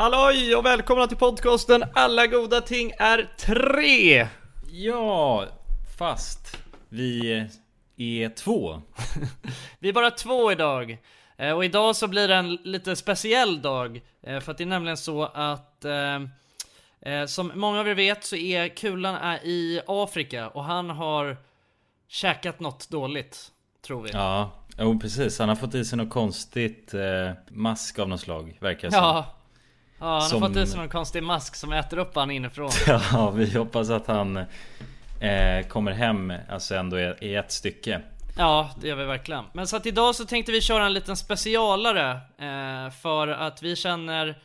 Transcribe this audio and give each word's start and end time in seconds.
Halloj 0.00 0.56
och 0.56 0.66
välkomna 0.66 1.06
till 1.06 1.16
podcasten 1.16 1.84
Alla 1.94 2.26
goda 2.26 2.60
ting 2.60 2.92
är 2.98 3.30
tre! 3.38 4.28
Ja, 4.72 5.46
fast 5.98 6.56
vi 6.88 7.48
är 7.96 8.28
två. 8.28 8.82
Vi 9.78 9.88
är 9.88 9.92
bara 9.92 10.10
två 10.10 10.52
idag. 10.52 10.98
Eh, 11.36 11.52
Och 11.52 11.64
idag 11.64 11.96
så 11.96 12.08
blir 12.08 12.28
det 12.28 12.34
en 12.34 12.54
lite 12.54 12.96
speciell 12.96 13.62
dag. 13.62 14.00
eh, 14.22 14.40
För 14.40 14.52
att 14.52 14.58
det 14.58 14.64
är 14.64 14.66
nämligen 14.66 14.96
så 14.96 15.24
att 15.24 15.84
eh, 15.84 17.26
Som 17.26 17.52
många 17.54 17.80
av 17.80 17.88
er 17.88 17.94
vet 17.94 18.24
så 18.24 18.36
är 18.36 18.68
Kulan 18.68 19.14
är 19.14 19.44
i 19.44 19.80
Afrika 19.86 20.48
och 20.48 20.64
han 20.64 20.90
har 20.90 21.36
käkat 22.08 22.60
något 22.60 22.90
dåligt. 22.90 23.52
Tror 23.86 24.02
vi. 24.02 24.10
Ja, 24.12 24.50
jo 24.78 25.00
precis. 25.00 25.38
Han 25.38 25.48
har 25.48 25.56
fått 25.56 25.74
i 25.74 25.84
sig 25.84 25.98
något 25.98 26.10
konstigt 26.10 26.94
mask 27.48 27.98
av 27.98 28.08
något 28.08 28.20
slag, 28.20 28.58
verkar 28.60 28.88
det 28.88 28.94
som. 28.94 29.24
Ja, 30.00 30.06
han 30.18 30.22
Som- 30.28 30.42
har 30.42 30.48
fått 30.48 30.56
i 30.56 30.66
sig 30.66 30.78
någon 30.78 30.88
konstig 30.88 31.22
mask 31.22 31.54
som 31.56 31.72
äter 31.72 31.98
upp 31.98 32.14
han 32.14 32.30
inifrån. 32.30 32.70
Ja, 33.12 33.30
vi 33.30 33.58
hoppas 33.58 33.90
att 33.90 34.06
han 34.06 34.36
eh, 35.20 35.66
kommer 35.68 35.92
hem 35.92 36.32
alltså 36.48 36.74
ändå 36.74 36.98
i 36.98 37.34
ett 37.34 37.52
stycke. 37.52 38.00
Ja, 38.36 38.70
det 38.80 38.88
gör 38.88 38.96
vi 38.96 39.04
verkligen. 39.04 39.44
Men 39.52 39.66
så 39.66 39.76
att 39.76 39.86
idag 39.86 40.14
så 40.14 40.24
tänkte 40.24 40.52
vi 40.52 40.60
köra 40.60 40.86
en 40.86 40.92
liten 40.94 41.16
specialare 41.16 42.10
eh, 42.38 42.90
För 42.90 43.28
att 43.28 43.62
vi 43.62 43.76
känner 43.76 44.38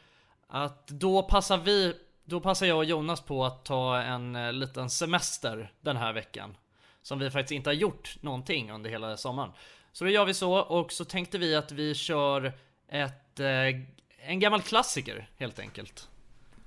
att 0.50 0.88
då 0.88 1.24
passar 1.24 1.58
vi 1.58 1.94
Då 2.26 2.40
passar 2.40 2.66
jag 2.66 2.78
och 2.78 2.86
Jonas 2.86 3.22
på 3.22 3.46
att 3.46 3.66
ta 3.66 3.98
en 4.02 4.36
eh, 4.36 4.54
liten 4.54 4.90
semester 4.90 5.72
den 5.82 5.98
här 5.98 6.14
veckan 6.14 6.58
Som 7.02 7.20
vi 7.20 7.30
faktiskt 7.32 7.52
inte 7.52 7.70
har 7.70 7.76
gjort 7.76 8.18
någonting 8.22 8.72
under 8.72 8.90
hela 8.90 9.18
sommaren 9.18 9.52
Så 9.92 10.04
då 10.04 10.10
gör 10.10 10.26
vi 10.26 10.34
så 10.34 10.54
och 10.54 10.92
så 10.92 11.06
tänkte 11.06 11.38
vi 11.38 11.56
att 11.56 11.72
vi 11.72 11.94
kör 11.96 12.54
ett 12.92 13.40
eh, 13.40 13.46
En 14.28 14.40
gammal 14.40 14.62
klassiker 14.62 15.28
helt 15.38 15.60
enkelt 15.60 16.08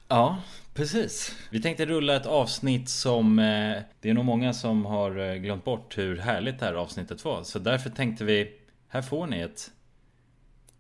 Ja, 0.08 0.36
precis. 0.74 1.34
Vi 1.50 1.62
tänkte 1.62 1.86
rulla 1.86 2.16
ett 2.16 2.26
avsnitt 2.26 2.88
som 2.88 3.38
eh, 3.38 3.83
Det 4.00 4.10
är 4.10 4.14
nog 4.14 4.24
många 4.24 4.52
som 4.55 4.84
har 4.86 5.19
eh, 5.30 5.34
glömt 5.34 5.64
bort 5.64 5.98
hur 5.98 6.16
härligt 6.18 6.58
det 6.58 6.64
här 6.66 6.74
avsnittet 6.74 7.24
var. 7.24 7.42
Så 7.42 7.58
därför 7.58 7.91
tänkte 7.91 8.24
vi 8.24 8.52
Här 8.88 9.02
får 9.02 9.27
ni 9.27 9.41
ett 9.41 9.70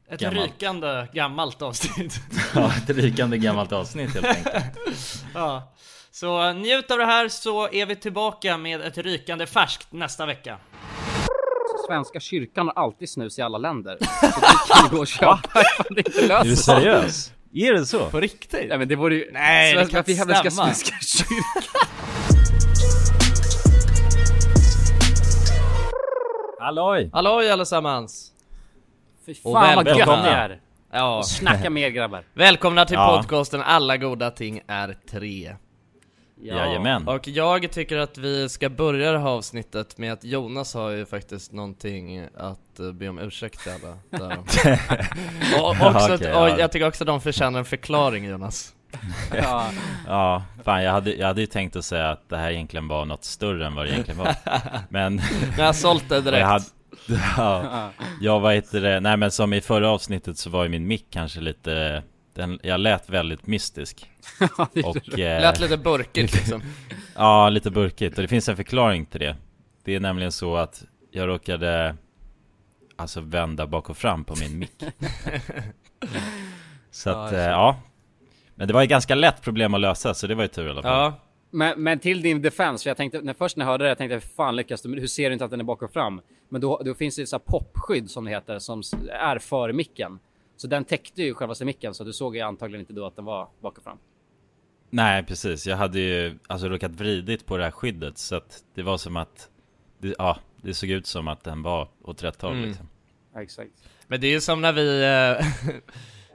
Ett 0.08 0.20
Gammalt. 0.20 0.46
rykande 0.50 1.06
gammalt 1.12 1.62
avsnitt 1.62 2.20
Ja, 2.54 2.72
ett 2.76 2.90
rykande 2.90 3.38
gammalt 3.38 3.72
avsnitt 3.72 4.14
helt 4.14 4.26
enkelt. 4.26 4.74
Ja, 5.34 5.72
så 6.10 6.52
njut 6.52 6.90
av 6.90 6.98
det 6.98 7.04
här 7.06 7.28
så 7.28 7.72
är 7.72 7.86
vi 7.86 7.96
tillbaka 7.96 8.56
med 8.56 8.80
ett 8.80 8.98
rykande 8.98 9.46
färskt 9.46 9.92
nästa 9.92 10.26
vecka. 10.26 10.58
Svenska 11.88 12.20
kyrkan 12.20 12.66
har 12.74 12.84
alltid 12.84 13.10
snus 13.10 13.38
i 13.38 13.42
alla 13.42 13.58
länder. 13.58 13.96
Så 14.00 14.40
det 14.40 14.74
kan 14.74 14.88
gå 14.90 14.98
och 15.00 15.06
köpa 15.06 15.60
ifall 15.60 15.86
det 15.94 16.00
inte 16.06 16.18
Är 16.18 16.22
du 16.22 16.28
löser 16.28 16.44
sig. 16.54 16.56
seriös? 16.56 17.32
Är 17.54 17.72
det 17.72 17.86
så? 17.86 18.10
På 18.10 18.20
riktigt? 18.20 18.68
Nej 18.68 18.78
men 18.78 18.88
det 18.88 18.96
vore 18.96 19.14
ju... 19.14 19.30
Nej, 19.32 19.74
det 19.74 19.78
Svenska, 19.86 19.92
kan 19.92 19.98
varför 19.98 20.10
i 20.10 20.32
inte 20.32 20.34
ska 20.34 20.50
stämma. 20.50 20.74
Svenska 20.74 21.24
kyrkan... 21.24 21.62
Halloj! 26.60 27.10
Halloj 27.12 27.50
allesammans! 27.50 28.32
Fy 29.26 29.32
Och 29.44 29.52
fan 29.52 29.76
vad 29.76 29.86
gött 29.88 29.96
välkomna. 29.98 30.22
det 30.22 30.30
är! 30.30 30.60
Ja, 30.92 31.22
Snacka 31.22 31.70
mer 31.70 31.88
grabbar. 31.88 32.22
välkomna 32.34 32.84
till 32.84 32.94
Ja. 32.94 33.16
podcasten 33.16 33.60
Alla 33.60 33.96
goda 33.96 34.30
ting 34.30 34.60
är 34.66 34.96
tre. 35.10 35.56
Jajamän. 36.42 37.08
Och 37.08 37.28
jag 37.28 37.72
tycker 37.72 37.96
att 37.96 38.18
vi 38.18 38.48
ska 38.48 38.68
börja 38.68 39.12
det 39.12 39.18
här 39.18 39.26
avsnittet 39.26 39.98
med 39.98 40.12
att 40.12 40.24
Jonas 40.24 40.74
har 40.74 40.90
ju 40.90 41.06
faktiskt 41.06 41.52
någonting 41.52 42.26
att 42.36 42.80
eh, 42.80 42.92
be 42.92 43.08
om 43.08 43.18
ursäkt 43.18 43.62
till 43.62 43.72
alla 43.72 43.98
där. 44.10 44.38
och, 45.62 45.70
också, 45.70 46.14
Okej, 46.14 46.32
och 46.34 46.48
ja. 46.48 46.58
jag 46.58 46.72
tycker 46.72 46.88
också 46.88 47.04
att 47.04 47.08
de 47.08 47.20
förtjänar 47.20 47.58
en 47.58 47.64
förklaring 47.64 48.24
Jonas. 48.24 48.74
Ja. 49.34 49.70
Ja, 50.06 50.42
fan 50.64 50.82
jag 50.82 50.92
hade, 50.92 51.14
jag 51.14 51.26
hade 51.26 51.40
ju 51.40 51.46
tänkt 51.46 51.76
att 51.76 51.84
säga 51.84 52.10
att 52.10 52.28
det 52.28 52.36
här 52.36 52.50
egentligen 52.50 52.88
var 52.88 53.04
något 53.04 53.24
större 53.24 53.66
än 53.66 53.74
vad 53.74 53.86
det 53.86 53.92
egentligen 53.92 54.18
var 54.18 54.34
Men 54.88 55.14
Men 55.16 55.24
jag 55.58 55.64
har 55.66 55.72
sålt 55.72 56.08
det 56.08 56.20
direkt. 56.20 56.40
jag 56.40 56.46
hade, 56.46 56.64
ja, 57.36 57.90
jag 58.20 58.40
vad 58.40 58.54
heter 58.54 58.80
det, 58.80 59.00
nej 59.00 59.16
men 59.16 59.30
som 59.30 59.52
i 59.52 59.60
förra 59.60 59.90
avsnittet 59.90 60.38
så 60.38 60.50
var 60.50 60.62
ju 60.62 60.68
min 60.68 60.86
mick 60.86 61.06
kanske 61.10 61.40
lite 61.40 62.02
den, 62.38 62.58
Jag 62.62 62.80
lät 62.80 63.10
väldigt 63.10 63.46
mystisk. 63.46 64.10
Och 64.84 65.18
eh, 65.18 65.40
Lät 65.40 65.60
lite 65.60 65.76
burkigt 65.76 66.34
liksom. 66.34 66.62
Ja, 67.14 67.48
lite 67.48 67.70
burkigt. 67.70 68.16
Och 68.18 68.22
det 68.22 68.28
finns 68.28 68.48
en 68.48 68.56
förklaring 68.56 69.06
till 69.06 69.20
det. 69.20 69.36
Det 69.84 69.94
är 69.94 70.00
nämligen 70.00 70.32
så 70.32 70.56
att 70.56 70.84
jag 71.10 71.28
råkade 71.28 71.96
Alltså 72.96 73.20
vända 73.20 73.66
bak 73.66 73.90
och 73.90 73.96
fram 73.96 74.24
på 74.24 74.34
min 74.40 74.58
mick. 74.58 74.72
Så 76.90 77.08
Ja, 77.10 77.24
att, 77.26 77.32
jag 77.32 77.40
eh, 77.40 77.46
ja. 77.48 77.76
Men 78.54 78.68
det 78.68 78.74
var 78.74 78.80
ju 78.80 78.86
ganska 78.86 79.14
lätt 79.14 79.42
problem 79.42 79.74
att 79.74 79.80
lösa 79.80 80.14
så 80.14 80.26
det 80.26 80.34
var 80.34 80.42
ju 80.42 80.48
tur 80.48 80.66
i 80.66 80.70
alla 80.70 80.82
fall. 80.82 80.92
Ja, 80.92 81.20
Men, 81.50 81.82
men 81.82 81.98
till 81.98 82.22
din 82.22 82.42
defense, 82.42 82.82
för 82.82 82.90
jag 82.90 82.96
tänkte, 82.96 83.20
när 83.20 83.34
först 83.34 83.56
när 83.56 83.64
jag 83.64 83.70
hörde 83.70 83.84
det, 83.84 83.88
jag 83.88 83.98
tänkte 83.98 84.20
fan 84.20 84.56
lyckas 84.56 84.82
du, 84.82 85.00
hur 85.00 85.06
ser 85.06 85.28
du 85.28 85.32
inte 85.32 85.44
att 85.44 85.50
den 85.50 85.60
är 85.60 85.64
bak 85.64 85.82
och 85.82 85.92
fram? 85.92 86.20
Men 86.48 86.60
då, 86.60 86.82
då 86.84 86.94
finns 86.94 87.16
det 87.16 87.22
ju 87.22 87.26
så 87.26 87.36
här 87.36 87.42
popskydd 87.46 88.10
som 88.10 88.24
det 88.24 88.30
heter, 88.30 88.58
som 88.58 88.82
är 89.10 89.38
för 89.38 89.72
micken. 89.72 90.18
Så 90.58 90.66
den 90.66 90.84
täckte 90.84 91.22
ju 91.22 91.34
själva 91.34 91.54
micken, 91.64 91.94
så 91.94 92.04
du 92.04 92.12
såg 92.12 92.36
ju 92.36 92.42
antagligen 92.42 92.80
inte 92.80 92.92
då 92.92 93.06
att 93.06 93.16
den 93.16 93.24
var 93.24 93.48
bak 93.60 93.78
och 93.78 93.84
fram. 93.84 93.98
Nej 94.90 95.22
precis, 95.22 95.66
jag 95.66 95.76
hade 95.76 96.00
ju 96.00 96.38
alltså 96.46 96.68
råkat 96.68 96.90
vridit 96.90 97.46
på 97.46 97.56
det 97.56 97.64
här 97.64 97.70
skyddet 97.70 98.18
så 98.18 98.36
att 98.36 98.64
det 98.74 98.82
var 98.82 98.98
som 98.98 99.16
att 99.16 99.50
det, 99.98 100.14
Ja, 100.18 100.38
det 100.62 100.74
såg 100.74 100.90
ut 100.90 101.06
som 101.06 101.28
att 101.28 101.44
den 101.44 101.62
var 101.62 101.88
åt 102.02 102.22
rätt 102.24 102.42
håll 102.42 102.52
Mm. 102.52 102.68
liksom 102.68 102.88
Ja, 103.34 103.42
exakt. 103.42 103.70
Men 104.06 104.20
det 104.20 104.26
är 104.26 104.30
ju 104.30 104.40
som 104.40 104.60
när 104.60 104.72
vi, 104.72 105.02
eh, 105.02 105.46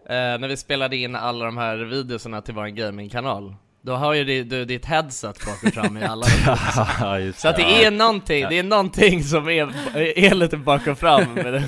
eh, 0.34 0.40
när 0.40 0.48
vi 0.48 0.58
spelade 0.58 0.98
in 0.98 1.16
alla 1.16 1.46
de 1.46 1.58
här 1.58 1.78
videorna 1.78 2.42
till 2.42 2.54
vår 2.54 2.68
gamingkanal. 2.68 3.56
Då 3.86 3.96
har 3.96 4.14
ju 4.14 4.44
du, 4.44 4.66
ditt 4.66 4.86
headset 4.86 5.46
bak 5.46 5.64
och 5.64 5.74
fram 5.74 5.98
i 5.98 6.04
alla 6.04 6.26
Ja, 7.00 7.20
just 7.20 7.40
Så 7.40 7.48
att 7.48 7.56
det 7.56 7.86
är 7.86 7.92
någonting, 7.92 8.46
det 8.50 8.60
är 8.60 8.64
någonting 8.64 9.24
som 9.24 9.50
är, 9.50 9.74
är 10.18 10.36
lite 10.36 10.58
bak 10.58 10.88
och 10.88 10.98
fram 10.98 11.34
med 11.34 11.54
det. 11.54 11.64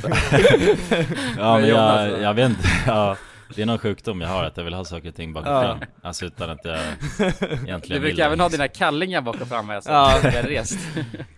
Ja 1.37 1.57
men 1.59 1.69
jag, 1.69 2.21
jag 2.21 2.33
vet 2.33 2.49
inte, 2.49 2.67
ja 2.87 3.15
Det 3.55 3.61
är 3.61 3.65
någon 3.65 3.77
sjukdom 3.77 4.21
jag 4.21 4.27
har, 4.29 4.43
att 4.43 4.57
jag 4.57 4.63
vill 4.63 4.73
ha 4.73 4.85
saker 4.85 5.09
och 5.09 5.15
ting 5.15 5.33
bak 5.33 5.45
och 5.45 5.51
Ja. 5.51 5.61
fram 5.61 5.79
Alltså 6.01 6.25
utan 6.25 6.49
att 6.49 6.65
jag 6.65 6.79
egentligen 7.19 7.79
Du 7.81 7.93
vill 7.93 8.01
brukar 8.01 8.15
det. 8.17 8.23
även 8.23 8.39
ha 8.39 8.49
dina 8.49 8.67
kallingar 8.67 9.21
bak 9.21 9.41
och 9.41 9.47
fram 9.47 9.67
har 9.67 9.73
jag 9.73 9.83
sett. 9.83 9.93
Ja. 9.93 10.19
har 10.23 10.43
rest. 10.43 10.79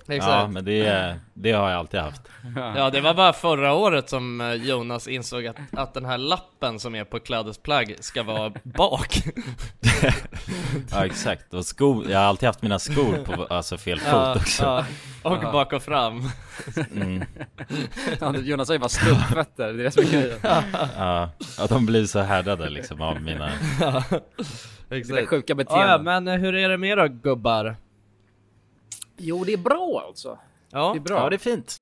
Ja 0.09 0.47
men 0.47 0.65
det, 0.65 1.15
det 1.33 1.51
har 1.51 1.69
jag 1.69 1.79
alltid 1.79 1.99
haft 1.99 2.21
Ja 2.75 2.89
det 2.89 3.01
var 3.01 3.13
bara 3.13 3.33
förra 3.33 3.73
året 3.73 4.09
som 4.09 4.41
eh, 4.41 4.53
Jonas 4.53 5.07
insåg 5.07 5.47
att, 5.47 5.55
att 5.71 5.93
den 5.93 6.05
här 6.05 6.17
lappen 6.17 6.79
som 6.79 6.95
är 6.95 7.03
på 7.03 7.19
klädesplagg 7.19 7.95
ska 7.99 8.23
vara 8.23 8.51
bak. 8.63 9.23
Ja 10.91 11.05
exakt, 11.05 11.53
och 11.53 11.65
skor, 11.65 12.09
jag 12.09 12.19
har 12.19 12.25
alltid 12.25 12.47
haft 12.47 12.61
mina 12.61 12.79
skor 12.79 13.23
på 13.25 13.45
alltså 13.53 13.77
fel 13.77 13.99
fot 13.99 14.35
också 14.35 14.63
ja. 14.63 14.85
Och 15.23 15.39
bak 15.39 15.73
och 15.73 15.83
fram. 15.83 16.29
mm. 16.95 17.23
Ja, 18.19 18.35
Jonas 18.37 18.67
har 18.67 18.75
ju 18.75 18.79
bara 18.79 18.89
stumpfötter, 18.89 19.73
det 19.73 19.81
är 19.81 19.83
det 19.83 19.91
som 19.91 20.03
är 20.03 20.07
grejen. 20.11 20.39
Ja, 20.97 21.29
att 21.59 21.69
de 21.69 21.85
blir 21.85 21.96
så 22.05 22.19
härdade 22.19 22.69
liksom 22.69 23.01
av 23.01 23.21
mina 23.21 23.45
Det 24.89 25.07
där 25.07 25.25
sjuka 25.25 25.51
Ja, 25.51 25.55
beteendet. 25.55 25.87
ja, 25.89 25.97
men 25.97 26.27
hur 26.27 26.55
är 26.55 26.69
det 26.69 26.77
med 26.77 26.97
då 26.97 27.07
gubbar? 27.07 27.75
Jo, 29.17 29.43
det 29.43 29.53
är 29.53 29.57
bra 29.57 30.03
alltså. 30.07 30.37
Ja, 30.71 30.91
Det 30.93 30.99
är 30.99 31.01
bra. 31.01 31.17
Ja 31.17 31.29
det 31.29 31.35
är 31.35 31.37
fint 31.37 31.75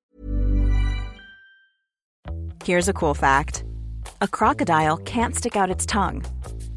Here's 2.66 2.90
a 2.90 2.94
cool 2.94 3.16
fact 3.16 3.64
a 4.22 4.28
crocodile 4.31 4.98
can't 5.06 5.36
stick 5.36 5.56
out 5.56 5.76
its 5.76 5.86
tongue. 5.86 6.22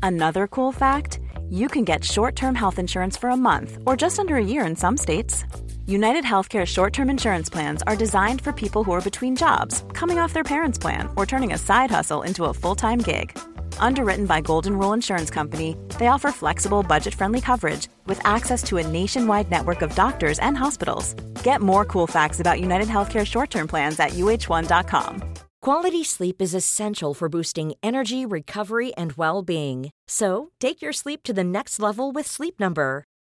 Another 0.03 0.47
cool 0.47 0.72
fact 0.75 1.19
you 1.50 1.69
can 1.69 1.84
get 1.84 2.05
short 2.05 2.37
term 2.37 2.55
health 2.55 2.78
insurance 2.78 3.20
for 3.20 3.31
a 3.31 3.37
month 3.37 3.78
or 3.87 3.97
just 4.03 4.19
under 4.19 4.34
a 4.34 4.43
year 4.44 4.66
in 4.66 4.76
some 4.76 4.97
states. 4.97 5.44
United 5.88 6.22
Healthcare 6.22 6.66
short 6.66 6.93
term 6.93 7.09
insurance 7.09 7.49
plans 7.49 7.82
are 7.87 7.97
designed 7.97 8.43
for 8.43 8.53
people 8.53 8.84
who 8.84 8.93
are 8.93 9.00
between 9.00 9.34
jobs, 9.34 9.84
coming 9.94 10.19
off 10.19 10.34
their 10.34 10.44
parents' 10.44 10.78
plan, 10.78 11.09
or 11.16 11.25
turning 11.25 11.54
a 11.54 11.59
side 11.59 11.91
hustle 11.91 12.21
into 12.25 12.44
a 12.44 12.53
full 12.53 12.75
time 12.75 12.99
gig. 12.99 13.38
Underwritten 13.78 14.26
by 14.26 14.43
Golden 14.43 14.78
Rule 14.78 14.93
Insurance 14.93 15.31
Company, 15.31 15.78
they 15.99 16.08
offer 16.08 16.31
flexible, 16.31 16.82
budget 16.82 17.14
friendly 17.14 17.40
coverage 17.40 17.88
with 18.05 18.20
access 18.26 18.62
to 18.64 18.76
a 18.76 18.87
nationwide 18.87 19.50
network 19.50 19.81
of 19.81 19.94
doctors 19.94 20.38
and 20.40 20.58
hospitals. 20.58 21.14
Get 21.43 21.62
more 21.62 21.87
cool 21.87 22.06
facts 22.06 22.38
about 22.38 22.61
United 22.61 22.88
Healthcare 22.88 23.26
short 23.26 23.49
term 23.49 23.67
plans 23.67 23.99
at 23.99 24.11
uh1.com. 24.11 25.23
Quality 25.62 26.05
sleep 26.05 26.43
is 26.43 26.55
essential 26.55 27.14
for 27.14 27.31
boosting 27.31 27.73
energy, 27.82 28.26
recovery, 28.26 28.93
and 28.96 29.14
well 29.14 29.40
being. 29.40 29.88
So, 30.06 30.50
take 30.61 30.82
your 30.82 30.93
sleep 30.93 31.23
to 31.23 31.32
the 31.32 31.44
next 31.44 31.81
level 31.81 32.12
with 32.12 32.26
Sleep 32.26 32.61
Number. 32.61 33.07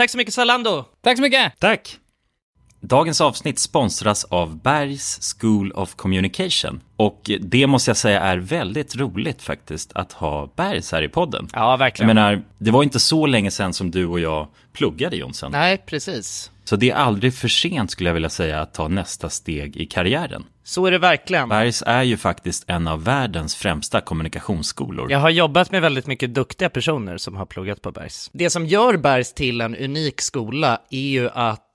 Tack 0.00 0.10
så 0.10 0.18
mycket 0.18 0.34
Zalando! 0.34 0.84
Tack 1.02 1.16
så 1.16 1.22
mycket! 1.22 1.52
tack! 1.58 1.96
Dagens 2.80 3.20
avsnitt 3.20 3.58
sponsras 3.58 4.24
av 4.24 4.58
Bergs 4.62 5.34
School 5.40 5.72
of 5.72 5.94
Communication. 5.94 6.80
Och 6.96 7.30
det 7.40 7.66
måste 7.66 7.90
jag 7.90 7.96
säga 7.96 8.20
är 8.20 8.36
väldigt 8.36 8.96
roligt 8.96 9.42
faktiskt 9.42 9.92
att 9.94 10.12
ha 10.12 10.52
Bergs 10.56 10.92
här 10.92 11.02
i 11.02 11.08
podden. 11.08 11.48
Ja, 11.52 11.70
Jag 11.70 11.78
verkligen. 11.78 12.06
menar, 12.06 12.42
det 12.58 12.70
var 12.70 12.82
inte 12.82 13.00
så 13.00 13.26
länge 13.26 13.50
sedan 13.50 13.74
som 13.74 13.90
du 13.90 14.06
och 14.06 14.20
jag 14.20 14.48
pluggade 14.72 15.16
Jonsson. 15.16 15.52
Nej, 15.52 15.82
precis. 15.86 16.50
Så 16.64 16.76
det 16.76 16.90
är 16.90 16.94
aldrig 16.94 17.34
för 17.34 17.48
sent 17.48 17.90
skulle 17.90 18.08
jag 18.08 18.14
vilja 18.14 18.30
säga 18.30 18.60
att 18.60 18.74
ta 18.74 18.88
nästa 18.88 19.30
steg 19.30 19.76
i 19.76 19.86
karriären. 19.86 20.44
Så 20.70 20.86
är 20.86 20.90
det 20.90 20.98
verkligen. 20.98 21.48
Bergs 21.48 21.82
är 21.86 22.02
ju 22.02 22.16
faktiskt 22.16 22.64
en 22.66 22.88
av 22.88 23.04
världens 23.04 23.56
främsta 23.56 24.00
kommunikationsskolor. 24.00 25.10
Jag 25.10 25.18
har 25.18 25.30
jobbat 25.30 25.70
med 25.72 25.82
väldigt 25.82 26.06
mycket 26.06 26.34
duktiga 26.34 26.70
personer 26.70 27.16
som 27.16 27.36
har 27.36 27.46
pluggat 27.46 27.82
på 27.82 27.92
Bergs. 27.92 28.30
Det 28.32 28.50
som 28.50 28.66
gör 28.66 28.96
Bergs 28.96 29.32
till 29.32 29.60
en 29.60 29.76
unik 29.76 30.20
skola 30.20 30.80
är 30.90 30.98
ju 30.98 31.30
att 31.30 31.69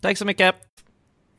Tack 0.00 0.18
så 0.18 0.24
mycket! 0.24 0.54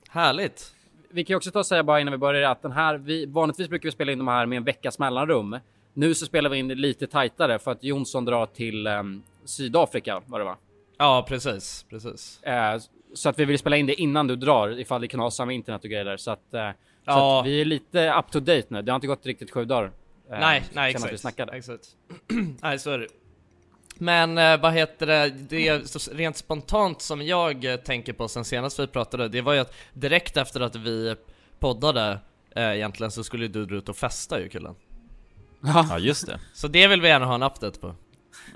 Härligt! 0.10 0.76
Vi 1.10 1.24
kan 1.24 1.34
ju 1.34 1.38
också 1.38 1.52
ta 1.52 1.60
och 1.60 1.66
säga 1.66 1.84
bara 1.84 2.00
innan 2.02 2.12
vi 2.12 2.18
börjar 2.18 2.52
att 2.52 2.62
den 2.62 2.72
här, 2.72 2.98
vi, 2.98 3.26
vanligtvis 3.26 3.70
brukar 3.70 3.88
vi 3.88 3.92
spela 3.92 4.12
in 4.12 4.18
de 4.18 4.28
här 4.28 4.46
med 4.46 4.58
en 4.58 4.64
veckas 4.64 5.00
mellanrum. 5.00 5.60
Nu 5.94 6.14
så 6.14 6.26
spelar 6.26 6.50
vi 6.50 6.58
in 6.58 6.68
lite 6.68 7.08
tajtare 7.08 7.60
för 7.60 7.72
att 7.72 7.84
Jonsson 7.84 8.26
drar 8.26 8.46
till 8.46 8.88
ehm, 8.88 9.24
Sydafrika 9.46 10.22
var 10.26 10.40
det 10.40 10.46
va? 10.46 10.58
Ja, 10.98 11.26
precis, 11.28 11.86
precis. 11.90 12.44
Eh, 12.44 12.78
så 13.14 13.30
att 13.30 13.40
vi 13.40 13.46
vill 13.46 13.60
spela 13.60 13.78
in 13.78 13.86
det 13.86 13.94
innan 14.02 14.28
du 14.28 14.36
drar 14.36 14.80
ifall 14.80 15.02
det 15.02 15.08
kan 15.08 15.20
ha 15.20 15.32
samma 15.32 15.54
internet 15.54 15.84
och 15.84 15.90
grejer 15.90 16.06
där. 16.06 16.18
Så 16.18 16.32
att, 16.32 16.54
eh, 16.54 16.70
så 16.72 16.76
Ja. 17.06 17.40
att 17.40 17.46
vi 17.46 17.62
är 17.62 17.66
lite 17.66 18.14
up 18.20 18.32
to 18.32 18.40
date 18.40 18.66
nu. 18.68 18.82
Det 18.82 18.92
har 18.92 18.96
inte 18.96 19.08
gått 19.08 19.26
riktigt 19.26 19.52
sju 19.52 19.66
dagar. 19.66 19.84
eh, 20.32 20.40
Nej, 20.40 20.64
nej 20.74 20.92
senast 20.92 20.96
exakt. 20.96 21.14
vi 21.14 21.18
snackade. 21.18 21.52
exakt. 21.52 21.86
nej, 22.62 22.80
så 22.80 22.92
är 22.92 22.98
det. 23.00 23.08
Men 24.02 24.38
eh, 24.38 24.62
vad 24.62 24.74
heter 24.74 25.08
det, 25.08 25.30
det 25.30 25.68
är 25.68 25.82
så 25.84 26.12
rent 26.14 26.38
spontant 26.38 27.02
som 27.02 27.22
jag 27.22 27.66
eh, 27.66 27.76
tänker 27.76 28.14
på 28.14 28.28
sen 28.28 28.46
senast 28.46 28.80
vi 28.80 28.88
pratade, 28.88 29.28
det 29.28 29.42
var 29.42 29.54
ju 29.54 29.60
att 29.60 29.74
direkt 29.94 30.38
efter 30.38 30.60
att 30.62 30.76
vi 30.76 31.16
poddade 31.60 32.20
eh, 32.56 32.76
egentligen 32.76 33.12
så 33.12 33.24
skulle 33.24 33.48
du 33.48 33.66
dra 33.66 33.76
ut 33.76 33.90
och 33.90 33.98
festa 33.98 34.40
ju 34.40 34.50
killen. 34.50 34.76
Ja, 35.64 36.00
just 36.00 36.28
det. 36.28 36.40
Så 36.54 36.68
det 36.68 36.88
vill 36.88 37.02
vi 37.02 37.08
gärna 37.08 37.26
ha 37.26 37.36
en 37.36 37.44
update 37.44 37.80
på. 37.80 37.96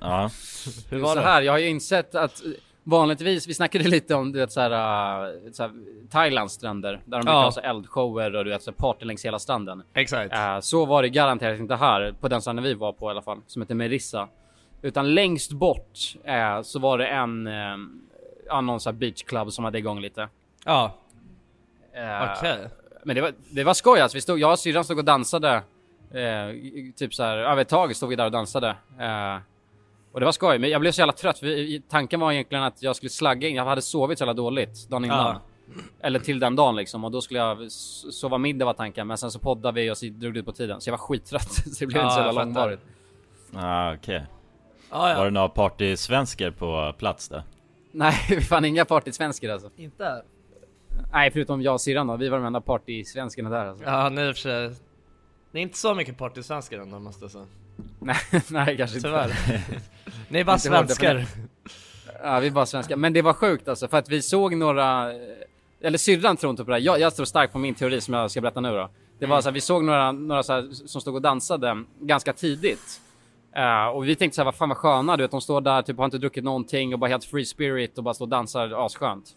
Ja, 0.02 0.30
Hur 0.90 1.00
så 1.00 1.06
var 1.06 1.16
det? 1.16 1.22
här, 1.22 1.42
jag 1.42 1.52
har 1.54 1.60
ju 1.60 1.68
insett 1.70 2.16
att 2.16 2.46
eh, 2.46 2.52
vanligtvis, 2.84 3.48
vi 3.48 3.54
snackade 3.54 3.88
lite 3.88 4.16
om 4.16 4.32
du 4.32 4.40
vet 4.40 4.52
såhär, 4.52 4.72
uh, 4.72 5.52
såhär 5.52 5.72
Thailands 6.12 6.54
stränder 6.54 6.92
där 6.92 7.18
de 7.18 7.26
brukar 7.26 7.32
Ja. 7.32 7.44
ha 7.44 7.52
så 7.52 7.60
eldshower 7.60 8.36
och 8.36 8.44
du 8.46 8.50
vet 8.52 8.64
så 8.64 8.72
party 8.72 9.06
längs 9.06 9.26
hela 9.26 9.40
stranden. 9.40 9.84
Exakt. 9.94 10.34
Eh, 10.34 10.60
så 10.60 10.86
var 10.86 11.02
det 11.02 11.10
garanterat 11.10 11.60
inte 11.60 11.76
här 11.76 12.16
på 12.22 12.28
den 12.28 12.42
stranden 12.42 12.64
vi 12.64 12.74
var 12.74 12.94
på 12.94 13.08
i 13.08 13.12
alla 13.12 13.22
fall 13.22 13.42
som 13.48 13.62
heter 13.62 13.76
Merissa. 13.76 14.28
Utan 14.82 15.14
längst 15.14 15.52
bort 15.52 16.16
eh, 16.24 16.62
så 16.62 16.80
var 16.80 16.98
det 16.98 17.08
en 17.08 17.48
uh, 17.48 17.78
annan 18.50 18.80
sån 18.80 18.94
här 18.94 19.00
beach 19.00 19.24
club 19.24 19.52
som 19.52 19.66
hade 19.66 19.78
igång 19.78 20.00
lite. 20.02 20.30
Ja, 20.66 20.94
Eh, 21.96 22.32
okej. 22.38 22.70
Men 23.04 23.16
det 23.16 23.22
var, 23.22 23.34
det 23.50 23.64
var 23.64 23.74
skoj 23.74 24.00
alltså. 24.00 24.18
Vi 24.18 24.22
stod, 24.22 24.40
jag 24.40 24.52
och 24.52 24.60
syrran 24.60 24.84
stod 24.84 24.98
och 24.98 25.06
dansade. 25.06 25.54
Eh, 26.12 26.56
typ 26.96 27.14
så 27.14 27.24
här, 27.24 27.38
över 27.38 27.62
ett 27.62 27.70
tag 27.70 27.96
stod 27.96 28.10
vi 28.10 28.16
där 28.16 28.26
och 28.26 28.32
dansade. 28.32 28.70
Eh, 29.00 29.38
och 30.12 30.20
det 30.20 30.26
var 30.26 30.32
skoj, 30.32 30.60
men 30.60 30.70
jag 30.70 30.82
blev 30.82 30.92
så 30.92 31.02
jävla 31.02 31.14
trött. 31.14 31.40
För 31.40 31.80
tanken 31.90 32.20
var 32.20 32.32
egentligen 32.32 32.64
att 32.64 32.84
jag 32.84 32.96
skulle 32.96 33.10
slagga 33.10 33.48
in. 33.48 33.56
Jag 33.56 33.66
hade 33.66 33.82
sovit 33.82 34.18
så 34.18 34.22
jävla 34.22 34.34
dåligt 34.34 34.90
dagen 34.90 35.06
innan. 35.06 35.18
Ja. 35.20 35.42
Eller 36.02 36.20
till 36.20 36.40
den 36.40 36.56
dagen 36.56 36.76
liksom. 36.76 37.04
Och 37.04 37.12
då 37.12 37.22
skulle 37.22 37.40
jag 37.40 37.72
sova 37.72 38.38
middag 38.38 38.66
var 38.66 38.74
tanken. 38.74 39.08
Men 39.08 39.18
sen 39.18 39.32
så 39.32 39.40
poddade 39.40 39.82
vi 39.82 39.92
och 39.92 39.98
så 39.98 40.06
drog 40.06 40.34
det 40.34 40.40
ut 40.40 40.46
på 40.46 40.52
tiden. 40.52 40.82
Så 40.82 40.90
jag 40.90 40.94
var 40.94 40.98
skittrött. 40.98 41.54
så 41.54 41.80
det 41.80 41.86
blev 41.86 41.98
Ja, 41.98 42.04
inte 42.04 42.16
så 42.16 42.22
jävla 42.22 42.44
långvarigt. 42.44 42.82
ah, 43.54 43.94
okej. 43.94 44.26
Ja, 44.96 45.10
ja. 45.10 45.18
Var 45.18 45.26
det 45.26 45.32
några 45.32 45.50
partysvenskar 45.50 46.52
på 46.52 46.94
plats 46.98 47.30
där? 47.30 47.44
Nej, 47.92 48.16
vi 48.30 48.42
fann 48.42 48.66
inga 48.66 48.86
partysvenskar 48.86 49.50
alltså. 49.50 49.70
Inte? 49.78 50.24
Nej, 51.14 51.32
förutom 51.32 51.62
jag 51.62 51.74
och 51.74 51.82
syrran 51.82 52.08
då. 52.08 52.16
Vi 52.16 52.30
var 52.30 52.38
de 52.38 52.46
enda 52.46 52.62
partysvenskarna 52.62 53.50
där 53.50 53.66
alltså. 53.66 53.84
Ja, 53.84 54.10
ni 54.10 54.22
i 54.22 54.32
och 54.32 54.36
för 54.36 54.42
sig. 54.42 54.72
Det 55.52 55.60
är 55.60 55.62
inte 55.62 55.78
så 55.78 55.94
mycket 55.94 56.18
partysvenskar 56.18 56.80
ändå 56.80 57.00
måste 57.00 57.24
jag 57.24 57.32
säga. 57.32 57.46
Nej, 58.00 58.16
nej 58.50 58.78
kanske 58.78 58.98
inte. 58.98 59.08
Tyvärr. 59.08 59.34
Ni 60.30 60.40
är 60.40 60.44
bara 60.44 60.58
svenskar. 60.58 61.26
Ja, 62.24 62.40
vi 62.40 62.48
är 62.48 62.52
bara 62.52 62.66
svenskar. 62.66 62.96
Men 62.96 63.14
det 63.14 63.22
var 63.22 63.34
sjukt 63.34 63.68
alltså, 63.68 63.88
för 63.88 63.98
att 63.98 64.10
vi 64.10 64.22
såg 64.22 64.56
några... 64.56 65.14
Eller 65.82 65.98
syrran 65.98 66.38
tror 66.38 66.50
inte 66.50 66.64
på 66.64 66.72
det 66.72 66.78
här. 66.78 66.84
Jag, 66.84 67.00
jag 67.00 67.14
står 67.14 67.26
starkt 67.26 67.54
på 67.54 67.60
min 67.60 67.76
teori 67.76 68.02
som 68.02 68.14
jag 68.14 68.32
ska 68.32 68.42
berätta 68.42 68.62
nu 68.62 68.72
då. 68.72 68.90
Det 69.20 69.26
var 69.26 69.42
så 69.42 69.50
här, 69.50 69.54
vi 69.54 69.62
såg 69.62 69.84
några, 69.84 70.12
några 70.12 70.44
så 70.44 70.54
här, 70.54 70.70
som 70.72 71.02
stod 71.02 71.16
och 71.16 71.22
dansade 71.22 71.84
ganska 72.00 72.34
tidigt. 72.34 73.02
Eh, 73.56 73.86
och 73.88 74.08
vi 74.08 74.16
tänkte 74.16 74.36
så 74.36 74.42
här, 74.42 74.46
vad 74.46 74.56
fan 74.56 74.70
vad 74.70 74.78
sköna, 74.78 75.18
du 75.18 75.24
vet, 75.24 75.32
de 75.32 75.42
står 75.42 75.62
där, 75.62 75.82
typ 75.82 75.98
har 75.98 76.06
inte 76.06 76.18
druckit 76.18 76.44
någonting 76.44 76.94
och 76.94 77.00
bara 77.00 77.10
helt 77.10 77.26
free 77.26 77.46
spirit 77.46 77.98
och 77.98 78.04
bara 78.04 78.14
står 78.14 78.26
och 78.26 78.30
dansar 78.30 78.86
asskönt. 78.86 79.36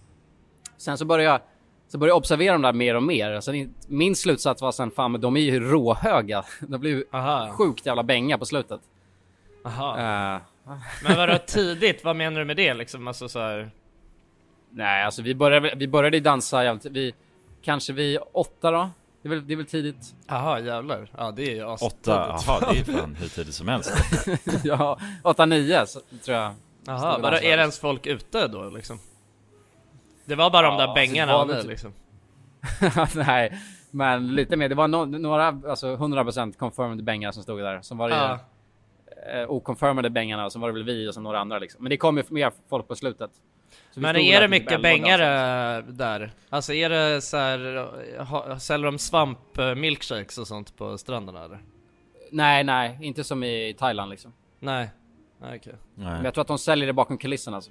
Sen 0.77 0.99
så 0.99 1.05
började 1.05 1.31
jag, 1.33 1.41
så 1.89 1.99
började 1.99 2.11
jag 2.11 2.17
observera 2.17 2.53
dem 2.53 2.63
där 2.63 2.73
mer 2.73 2.95
och 2.95 3.03
mer. 3.03 3.33
Alltså, 3.33 3.53
min 3.89 4.17
slutsats 4.17 4.63
var 4.63 4.73
sen, 4.73 4.91
fan 4.91 5.13
men 5.13 5.21
de 5.21 5.37
är 5.37 5.41
ju 5.41 5.61
råhöga. 5.61 6.45
De 6.61 6.81
blir 6.81 7.05
Aha. 7.13 7.49
sjukt 7.53 7.87
jävla 7.87 8.03
bänga 8.03 8.39
på 8.39 8.45
slutet. 8.47 8.81
Aha. 9.65 9.99
Eh, 9.99 10.41
Men 11.05 11.17
vadå 11.17 11.39
tidigt, 11.47 12.05
vad 12.05 12.17
menar 12.17 12.39
du 12.39 12.45
med 12.45 12.57
det 12.57 12.75
liksom? 12.75 13.09
Alltså 13.09 13.29
så 13.29 13.39
här... 13.39 13.71
Nej, 14.71 15.05
alltså 15.05 15.23
vi 15.23 15.35
började, 15.35 15.75
vi 15.77 15.89
började 15.89 16.21
dansa 16.21 16.65
jävligt, 16.65 16.87
vi, 16.87 17.15
kanske 17.63 17.93
vid 17.93 18.19
åtta 18.33 18.71
då? 18.71 18.91
Det 19.23 19.29
är 19.29 19.31
väl, 19.31 19.47
det 19.47 19.53
är 19.53 19.57
väl 19.57 19.67
tidigt? 19.67 20.15
Jaha 20.27 20.61
jävlar. 20.61 21.11
Ja 21.19 21.31
det 21.31 21.43
är 21.43 21.55
ju 21.55 21.65
Åtta, 21.65 21.87
jaha 22.47 22.73
det 22.73 22.79
är 22.79 22.85
fan 22.99 23.15
hur 23.21 23.29
tidigt 23.29 23.55
som 23.55 23.69
helst. 23.69 23.93
ja, 24.65 24.99
åtta, 25.23 25.47
nio 25.47 25.87
så, 25.87 26.01
tror 26.25 26.37
jag. 26.37 26.55
Jaha, 26.87 27.19
vadå 27.19 27.37
är 27.37 27.41
det 27.57 27.61
ens 27.63 27.79
folk 27.79 28.07
ute 28.07 28.49
då 28.49 28.71
liksom? 28.71 28.99
Det 30.25 30.35
var 30.35 30.51
bara 30.51 30.71
de 30.71 30.79
Ja, 30.81 30.87
där 30.87 30.95
bängarna 30.95 31.33
det 31.33 31.37
var 31.39 31.43
och 31.43 31.49
ni 31.49 31.55
väl 31.55 31.63
typ- 31.63 31.71
liksom? 31.71 31.93
Nej, 33.27 33.59
men 33.91 34.35
lite 34.35 34.57
mer. 34.57 34.69
Det 34.69 34.75
var 34.75 34.89
no, 34.89 35.05
några, 35.05 35.47
alltså 35.69 35.97
100% 35.97 36.53
confirmed 36.59 37.05
bängar 37.05 37.33
som 37.33 37.43
stod 37.43 37.59
där. 37.61 37.81
Som 37.83 37.99
var 37.99 38.09
det 38.09 38.15
Ja. 38.17 38.39
eh, 39.41 39.51
oconfirmade 39.51 40.11
bängarna 40.11 40.45
och 40.45 40.53
så 40.53 40.59
var 40.59 40.69
det 40.69 40.75
väl 40.75 40.85
vi 40.85 41.09
och 41.09 41.15
så 41.15 41.21
några 41.21 41.39
andra 41.41 41.59
liksom. 41.59 41.83
Men 41.83 41.91
det 41.91 41.97
kom 41.97 42.17
ju 42.17 42.25
mer 42.29 42.53
folk 42.71 42.89
på 42.89 42.95
slutet. 42.97 43.31
Men 43.95 44.17
är 44.17 44.41
det 44.41 44.49
mycket 44.49 44.73
11 44.73 44.77
och 44.79 44.83
bängare 44.83 45.81
där? 45.89 46.33
Alltså 46.49 46.73
är 46.73 46.89
det 46.91 47.21
så 47.21 47.37
här, 47.37 47.77
ha, 48.25 48.59
säljer 48.59 48.87
de 48.87 48.99
svamp 48.99 49.59
eh, 49.59 49.75
milkshakes 49.75 50.39
och 50.39 50.47
sånt 50.47 50.77
på 50.77 50.99
stränderna 50.99 51.45
eller? 51.45 51.59
Nej, 52.31 52.65
nej, 52.65 52.99
inte 53.03 53.25
som 53.25 53.45
i 53.45 53.75
Thailand 53.79 54.11
liksom. 54.11 54.33
Nej, 54.61 54.91
Nej, 55.41 55.59
okej. 55.59 55.75
Men 55.95 56.05
Nej. 56.15 56.21
jag 56.25 56.35
tror 56.35 56.43
att 56.43 56.49
de 56.49 56.59
säljer 56.59 56.87
det 56.87 56.93
bakom 56.93 57.19
kulisserna 57.19 57.57
alltså. 57.57 57.71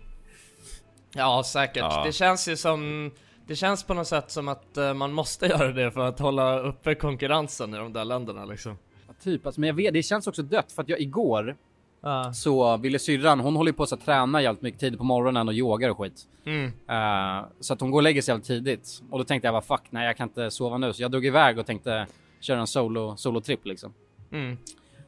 Ja 1.13 1.43
säkert, 1.45 1.77
Ja. 1.77 2.03
det 2.05 2.11
känns 2.11 2.47
ju 2.47 2.57
som 2.57 3.11
Det 3.47 3.55
känns 3.55 3.83
på 3.83 3.93
något 3.93 4.07
sätt 4.07 4.31
som 4.31 4.47
att 4.47 4.77
eh, 4.77 4.93
man 4.93 5.13
måste 5.13 5.45
göra 5.47 5.71
det 5.71 5.91
för 5.91 6.07
att 6.07 6.19
hålla 6.19 6.59
uppe 6.59 6.95
konkurrensen 6.95 7.73
i 7.73 7.77
de 7.77 7.93
där 7.93 8.05
länderna 8.05 8.45
liksom 8.45 8.77
Ja, 9.07 9.13
typ, 9.23 9.45
alltså, 9.45 9.61
men 9.61 9.67
jag 9.67 9.75
vet, 9.75 9.93
det 9.93 10.03
känns 10.03 10.27
också 10.27 10.41
dött 10.43 10.71
för 10.71 10.81
att 10.81 10.89
jag 10.89 10.99
igår 10.99 11.55
Ja. 12.01 12.33
så 12.33 12.77
ville 12.77 12.99
syrran, 12.99 13.39
hon 13.39 13.55
håller 13.55 13.71
ju 13.71 13.75
på 13.75 13.83
att 13.83 14.05
träna 14.05 14.41
jävligt 14.41 14.61
mycket 14.61 14.79
tid 14.79 14.97
på 14.97 15.03
morgonen 15.03 15.47
och 15.47 15.53
yogar 15.53 15.89
och 15.89 15.97
skit. 15.97 16.27
Mm. 16.45 16.65
Eh, 16.65 17.45
så 17.59 17.73
att 17.73 17.81
hon 17.81 17.91
går 17.91 17.99
och 17.99 18.03
lägger 18.03 18.21
sig 18.21 18.31
jävligt 18.31 18.47
tidigt. 18.47 19.01
Och 19.09 19.17
då 19.17 19.23
tänkte 19.23 19.47
jag 19.47 19.53
vad 19.53 19.65
fuck, 19.65 19.81
nej 19.89 20.05
jag 20.05 20.17
kan 20.17 20.27
inte 20.27 20.51
sova 20.51 20.77
nu. 20.77 20.93
Så 20.93 21.01
jag 21.01 21.11
drog 21.11 21.25
iväg 21.25 21.59
och 21.59 21.65
tänkte 21.65 22.07
köra 22.39 22.59
en 22.59 22.67
solo, 22.67 23.17
solo-tripp 23.17 23.65
liksom. 23.65 23.93
Mm. 24.31 24.57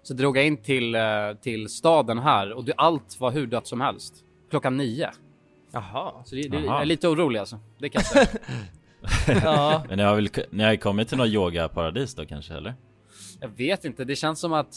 Så 0.04 0.14
drog 0.14 0.38
jag 0.38 0.46
in 0.46 0.58
till, 0.58 0.96
eh, 0.96 1.02
till 1.42 1.70
staden 1.70 2.20
här 2.20 2.54
och 2.54 2.66
det, 2.66 2.74
allt 2.78 3.20
var 3.20 3.32
hur 3.32 3.48
dött 3.48 3.68
som 3.68 3.82
helst. 3.82 4.14
Klockan 4.50 4.78
nio. 4.78 5.10
Jaha. 5.72 6.12
Så 6.26 6.36
det, 6.36 6.42
det, 6.42 6.60
Jaha. 6.60 6.82
är 6.82 6.86
lite 6.86 7.08
orolig 7.08 7.40
alltså. 7.40 7.60
Det 7.78 7.90
kan 7.90 8.02
jag 8.02 8.28
säga. 8.28 8.40
Ja. 9.44 9.84
Men 9.90 9.98
ni 9.98 10.04
har 10.04 10.16
väl 10.16 10.30
ni 10.50 10.64
har 10.64 10.76
kommit 10.76 11.10
till 11.10 11.18
något 11.18 11.28
yogaparadis 11.28 12.16
då 12.16 12.26
kanske 12.26 12.54
eller? 12.54 12.76
jag 13.40 13.50
vet 13.50 13.86
inte, 13.86 14.06
det 14.06 14.16
känns 14.16 14.40
som 14.40 14.54
att 14.54 14.76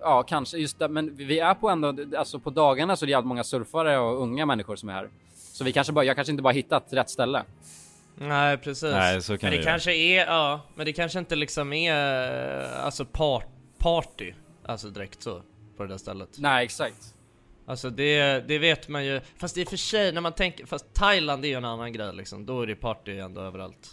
Ja, 0.00 0.22
kanske 0.22 0.58
just 0.58 0.78
det, 0.78 0.88
men 0.88 1.16
vi 1.16 1.38
är 1.38 1.54
på 1.54 1.68
ändå, 1.68 1.94
alltså 2.18 2.38
på 2.38 2.50
dagarna 2.50 2.96
så 2.96 3.04
är 3.04 3.06
det 3.06 3.10
jävligt 3.10 3.28
många 3.28 3.44
surfare 3.44 3.98
och 3.98 4.22
unga 4.22 4.46
människor 4.46 4.76
som 4.76 4.88
är 4.88 4.92
här. 4.92 5.08
Så 5.34 5.64
vi 5.64 5.72
kanske 5.72 5.92
bara, 5.92 6.04
jag 6.04 6.16
kanske 6.16 6.30
inte 6.30 6.42
bara 6.42 6.52
hittat 6.52 6.84
rätt 6.90 7.10
ställe. 7.10 7.44
Nej 8.14 8.56
precis. 8.58 8.92
Nej, 8.92 9.22
så 9.22 9.38
kan 9.38 9.50
men 9.50 9.58
det 9.58 9.64
det 9.64 9.70
kanske 9.70 9.94
är, 9.94 10.26
ja, 10.26 10.60
men 10.74 10.86
det 10.86 10.92
kanske 10.92 11.18
inte 11.18 11.36
liksom 11.36 11.72
är 11.72 11.92
alltså 12.72 13.04
par, 13.04 13.42
party, 13.78 14.32
alltså 14.66 14.88
direkt 14.88 15.22
så 15.22 15.42
på 15.76 15.82
det 15.82 15.88
där 15.88 15.98
stället. 15.98 16.28
Nej, 16.38 16.64
exakt. 16.64 17.14
Alltså 17.66 17.90
det, 17.90 18.48
det 18.48 18.58
vet 18.58 18.88
man 18.88 19.04
ju, 19.04 19.20
fast 19.36 19.56
i 19.58 19.64
och 19.64 19.68
för 19.68 19.76
sig 19.76 20.12
när 20.12 20.20
man 20.20 20.32
tänker, 20.32 20.66
fast 20.66 20.94
Thailand 20.94 21.44
är 21.44 21.48
ju 21.48 21.54
en 21.54 21.64
annan 21.64 21.92
grej 21.92 22.12
liksom, 22.14 22.46
då 22.46 22.62
är 22.62 22.66
det 22.66 22.74
party 22.74 23.18
ändå 23.18 23.40
överallt. 23.40 23.90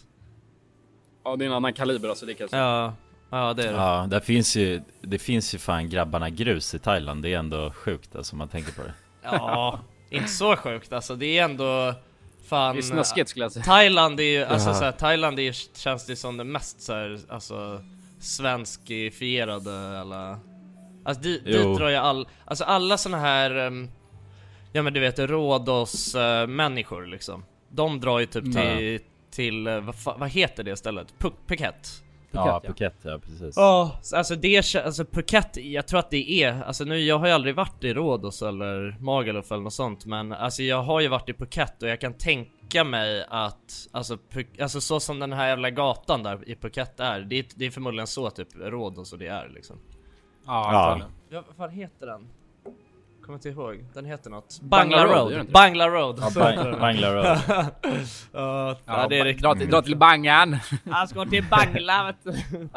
Ja, 1.24 1.36
det 1.36 1.46
är 1.46 1.48
en 1.48 1.54
annan 1.54 1.74
kaliber 1.74 2.10
alltså, 2.10 2.26
det 2.26 2.34
kan 2.34 2.44
jag 2.44 2.50
säga. 2.50 2.62
Ja, 2.62 2.94
ja 3.38 3.54
det 3.54 3.64
är 3.64 3.68
det. 3.72 3.78
Ja, 3.78 4.08
där 4.10 4.20
finns 4.20 4.56
ju, 4.56 4.82
det 5.02 5.20
finns 5.20 5.56
ju 5.56 5.58
fan 5.60 5.90
grabbarna 5.90 6.30
grus 6.30 6.76
i 6.76 6.80
Thailand. 6.80 7.24
Det 7.24 7.34
är 7.34 7.38
ändå 7.40 7.72
sjukt 7.72 8.16
alltså 8.16 8.34
om 8.34 8.38
man 8.38 8.48
tänker 8.48 8.72
på 8.72 8.82
det. 8.82 8.94
Ja, 9.24 9.80
inte 10.10 10.28
så 10.30 10.56
sjukt 10.56 10.94
alltså, 10.94 11.16
det 11.16 11.38
är 11.38 11.44
ändå 11.44 11.94
fan... 12.48 12.76
Det 12.76 12.80
är 12.80 12.82
snuskigt 12.82 13.30
skulle 13.30 13.46
jag 13.46 13.52
säga. 13.52 13.64
Thailand 13.66 14.20
är 14.20 14.24
ju, 14.24 14.44
alltså 14.44 14.70
Ja. 14.70 14.74
såhär, 14.76 14.92
Thailand 14.92 15.40
är, 15.40 15.44
ju- 15.44 15.54
känns 15.76 16.06
det 16.06 16.16
som 16.16 16.38
det 16.38 16.44
mest 16.44 16.82
såhär, 16.82 17.20
alltså 17.30 17.82
svenskifierade 18.20 19.72
eller 20.02 20.38
Alltså 21.06 21.22
di, 21.24 21.40
dit 21.40 21.78
drar 21.78 21.90
ju 21.90 21.96
all, 21.96 22.28
alltså 22.46 22.64
alla 22.64 22.98
såna 22.98 23.18
här, 23.20 23.56
ehm, 23.56 23.90
ja 24.72 24.82
men 24.82 24.94
du 24.94 25.00
vet 25.00 25.20
Rhodos 25.20 26.16
eh, 26.16 26.48
människor 26.48 27.06
liksom 27.06 27.46
De 27.70 28.00
drar 28.00 28.20
ju 28.20 28.26
typ 28.26 28.44
till, 28.54 29.00
till, 29.32 29.68
eh, 29.68 29.80
vad, 29.80 30.20
vad 30.20 30.30
heter 30.30 30.64
det 30.64 30.76
stället? 30.76 31.08
Phu- 31.20 31.34
Phuket? 32.34 32.46
Ja, 32.46 32.60
ja. 32.64 32.68
Phuket 32.68 32.96
ja, 33.02 33.20
precis. 33.20 33.58
Ja, 33.58 34.00
alltså 34.14 34.36
det, 34.36 34.76
alltså 34.76 35.06
Phuket, 35.06 35.58
jag 35.58 35.88
tror 35.88 36.00
att 36.00 36.10
det 36.10 36.44
är, 36.44 36.64
alltså 36.64 36.84
nu 36.84 37.00
jag 37.00 37.20
har 37.20 37.28
ju 37.28 37.34
aldrig 37.34 37.56
varit 37.56 37.84
i 37.84 37.94
Rhodos 37.94 38.42
eller 38.42 38.96
Magaluf 39.00 39.52
eller 39.52 39.64
något 39.64 39.74
sånt 39.74 40.06
men 40.06 40.32
alltså 40.34 40.64
jag 40.64 40.84
har 40.84 41.00
ju 41.00 41.08
varit 41.08 41.30
i 41.30 41.34
Phuket 41.34 41.84
och 41.84 41.90
jag 41.90 42.02
kan 42.02 42.14
tänka 42.14 42.84
mig 42.84 43.26
att, 43.30 43.88
alltså, 43.92 44.18
alltså 44.62 44.82
så 44.82 45.00
som 45.00 45.20
den 45.20 45.34
här 45.34 45.48
jävla 45.48 45.70
gatan 45.70 46.24
där 46.24 46.50
i 46.50 46.56
Phuket 46.56 47.00
är, 47.00 47.20
det 47.22 47.40
är, 47.40 47.46
det 47.56 47.66
är 47.66 47.72
förmodligen 47.72 48.08
så 48.08 48.30
typ 48.30 48.56
Rhodos 48.56 49.14
och 49.14 49.20
det 49.20 49.28
är 49.28 49.50
liksom 49.50 49.80
Ja. 50.46 51.02
Ja, 51.30 51.44
vad 51.48 51.56
fan 51.56 51.70
heter 51.70 52.06
den? 52.08 52.28
Kommer 53.26 53.38
inte 53.38 53.50
ihåg, 53.50 53.86
den 53.94 54.06
heter 54.06 54.30
något 54.30 54.60
Bangla 54.62 54.98
Bangla, 54.98 55.16
Road? 55.16 55.52
Bangla 55.52 55.88
Road! 55.90 56.18
Ja, 56.22 56.30
Bang-. 56.36 56.80
Bangla 56.80 57.14
Road. 57.16 57.38
Ja, 58.34 58.78
ja, 58.86 59.08
det 59.10 59.20
är 59.20 59.26
riktigt 59.26 59.44
dra, 59.44 59.56
till, 59.56 59.70
dra 59.70 59.82
till 59.82 59.98
Bangan. 59.98 60.58
Han 60.92 61.08
ska 61.08 61.26
till 61.26 61.44
Bangla 61.50 62.04
vet 62.06 62.24
du. 62.24 62.68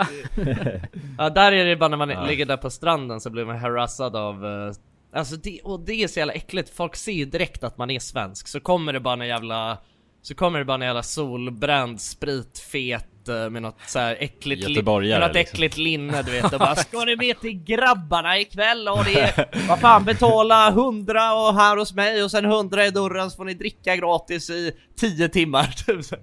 Ja 1.19 1.31
där 1.31 1.53
är 1.53 1.65
det 1.65 1.77
bara 1.77 1.89
när 1.89 1.97
man 1.97 2.11
Ja. 2.11 2.27
ligger 2.27 2.47
där 2.47 2.57
på 2.57 2.71
stranden 2.71 3.21
så 3.21 3.31
blir 3.31 3.45
man 3.45 3.57
harassad 3.59 4.17
av 4.17 4.47
eh, 4.47 4.73
Alltså 5.19 5.37
det, 5.37 5.61
och 5.65 5.81
det 5.81 5.93
är 6.03 6.09
så 6.09 6.19
jävla 6.19 6.33
äckligt, 6.33 6.77
folk 6.77 6.97
ser 6.97 7.13
ju 7.13 7.25
direkt 7.25 7.65
att 7.65 7.79
man 7.79 7.91
är 7.91 7.99
svensk 8.01 8.49
Så 8.49 8.61
kommer 8.61 8.93
det 8.93 9.01
bara 9.01 9.23
en 9.23 9.29
jävla 9.29 9.79
Så 10.23 10.35
kommer 10.35 10.59
det 10.59 10.65
bara 10.65 10.75
en 10.75 10.81
jävla 10.81 11.03
solbränd 11.03 12.01
spritfet 12.01 13.07
eh, 13.29 13.51
med 13.51 13.63
något 13.63 13.77
så 13.87 13.99
här 13.99 14.17
äckligt 14.21 14.69
li- 14.69 14.83
med 14.83 14.85
något 14.85 15.03
liksom. 15.03 15.37
äckligt 15.37 15.77
linne 15.77 16.23
du 16.23 16.31
vet 16.33 16.53
och 16.53 16.59
bara 16.59 16.77
Ska 16.77 17.05
ni 17.05 17.17
med 17.17 17.41
till 17.41 17.65
grabbarna 17.65 18.39
ikväll 18.39 18.89
och 18.89 19.05
det 19.05 19.21
är 19.21 19.49
Vad 19.69 19.81
fan 19.81 20.05
betala 20.05 20.69
100 20.69 21.35
och 21.35 21.55
här 21.55 21.77
hos 21.77 21.95
mig 21.95 22.23
och 22.25 22.31
sen 22.31 22.45
100 22.45 22.87
i 22.87 22.91
dörren 22.91 23.31
så 23.31 23.37
får 23.37 23.45
ni 23.45 23.55
dricka 23.55 23.97
gratis 23.97 24.51
i 24.51 24.73
10 24.97 25.29
timmar 25.29 25.65
typ. 25.87 26.21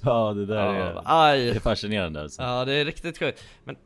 Ja, 0.04 0.32
det 0.32 0.46
där 0.46 0.56
Ja, 0.56 0.74
är, 0.74 1.02
aj. 1.04 1.44
det 1.46 1.56
är 1.56 1.60
fascinerande 1.60 2.20
alltså. 2.22 2.42
Ja 2.42 2.64
det 2.64 2.72
är 2.74 2.84
riktigt 2.84 3.18
sjukt. 3.18 3.44
Men 3.64 3.76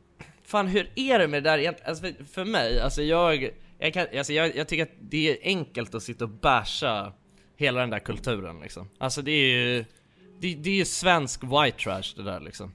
fan 0.47 0.67
hur 0.67 0.89
är 0.95 1.19
det 1.19 1.27
med 1.27 1.43
det 1.43 1.49
där 1.49 1.57
egentligen? 1.57 1.89
Alltså, 1.89 2.03
för, 2.03 2.23
för 2.33 2.45
mig, 2.45 2.79
alltså 2.79 3.01
jag, 3.01 3.49
jag, 3.79 3.93
kan, 3.93 4.07
alltså 4.17 4.33
jag, 4.33 4.55
jag 4.55 4.67
tycker 4.67 4.83
att 4.83 4.95
det 5.01 5.29
är 5.31 5.37
enkelt 5.43 5.95
att 5.95 6.03
sitta 6.03 6.23
och 6.25 6.29
basha 6.29 7.13
hela 7.57 7.79
den 7.79 7.89
där 7.89 7.99
kulturen 7.99 8.59
liksom. 8.59 8.89
Alltså 8.97 9.21
det 9.21 9.31
är 9.31 9.47
ju, 9.57 9.85
det, 10.41 10.55
det 10.55 10.69
är 10.69 10.75
ju 10.75 10.85
svensk 10.85 11.43
white 11.43 11.77
trash 11.83 12.03
det 12.15 12.23
där 12.23 12.39
liksom. 12.39 12.71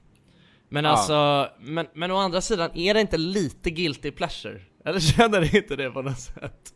Men 0.69 0.85
Ja. 0.85 0.91
alltså, 0.91 1.47
men, 1.59 1.85
men 1.95 2.11
å 2.11 2.17
andra 2.17 2.41
sidan, 2.41 2.69
är 2.77 2.93
det 2.93 3.01
inte 3.01 3.17
lite 3.17 3.69
guilty 3.69 4.11
pleasure? 4.11 4.61
Eller 4.85 4.99
känner 5.15 5.41
ni 5.41 5.57
inte 5.57 5.75
det 5.75 5.89
på 5.91 6.01
något 6.01 6.19
sätt? 6.19 6.73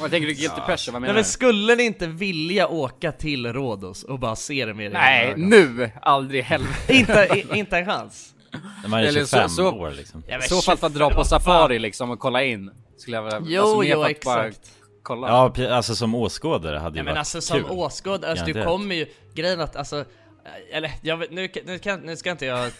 Vad 0.00 0.10
tänker 0.10 0.26
du 0.28 0.34
guilty 0.34 0.60
pressure? 0.66 0.92
Vad 0.92 1.02
Nej 1.02 1.08
menar 1.08 1.14
men 1.14 1.22
du? 1.22 1.28
skulle 1.28 1.74
ni 1.76 1.82
inte 1.82 2.06
vilja 2.06 2.68
åka 2.68 3.12
till 3.12 3.52
Rhodos 3.52 4.02
och 4.04 4.18
bara 4.18 4.36
se 4.36 4.66
det 4.66 4.74
med 4.74 4.86
era 4.86 4.92
Nej, 4.92 5.26
ögon? 5.28 5.48
nu! 5.48 5.90
Aldrig 6.02 6.40
i 6.40 6.42
helvete. 6.42 6.74
Inte, 6.94 7.28
i, 7.34 7.58
inte 7.58 7.76
en 7.78 7.86
chans? 7.86 8.34
När 8.82 8.88
man 8.88 9.00
är 9.00 9.04
Eller 9.06 9.20
25 9.20 9.48
så- 9.48 9.54
så- 9.54 9.70
år 9.70 9.90
liksom. 9.90 10.22
Ja, 10.28 10.34
I 10.34 10.38
men 10.38 10.48
så 10.48 10.60
fall 10.62 10.76
för 10.76 10.86
att 10.86 10.94
dra 10.94 11.10
på 11.10 11.16
vad 11.16 11.26
safari 11.26 11.78
liksom 11.78 12.10
och 12.10 12.18
kolla 12.18 12.42
in. 12.44 12.70
Skulle 12.96 13.16
jag 13.16 13.22
vilja... 13.24 13.40
Jo, 13.44 13.62
alltså, 13.62 13.82
jo, 13.84 14.04
exakt. 14.04 14.70
Kolla. 15.04 15.52
Ja, 15.56 15.74
alltså 15.74 15.94
som 15.94 16.14
åskådare 16.14 16.78
hade 16.78 16.96
ju 16.96 17.00
Ja 17.00 17.04
men 17.04 17.14
varit 17.14 17.18
alltså 17.18 17.40
som 17.40 17.62
kul. 17.62 17.70
åskådare, 17.70 18.30
alltså 18.30 18.44
du 18.46 18.64
kommer 18.64 18.94
ju, 18.94 19.06
grejen 19.34 19.60
att 19.60 19.76
alltså 19.76 20.04
eller 20.72 20.90
jag 21.02 21.16
vet, 21.16 21.30
nu, 21.30 21.48
nu, 21.66 21.78
kan, 21.78 22.00
nu 22.00 22.16
ska 22.16 22.30
inte 22.30 22.46
jag 22.46 22.70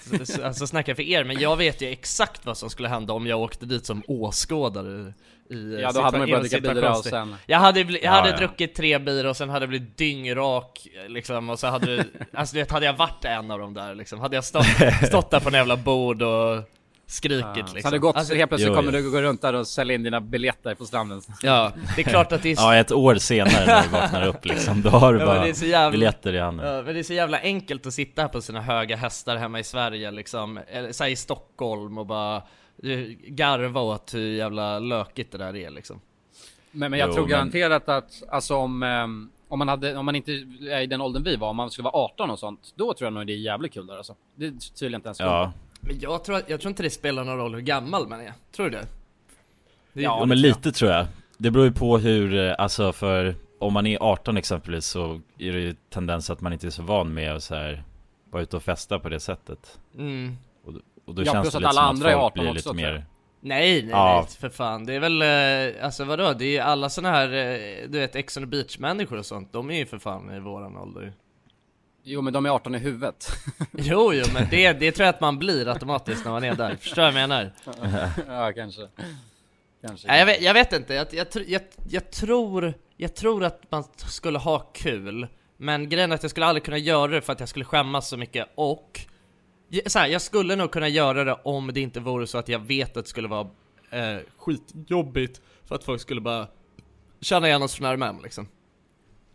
alltså, 0.43 0.67
snacka 0.67 0.95
för 0.95 1.03
er 1.03 1.25
men 1.25 1.41
jag 1.41 1.57
vet 1.57 1.83
ju 1.83 1.89
exakt 1.89 2.47
vad 2.47 2.59
som 2.59 2.71
skulle 2.71 2.89
hända 2.89 3.13
om 3.13 3.27
jag 3.27 3.41
åkte 3.41 3.67
dit 3.67 3.87
som 3.87 4.03
åskådare 4.09 5.13
i 5.51 5.81
Ja, 5.83 5.93
då 5.93 6.01
hade 6.01 6.19
man 6.19 6.29
ju 6.29 6.35
börjat 6.35 6.51
dricka 6.51 6.75
bira 6.75 6.97
och 6.97 7.05
sen... 7.05 7.37
Jag 7.47 7.59
hade, 7.59 7.81
jag 7.81 7.99
Ja, 8.03 8.11
hade 8.11 8.31
ja. 8.31 8.37
druckit 8.37 8.75
tre 8.75 8.99
bira 8.99 9.31
och 9.31 9.37
sen 9.37 9.49
hade 9.49 9.63
jag 9.63 9.69
blivit 9.69 9.97
dyngrak 9.97 10.87
liksom 11.09 11.51
och 11.51 11.59
så 11.59 11.67
hade 11.67 11.97
det, 11.97 12.05
alltså 12.35 12.55
du 12.55 12.61
vet, 12.61 12.71
hade 12.71 12.87
jag 12.87 12.93
varit 12.97 13.25
en 13.25 13.51
av 13.51 13.59
dem 13.59 13.75
där 13.75 13.95
liksom, 13.95 14.21
hade 14.21 14.37
jag 14.37 14.45
stått, 14.45 14.67
stått 15.07 15.31
där 15.31 15.41
på 15.41 15.49
en 15.49 15.55
jävla 15.55 15.77
bord 15.77 16.23
och 16.23 16.63
skrikigt 17.07 17.45
Ja. 17.57 17.63
liksom. 17.63 17.81
Så 17.81 17.87
hade 17.87 17.95
det 17.97 17.99
gått, 18.01 18.17
Alltså, 18.17 18.31
så 18.33 18.37
helt 18.39 18.49
plötsligt 18.51 18.69
Jo, 18.73 18.75
kommer 18.77 18.93
jo. 18.93 19.05
du 19.05 19.11
gå 19.11 19.21
runt 19.23 19.43
där 19.43 19.53
och 19.55 19.67
sälja 19.67 19.95
in 19.95 20.03
dina 20.03 20.21
biljetter 20.21 20.75
på 20.75 20.85
stranden. 20.85 21.21
Ja, 21.43 21.73
det 21.97 22.03
är 22.03 22.05
klart 22.11 22.33
att 22.33 22.43
det 22.43 22.51
är 22.51 22.57
Ja, 22.57 22.77
ett 22.77 22.93
år 22.93 23.15
senare 23.15 23.67
när 23.67 23.83
du 23.83 23.89
vaknar 23.89 24.27
upp 24.27 24.45
liksom, 24.45 24.83
då 24.83 24.89
har 24.91 25.13
du 25.13 25.19
Ja, 25.21 25.27
bara 25.27 25.43
det 25.43 25.49
är 25.49 25.55
så 25.55 25.67
jävla- 25.67 25.91
biljetter 25.91 26.33
i 26.35 26.39
handen. 26.41 26.67
Ja, 26.67 26.83
men 26.83 26.95
det 26.95 27.01
är 27.01 27.03
så 27.03 27.13
jävla 27.15 27.39
enkelt 27.41 27.87
att 27.87 27.95
sitta 27.95 28.23
här 28.23 28.29
på 28.29 28.41
sina 28.41 28.61
höga 28.61 28.97
hästar 28.97 29.37
hemma 29.37 29.61
i 29.61 29.65
Sverige 29.65 30.11
liksom, 30.11 30.61
eller 30.69 30.93
så 30.93 31.05
här 31.05 31.11
i 31.11 31.17
Stockholm 31.17 31.99
och 31.99 32.07
bara 32.07 32.37
eh, 32.37 32.99
garva 33.27 33.81
åt 33.81 34.15
hur 34.15 34.29
jävla 34.35 34.79
lökigt 34.79 35.33
det 35.33 35.39
där 35.39 35.57
är 35.57 35.71
liksom. 35.71 36.01
Men, 36.71 36.91
men 36.91 37.01
jag 37.01 37.09
Jo, 37.09 37.13
tror 37.15 37.23
men- 37.25 37.31
garanterat 37.31 37.89
att 37.89 38.23
alltså 38.31 38.57
om, 38.57 38.83
ehm, 38.83 39.31
om 39.49 39.59
man 39.59 39.69
hade, 39.69 39.97
om 39.97 40.07
man 40.07 40.17
inte 40.17 40.33
är 40.71 40.81
i 40.81 40.87
den 40.87 41.01
åldern 41.01 41.23
vi 41.23 41.37
var, 41.37 41.49
om 41.49 41.57
man 41.57 41.71
skulle 41.71 41.85
vara 41.85 41.95
18 42.05 42.31
och 42.31 42.39
sånt, 42.39 42.73
då 42.77 42.95
tror 42.95 43.07
jag 43.07 43.13
nog 43.13 43.27
det 43.27 43.33
är 43.33 43.37
jävligt 43.37 43.75
kul 43.75 43.87
där 43.87 43.97
alltså. 43.97 44.15
Det 44.37 44.47
är 44.47 44.51
tydligen 44.79 44.95
inte 44.99 45.07
ens 45.09 45.19
kul. 45.19 45.27
Ja, 45.27 45.53
Men 45.87 45.99
jag 46.01 46.25
tror, 46.25 46.37
att- 46.37 46.51
jag 46.51 46.61
tror 46.61 46.69
inte 46.71 46.83
det 46.83 46.91
spelar 46.91 47.25
någon 47.25 47.37
roll 47.37 47.55
hur 47.55 47.61
gammal 47.61 48.09
man 48.09 48.21
är, 48.21 48.33
tror 48.57 48.67
du 48.67 48.71
det? 48.71 48.87
det 49.93 50.01
är- 50.01 50.05
Ja, 50.05 50.19
ja 50.21 50.27
men 50.27 50.41
lite 50.41 50.73
tror 50.73 50.91
jag. 50.91 51.07
Det 51.39 51.51
beror 51.51 51.65
ju 51.67 51.73
på 51.73 51.99
hur, 51.99 52.35
eh, 52.49 52.55
alltså 52.59 52.93
för 52.93 53.35
om 53.59 53.73
man 53.73 53.87
är 53.87 53.99
18 54.03 54.37
exempelvis 54.37 54.87
så 54.87 55.21
är 55.39 55.53
det 55.53 55.61
ju 55.61 55.75
tendens 55.91 56.31
att 56.31 56.41
man 56.41 56.53
inte 56.53 56.67
är 56.67 56.71
så 56.71 56.83
van 56.83 57.15
med 57.15 57.33
att 57.35 57.43
så 57.43 57.55
här 57.55 57.83
vara 58.31 58.43
ute 58.43 58.57
och 58.57 58.63
festa 58.63 58.99
på 58.99 59.09
det 59.09 59.21
sättet. 59.21 59.79
Mm. 59.99 60.37
Och, 60.65 60.73
och 61.05 61.15
då 61.15 61.23
Ja, 61.23 61.33
känns 61.33 61.51
det 61.51 61.57
att 61.57 61.63
lite 61.63 61.69
alla 61.69 61.81
som 61.81 61.89
andra 61.89 62.11
är 62.11 62.15
att 62.15 62.21
folk 62.21 62.33
18 62.33 62.45
blir 62.45 62.51
också, 62.53 62.73
lite 62.73 62.87
mer 62.87 63.05
Nej, 63.41 63.83
nej, 63.83 63.91
Ja. 63.91 64.25
nej, 64.29 64.37
för 64.39 64.49
fan. 64.49 64.87
Det 64.87 64.95
är 64.95 65.01
väl, 65.01 65.23
eh, 65.23 65.85
alltså 65.85 66.05
vadå? 66.05 66.33
Det 66.33 66.57
är 66.57 66.63
alla 66.63 66.89
såna 66.91 67.11
här, 67.11 67.29
eh, 67.33 67.89
du 67.89 67.99
vet, 67.99 68.17
Ex 68.17 68.37
on 68.37 68.43
the 68.43 68.47
Beach-människor 68.47 69.19
och 69.19 69.27
sånt, 69.27 69.53
de 69.53 69.71
är 69.71 69.75
ju 69.79 69.87
för 69.87 69.99
fan 69.99 70.35
i 70.35 70.41
våran 70.41 70.77
ålder. 70.77 71.13
Jo 72.07 72.23
men 72.23 72.33
de 72.33 72.47
är 72.47 72.51
18 72.51 72.75
i 72.75 72.79
huvudet. 72.79 73.31
Jo, 73.73 74.13
jo, 74.15 74.25
men 74.33 74.47
det, 74.51 74.73
det 74.73 74.93
tror 74.93 75.07
jag 75.07 75.15
att 75.15 75.21
man 75.21 75.39
blir 75.39 75.69
automatiskt 75.69 76.25
när 76.25 76.33
man 76.33 76.45
är 76.45 76.55
där. 76.55 76.77
Förstår 76.77 77.03
du 77.03 77.13
vad 77.13 77.23
jag 77.23 77.29
menar? 77.29 77.53
ja 78.27 78.53
kanske. 78.53 78.89
Kanske. 79.87 80.09
Nej, 80.09 80.19
jag, 80.19 80.27
vet, 80.27 80.43
jag 80.43 80.55
vet 80.55 80.73
inte, 80.73 80.95
jag, 80.95 81.07
jag, 81.11 81.27
jag, 81.47 81.63
jag, 81.89 82.11
tror, 82.11 82.75
jag 82.97 83.15
tror 83.15 83.45
att 83.45 83.71
man 83.71 83.85
skulle 83.97 84.39
ha 84.39 84.59
kul 84.59 85.27
Men 85.57 85.89
grejen 85.89 86.11
är 86.11 86.15
att 86.15 86.23
jag 86.23 86.31
skulle 86.31 86.47
aldrig 86.47 86.65
kunna 86.65 86.79
göra 86.79 87.11
det 87.11 87.21
för 87.21 87.33
att 87.33 87.41
jag 87.41 87.49
skulle 87.49 87.65
skämmas 87.65 88.09
så 88.09 88.17
mycket 88.17 88.49
och 88.55 89.01
så 89.87 89.99
här, 89.99 90.07
Jag 90.07 90.23
skulle 90.23 90.57
nog 90.57 90.71
kunna 90.71 90.89
göra 90.89 91.25
det 91.25 91.39
om 91.45 91.73
det 91.75 91.81
inte 91.81 92.01
vore 92.01 92.27
så 92.27 92.39
att 92.39 92.49
jag 92.49 92.59
vet 92.59 92.97
att 92.97 93.05
det 93.05 93.11
skulle 93.11 93.29
vara 93.29 93.49
eh, 93.91 94.19
skitjobbigt 94.39 95.41
För 95.65 95.75
att 95.75 95.85
folk 95.85 96.01
skulle 96.01 96.21
bara 96.21 96.47
känna 97.21 97.49
igen 97.49 97.63
oss 97.63 97.75
från 97.75 97.87
RMM 97.87 98.23
liksom 98.23 98.49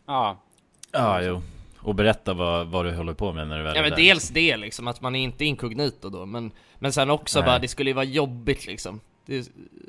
Ja. 0.08 0.44
Ja, 0.92 1.22
jo. 1.22 1.42
Och 1.81 1.95
berätta 1.95 2.33
vad, 2.33 2.67
vad 2.67 2.86
du 2.86 2.95
håller 2.95 3.13
på 3.13 3.33
med 3.33 3.48
när 3.48 3.57
du 3.57 3.63
väl 3.63 3.75
Ja 3.75 3.79
är 3.79 3.83
men 3.83 3.89
där. 3.91 3.98
dels 3.98 4.29
det 4.29 4.57
liksom, 4.57 4.88
att 4.88 5.01
man 5.01 5.15
är 5.15 5.24
inte 5.24 5.45
inkognito 5.45 6.09
då 6.09 6.25
Men, 6.25 6.51
men 6.79 6.93
sen 6.93 7.09
också 7.09 7.39
Nej. 7.39 7.45
bara, 7.45 7.59
det 7.59 7.67
skulle 7.67 7.89
ju 7.89 7.93
vara 7.93 8.05
jobbigt 8.05 8.65
liksom 8.67 9.00
det 9.29 9.38
är 9.38 9.45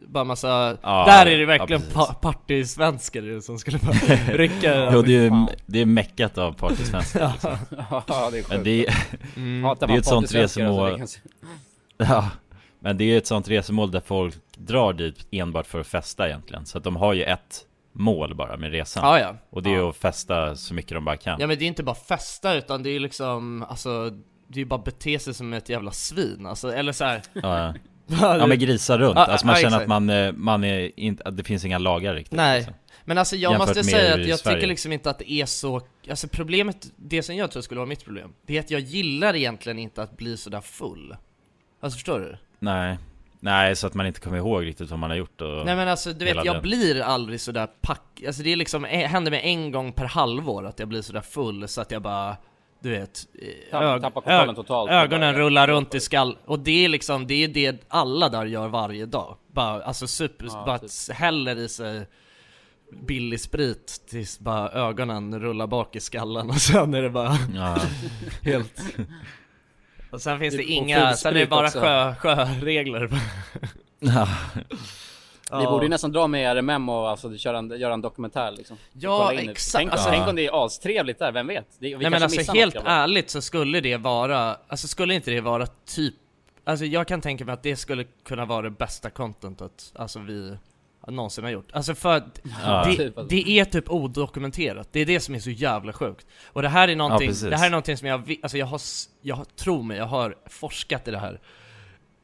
bara 0.06 0.24
massa, 0.24 0.76
Ja, 0.82 1.04
där 1.06 1.26
är 1.26 1.30
det 1.36 1.40
ja, 1.40 1.46
verkligen 1.46 1.80
precis. 1.80 1.94
pa 1.94 2.14
partysvenskar 2.14 3.40
som 3.40 3.58
skulle 3.58 3.78
bara 3.78 4.16
rycka 4.36 4.90
Jo, 4.92 5.02
det 5.02 5.16
är 5.16 5.22
ju 5.22 5.46
det 5.66 5.80
är 5.80 5.86
meckat 5.86 6.38
av 6.38 6.52
partysvenskar 6.52 7.32
liksom. 7.32 7.56
ja 7.90 8.04
det 8.08 8.14
är 8.16 8.30
sjukt. 8.30 8.48
Men 8.48 8.64
det 8.64 8.86
är, 8.86 8.94
mm. 9.36 9.76
Det 9.80 9.86
är 9.86 9.98
ett 9.98 10.06
sånt 10.06 10.34
alltså, 10.34 11.06
se- 11.06 11.20
ja, 11.98 12.30
men 12.80 12.96
det 12.96 13.04
är 13.04 13.18
ett 13.18 13.26
sånt 13.26 13.48
resmål 13.48 13.90
där 13.90 14.00
folk 14.00 14.34
drar 14.56 14.92
dit 14.92 15.26
enbart 15.30 15.66
för 15.66 15.80
att 15.80 15.86
festa 15.86 16.28
egentligen. 16.28 16.66
Så 16.66 16.78
att 16.78 16.84
de 16.84 16.96
har 16.96 17.12
ju 17.12 17.22
ett 17.22 17.64
mål 17.92 18.34
bara 18.34 18.56
med 18.56 18.70
resan. 18.70 19.04
Ja 19.04 19.18
ja 19.20 19.36
Och 19.50 19.62
det 19.62 19.74
är 19.74 19.88
att 19.88 19.96
festa 19.96 20.56
så 20.56 20.74
mycket 20.74 20.92
de 20.92 21.04
bara 21.04 21.16
kan. 21.16 21.40
Ja 21.40 21.46
men 21.46 21.58
det 21.58 21.64
är 21.64 21.66
inte 21.66 21.82
bara 21.82 21.94
festa 21.94 22.54
utan 22.54 22.82
det 22.82 22.90
är 22.90 23.00
liksom, 23.00 23.62
alltså 23.68 24.10
Det 24.48 24.54
är 24.54 24.58
ju 24.58 24.64
bara 24.64 24.82
bete 24.82 25.18
sig 25.18 25.34
som 25.34 25.52
ett 25.52 25.68
jävla 25.68 25.90
svin 25.90 26.46
alltså, 26.46 26.72
eller 26.72 26.92
såhär 26.92 27.22
Ja, 27.32 27.58
ja. 27.58 27.74
ja 28.38 28.46
men 28.46 28.58
grisa 28.58 28.98
runt. 28.98 29.16
Ja, 29.16 29.24
Alltså 29.26 29.46
man 29.46 29.56
känner 29.56 29.66
exakt. 29.68 29.82
att 29.82 29.88
man, 29.88 30.10
eh, 30.10 30.32
man 30.32 30.64
är 30.64 30.90
inte, 31.00 31.22
att 31.24 31.36
det 31.36 31.44
finns 31.44 31.64
inga 31.64 31.78
lagar 31.78 32.14
riktigt. 32.14 32.36
Nej, 32.36 32.58
liksom. 32.58 32.74
men 33.04 33.18
alltså 33.18 33.36
jag 33.36 33.52
Jämfört 33.52 33.68
måste 33.68 33.84
säga 33.84 34.14
att 34.14 34.26
jag 34.26 34.38
Sverige. 34.38 34.56
tycker 34.56 34.68
liksom 34.68 34.92
inte 34.92 35.10
att 35.10 35.18
det 35.18 35.32
är 35.32 35.46
så 35.46 35.80
Alltså 36.10 36.28
problemet, 36.28 36.86
det 36.96 37.22
som 37.22 37.36
jag 37.36 37.50
tror 37.50 37.62
skulle 37.62 37.78
vara 37.78 37.88
mitt 37.88 38.04
problem 38.04 38.32
Det 38.46 38.56
är 38.56 38.60
att 38.60 38.70
jag 38.70 38.80
gillar 38.80 39.36
egentligen 39.36 39.78
inte 39.78 40.02
att 40.02 40.16
bli 40.16 40.36
sådär 40.36 40.60
full 40.60 41.16
Alltså 41.80 41.96
förstår 41.96 42.20
du? 42.20 42.36
Nej. 42.58 42.98
Nej, 43.40 43.76
så 43.76 43.86
att 43.86 43.94
man 43.94 44.06
inte 44.06 44.20
kommer 44.20 44.36
ihåg 44.38 44.64
riktigt 44.66 44.90
vad 44.90 44.98
man 44.98 45.10
har 45.10 45.16
gjort 45.16 45.40
och... 45.40 45.66
Nej 45.66 45.76
men 45.76 45.88
alltså 45.88 46.12
du 46.12 46.24
vet, 46.24 46.44
jag 46.44 46.54
den. 46.54 46.62
blir 46.62 47.00
aldrig 47.02 47.40
sådär 47.40 47.66
pack 47.80 48.22
Alltså 48.26 48.42
det 48.42 48.52
är 48.52 48.56
liksom, 48.56 48.84
eh, 48.84 49.08
händer 49.08 49.30
mig 49.30 49.40
en 49.44 49.70
gång 49.72 49.92
per 49.92 50.04
halvår 50.04 50.66
att 50.66 50.78
jag 50.78 50.88
blir 50.88 51.02
sådär 51.02 51.20
full 51.20 51.68
så 51.68 51.80
att 51.80 51.90
jag 51.90 52.02
bara 52.02 52.36
Du 52.82 52.90
vet, 52.90 53.20
eh, 53.72 53.80
ög-. 53.80 54.90
Ögonen 54.90 55.34
rullar 55.34 55.66
runt 55.68 55.94
i 55.94 56.00
skall 56.00 56.36
Och 56.46 56.58
det 56.58 56.84
är 56.84 56.88
liksom, 56.88 57.26
det 57.26 57.34
är 57.44 57.48
det 57.48 57.84
alla 57.88 58.28
där 58.28 58.44
gör 58.46 58.68
varje 58.68 59.06
dag 59.06 59.36
Bara, 59.52 59.82
alltså 59.82 60.06
super, 60.06 60.46
Ja, 60.48 60.62
bara 60.66 60.78
typ. 60.78 60.90
häller 61.16 61.56
i 61.58 61.68
sig 61.68 62.06
billig 63.06 63.40
sprit 63.40 64.00
tills 64.10 64.38
bara 64.40 64.68
ögonen 64.70 65.40
rullar 65.40 65.66
bak 65.66 65.96
i 65.96 66.00
skallen 66.00 66.48
och 66.50 66.56
sen 66.60 66.94
är 66.94 67.02
det 67.02 67.10
bara 67.10 67.36
Ja. 67.54 67.76
helt 68.42 68.82
Och 70.10 70.22
sen 70.22 70.38
finns 70.38 70.54
det 70.54 70.62
Och 70.62 70.68
inga, 70.68 71.12
sen 71.12 71.36
är 71.36 71.40
det 71.40 71.46
bara 71.46 71.66
också. 71.66 71.80
sjö, 71.80 72.14
sjöregler 72.14 73.10
ja. 73.98 74.28
Vi 75.58 75.66
borde 75.66 75.84
ju 75.84 75.88
nästan 75.88 76.12
dra 76.12 76.26
med 76.26 76.56
RMM 76.56 76.88
och 76.88 77.10
alltså, 77.10 77.36
köra, 77.36 77.58
en, 77.58 77.80
göra 77.80 77.94
en 77.94 78.00
dokumentär 78.00 78.50
liksom. 78.50 78.76
Ja, 78.92 79.30
det. 79.32 79.50
exakt. 79.50 79.72
Tänk, 79.76 79.92
Alltså- 79.92 80.10
tänk 80.10 80.28
om 80.28 80.36
det 80.36 80.46
är 80.46 80.66
astrevligt 80.66 81.18
där, 81.18 81.32
vem 81.32 81.46
vet? 81.46 81.66
Det, 81.78 81.86
vi 81.88 81.96
Nej 81.96 82.10
men 82.10 82.22
alltså 82.22 82.52
helt 82.52 82.74
något, 82.74 82.84
ärligt 82.86 83.30
så 83.30 83.42
skulle 83.42 83.80
det 83.80 83.96
vara, 83.96 84.56
alltså 84.68 84.88
skulle 84.88 85.14
inte 85.14 85.30
det 85.30 85.40
vara 85.40 85.66
typ 85.66 86.14
Alltså 86.64 86.84
jag 86.84 87.08
kan 87.08 87.20
tänka 87.20 87.44
mig 87.44 87.52
att 87.52 87.62
det 87.62 87.76
skulle 87.76 88.04
kunna 88.24 88.44
vara 88.44 88.62
det 88.62 88.70
bästa 88.70 89.10
contentet, 89.10 89.92
alltså 89.94 90.18
vi 90.18 90.56
någonsin 91.08 91.44
har 91.44 91.50
gjort. 91.50 91.72
Alltså 91.72 91.94
för 91.94 92.16
att 92.16 92.40
Ja. 92.64 92.84
det, 92.86 92.96
Typ, 92.96 93.18
alltså. 93.18 93.34
det 93.36 93.50
är 93.50 93.64
typ 93.64 93.90
odokumenterat, 93.90 94.88
det 94.92 95.00
är 95.00 95.06
det 95.06 95.20
som 95.20 95.34
är 95.34 95.38
så 95.38 95.50
jävla 95.50 95.92
sjukt. 95.92 96.26
Och 96.46 96.62
det 96.62 96.68
här 96.68 96.88
är 96.88 96.96
någonting, 96.96 97.28
precis. 97.28 97.50
det 97.50 97.56
här 97.56 97.66
är 97.66 97.70
någonting 97.70 97.96
som 97.96 98.08
jag, 98.08 98.36
alltså 98.42 98.58
jag 98.58 98.66
har, 98.66 98.80
jag 99.22 99.36
har, 99.36 99.44
tro 99.44 99.82
mig, 99.82 99.96
jag 99.96 100.06
har 100.06 100.36
forskat 100.46 101.08
i 101.08 101.10
det 101.10 101.18
här. 101.18 101.40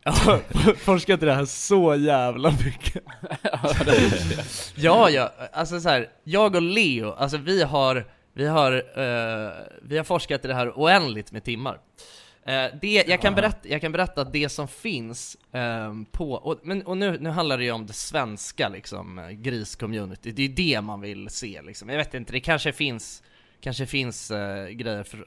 Jag 0.05 0.13
har 0.13 0.39
forskat 0.85 1.23
i 1.23 1.27
det 1.27 1.35
här 1.35 1.45
så 1.45 1.95
jävla 1.95 2.51
mycket. 2.51 3.03
Ja, 4.77 5.11
ja, 5.11 5.33
alltså 5.53 5.81
så 5.81 5.89
här, 5.89 6.09
jag 6.25 6.55
och 6.57 6.63
Leo, 6.63 7.13
alltså 7.13 7.37
vi 7.37 7.63
har, 7.63 8.05
vi 8.35 8.47
har, 8.47 8.73
eh, 8.73 9.51
vi 9.83 9.97
har 9.97 10.05
forskat 10.05 10.45
i 10.45 10.49
det 10.49 10.55
här 10.55 10.73
oändligt 10.77 11.33
med 11.33 11.45
timmar. 11.45 11.79
Eh, 12.47 12.71
det, 12.81 13.05
jag, 13.09 13.21
kan 13.21 13.35
berätta, 13.35 13.69
jag 13.69 13.81
kan 13.81 13.93
berätta 13.93 14.21
att 14.21 14.33
det 14.33 14.49
som 14.49 14.69
finns 14.69 15.37
ehm, 15.53 16.05
på, 16.05 16.33
och, 16.33 16.61
men, 16.63 16.83
och 16.83 16.97
nu, 16.97 17.19
nu 17.21 17.31
handlar 17.31 17.59
det 17.59 17.65
ju 17.65 17.71
om 17.71 17.87
det 17.87 17.93
svenska 17.93 18.69
liksom, 18.69 19.19
eh, 19.19 19.29
gris-community, 19.31 20.33
det 20.33 20.43
är 20.43 20.49
det 20.49 20.81
man 20.81 21.01
vill 21.01 21.29
se 21.31 21.63
liksom. 21.63 21.89
Jag 21.89 21.97
vet 21.97 22.15
inte, 22.15 22.33
det 22.33 22.41
kanske 22.41 22.73
finns, 22.73 23.23
kanske 23.61 23.87
finns 23.87 24.31
eh, 24.31 24.69
grejer 24.69 25.03
för, 25.03 25.27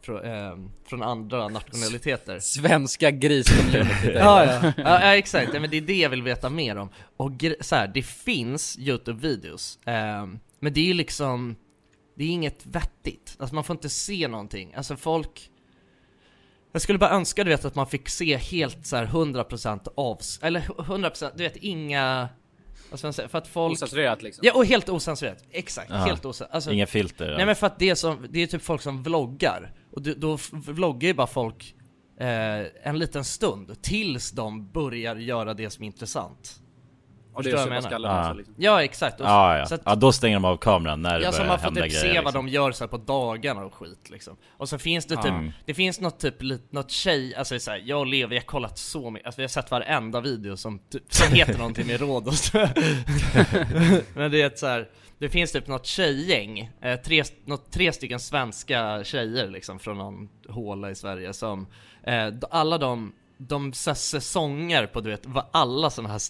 för, 0.00 0.24
ehm, 0.24 0.70
från 0.84 1.02
andra 1.02 1.48
nationaliteter. 1.48 2.38
Svenska 2.38 3.10
gris-communityt. 3.10 4.14
Ja, 4.14 4.44
ja. 4.44 4.72
ja, 4.76 5.16
exakt, 5.16 5.54
ja, 5.54 5.60
men 5.60 5.70
det 5.70 5.76
är 5.76 5.80
det 5.80 5.98
jag 5.98 6.10
vill 6.10 6.22
veta 6.22 6.50
mer 6.50 6.76
om. 6.76 6.88
Och 7.16 7.32
så 7.60 7.76
här, 7.76 7.90
det 7.94 8.02
finns 8.02 8.78
Youtube-videos, 8.78 9.78
ehm, 9.84 10.38
men 10.60 10.72
det 10.72 10.80
är 10.80 10.86
ju 10.86 10.94
liksom, 10.94 11.56
det 12.16 12.24
är 12.24 12.28
inget 12.28 12.66
vettigt. 12.66 13.36
Alltså 13.38 13.54
man 13.54 13.64
får 13.64 13.76
inte 13.76 13.88
se 13.88 14.28
någonting. 14.28 14.74
Alltså 14.74 14.96
folk, 14.96 15.48
jag 16.72 16.82
skulle 16.82 16.98
bara 16.98 17.10
önska 17.10 17.44
du 17.44 17.50
vet 17.50 17.64
att 17.64 17.74
man 17.74 17.86
fick 17.86 18.08
se 18.08 18.36
helt 18.36 18.86
så 18.86 18.96
här 18.96 19.06
100% 19.06 19.88
av, 19.96 20.18
eller 20.42 20.60
100%, 20.60 21.30
du 21.36 21.42
vet 21.42 21.56
inga, 21.56 22.28
vad 22.90 22.98
ska 22.98 23.06
man 23.06 23.12
säga, 23.12 23.28
för 23.28 23.38
att 23.38 23.48
folk... 23.48 23.72
Ocensurerat 23.72 24.22
liksom. 24.22 24.42
Ja, 24.46 24.52
och 24.54 24.66
helt 24.66 24.88
ocensurerat, 24.88 25.44
exakt, 25.50 25.90
Ja. 25.90 25.96
helt 25.96 26.24
ocensurerat. 26.24 26.54
Alltså, 26.54 26.72
Inga 26.72 26.86
filter. 26.86 27.34
Nej 27.36 27.46
men 27.46 27.56
för 27.56 27.66
att 27.66 27.78
det 27.78 27.90
är 27.90 27.94
som, 27.94 28.26
det 28.30 28.42
är 28.42 28.46
typ 28.46 28.62
folk 28.62 28.82
som 28.82 29.02
vloggar, 29.02 29.72
och 29.92 30.02
då, 30.02 30.38
vloggar 30.52 31.08
ju 31.08 31.14
bara 31.14 31.26
folk 31.26 31.74
eh, 32.20 32.88
en 32.88 32.98
liten 32.98 33.24
stund, 33.24 33.82
tills 33.82 34.30
de 34.30 34.70
börjar 34.72 35.16
göra 35.16 35.54
det 35.54 35.70
som 35.70 35.82
är 35.82 35.86
intressant. 35.86 36.58
Och 37.34 37.42
det 37.42 37.50
förstår 37.50 37.70
är 37.70 37.74
jag 37.74 37.82
så 37.82 37.88
menar. 37.90 38.26
Ja. 38.26 38.32
liksom. 38.32 38.54
Ja 38.58 38.82
exakt, 38.84 39.20
och, 39.20 39.26
Ja, 39.26 39.58
ja. 39.58 39.66
så 39.66 39.74
att, 39.74 39.82
ja, 39.84 39.94
då 39.94 40.12
stänger 40.12 40.36
de 40.36 40.44
av 40.44 40.56
kameran 40.56 41.02
när 41.02 41.18
det 41.18 41.24
ja, 41.24 41.32
så 41.32 41.38
börjar 41.38 41.48
man 41.48 41.58
får 41.58 41.64
hända 41.64 41.82
typ 41.82 41.92
grejer. 41.92 42.00
se 42.14 42.20
vad 42.20 42.24
liksom. 42.24 42.46
de 42.46 42.52
gör 42.52 42.72
så 42.72 42.84
här 42.84 42.88
på 42.88 42.96
dagarna 42.96 43.64
och 43.64 43.74
skit 43.74 44.10
liksom. 44.10 44.36
Och 44.56 44.68
så 44.68 44.78
finns 44.78 45.06
det 45.06 45.16
typ, 45.16 45.24
Mm. 45.24 45.52
det 45.64 45.74
finns 45.74 46.00
något 46.00 46.20
typ, 46.20 46.34
något 46.70 46.90
tjej, 46.90 47.34
alltså 47.34 47.58
så 47.58 47.70
här, 47.70 47.82
jag 47.84 47.98
och 48.00 48.06
Leo 48.06 48.26
vi 48.28 48.36
har 48.36 48.42
kollat 48.44 48.78
så 48.78 49.10
mycket, 49.10 49.26
alltså 49.26 49.40
vi 49.40 49.42
har 49.42 49.48
sett 49.48 49.70
varenda 49.70 50.20
video 50.20 50.56
som, 50.56 50.78
typ, 50.78 51.02
som 51.08 51.32
heter 51.36 51.58
någonting 51.58 51.86
med 51.86 52.00
Rhodos 52.00 52.52
Men 54.14 54.30
det 54.30 54.42
är 54.42 54.46
ett 54.46 54.58
så 54.58 54.66
här, 54.66 54.88
det 55.18 55.28
finns 55.28 55.52
typ 55.52 55.66
något 55.66 55.86
tjejgäng, 55.86 56.70
eh, 56.82 56.96
tre, 57.00 57.22
något, 57.44 57.72
tre 57.72 57.92
stycken 57.92 58.20
svenska 58.20 59.04
tjejer 59.04 59.48
liksom 59.50 59.78
från 59.78 59.98
någon 59.98 60.28
håla 60.48 60.90
i 60.90 60.94
Sverige 60.94 61.32
som, 61.32 61.66
eh, 62.02 62.28
alla 62.50 62.78
de 62.78 63.12
de 63.38 63.72
så 63.72 63.90
här 63.90 63.94
säsonger 63.94 64.86
på 64.86 65.00
du 65.00 65.10
vet, 65.10 65.26
vad 65.26 65.44
alla 65.52 65.90
såna 65.90 66.08
här 66.08 66.20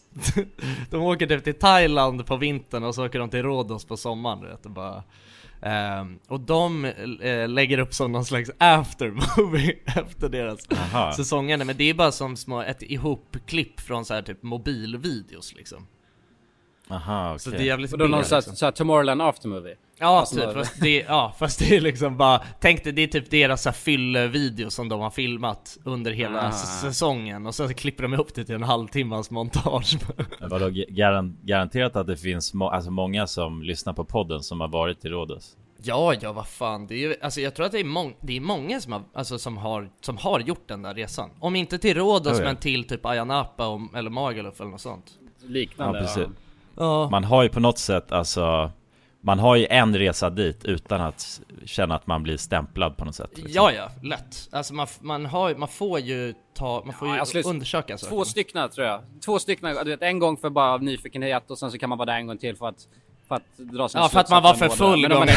De 0.91 1.03
åker 1.03 1.27
typ 1.27 1.45
till 1.45 1.59
Thailand 1.59 2.27
på 2.27 2.37
vintern 2.37 2.85
och 2.85 2.95
så 2.95 3.07
åker 3.07 3.19
de 3.19 3.31
till 3.31 3.43
Rhodos 3.43 3.85
på 3.85 3.97
sommaren 3.97 4.41
du 4.41 4.49
vet, 4.49 4.67
och 4.67 4.73
bara 4.73 5.03
Ehm, 5.63 6.19
och 6.29 6.41
de 6.41 6.85
eh, 7.21 7.49
lägger 7.49 7.79
upp 7.79 7.95
som 7.95 8.13
någon 8.13 8.25
slags 8.25 8.51
aftermovie 8.59 9.79
efter 9.87 10.29
deras 10.29 10.61
Aha. 10.71 11.13
säsonger 11.13 11.65
Men 11.65 11.77
det 11.77 11.91
är 11.91 11.95
bara 11.95 12.13
som 12.13 12.37
små, 12.37 12.63
ett 12.63 12.83
ihopklipp 12.83 13.81
från 13.81 14.05
så 14.05 14.15
här 14.15 14.23
typ 14.23 14.43
mobilvideos 14.43 15.55
liksom 15.55 15.87
Aha, 16.89 17.39
Så 17.39 17.51
okej. 17.51 17.59
det 17.59 17.65
är 17.65 17.67
jävligt 17.67 17.93
Och 17.93 17.99
då 17.99 18.07
någon 18.07 18.21
liksom. 18.21 18.57
så 18.57 18.65
här 18.65 18.73
Tomorrowland 18.73 19.23
aftermovie. 19.23 19.77
Ja, 20.03 20.19
Alltså, 20.21 20.37
typ, 20.37 20.53
fast 20.55 20.81
det, 20.81 20.97
ja, 21.09 21.35
fast 21.39 21.59
det 21.59 21.77
är 21.77 21.81
liksom 21.81 22.17
bara, 22.17 22.41
tänk 22.61 22.85
dig 22.85 22.93
det 22.93 23.03
är 23.03 23.07
typ 23.07 23.31
deras 23.31 23.69
fyllvideo 23.77 24.71
som 24.71 24.89
de 24.89 25.01
har 25.01 25.11
filmat 25.11 25.77
under 25.85 26.11
hela 26.13 26.49
Ah. 26.49 26.53
säsongen 26.53 27.47
och 27.47 27.55
så 27.55 27.69
klipper 27.69 28.03
de 28.03 28.15
ihop 28.15 28.35
det 28.35 28.45
till 28.45 28.55
en 28.55 28.63
halvtimmas 28.63 29.31
montage 29.31 29.99
Men 30.41 30.49
Vadå, 30.51 30.67
garan- 30.69 31.37
garanterat 31.43 31.97
att 31.97 32.07
det 32.07 32.17
finns 32.17 32.55
må- 32.55 32.69
alltså 32.71 32.91
många 32.91 33.27
som 33.27 33.63
lyssnar 33.63 33.93
på 33.93 34.05
podden 34.05 34.43
som 34.43 34.61
har 34.61 34.69
varit 34.69 35.05
i 35.05 35.09
Rhodos? 35.09 35.57
Ja, 35.85 36.15
ja 36.21 36.33
vad 36.33 36.47
fan, 36.49 36.87
det 36.87 36.95
är 36.95 36.99
ju, 36.99 37.15
alltså 37.23 37.41
jag 37.41 37.55
tror 37.55 37.67
att 37.67 37.73
det 37.73 37.81
är, 37.81 37.85
mång, 37.85 38.15
det 38.21 38.37
är 38.37 38.41
många 38.41 38.81
som 38.81 38.93
har, 38.93 39.03
alltså, 39.15 39.39
som, 39.39 39.57
har, 39.57 39.91
som 40.01 40.17
har 40.17 40.41
gjort 40.41 40.69
den 40.69 40.83
där 40.83 40.95
resan 40.95 41.31
Om 41.41 41.57
inte 41.57 41.79
till 41.79 41.95
Rhodos 41.97 42.33
Oh, 42.33 42.39
ja. 42.39 42.45
men 42.45 42.57
till 42.57 42.85
typ 42.85 43.07
Ayia 43.07 43.25
Napa 43.25 43.67
och, 43.67 43.81
eller 43.95 44.11
Magaluf 44.11 44.61
eller 44.61 44.71
något 44.71 44.81
sånt 44.81 45.05
Ja, 45.41 45.47
Liknande. 45.49 46.01
precis. 46.01 46.27
Ja, 46.77 47.09
Man 47.11 47.25
har 47.25 47.43
ju 47.43 47.49
på 47.49 47.61
något 47.61 47.79
sätt 47.79 48.13
alltså 48.13 48.71
Man 49.25 49.39
har 49.39 49.57
ju 49.57 49.67
en 49.67 49.97
resa 49.99 50.31
dit 50.31 50.65
utan 50.65 51.01
att 51.01 51.41
känna 51.65 51.95
att 51.95 52.07
man 52.07 52.23
blir 52.23 52.37
stämplad 52.37 52.97
på 52.97 53.05
något 53.05 53.15
sätt 53.15 53.31
liksom. 53.35 53.53
ja, 53.55 53.73
ja, 53.73 53.89
lätt. 54.03 54.49
Alltså 54.53 54.75
man, 54.75 54.87
man, 55.01 55.27
har, 55.27 55.55
man 55.55 55.69
får 55.69 56.01
ju 56.01 56.35
ta, 56.55 56.83
man 56.87 56.95
får 56.95 57.09
Ja, 57.09 57.19
ju 57.19 57.27
skulle- 57.27 57.45
undersöka 57.45 57.99
saker 57.99 58.11
Två 58.17 58.25
stycken 58.25 58.69
tror 58.71 58.87
jag. 58.87 59.01
Två 59.25 59.39
stycken, 59.39 59.77
du 59.85 59.91
vet 59.91 60.03
en 60.03 60.19
gång 60.19 60.37
för 60.37 60.51
bara 60.51 60.73
av 60.73 60.83
nyfikenhet 60.83 61.51
och 61.51 61.59
sen 61.59 61.71
så 61.71 61.79
kan 61.79 61.89
man 61.89 61.99
vara 61.99 62.07
där 62.07 62.15
en 62.17 62.27
gång 62.27 62.39
till 62.39 62.57
för 62.57 62.69
att 62.69 62.89
för 63.29 63.35
att 63.35 63.57
dra 63.59 63.89
sina 63.89 64.05
Ja, 64.05 64.09
för 64.09 64.21
att 64.21 64.31
man 64.31 64.43
var 64.43 64.55
för 64.55 64.69
full 64.69 65.09
gången 65.09 65.29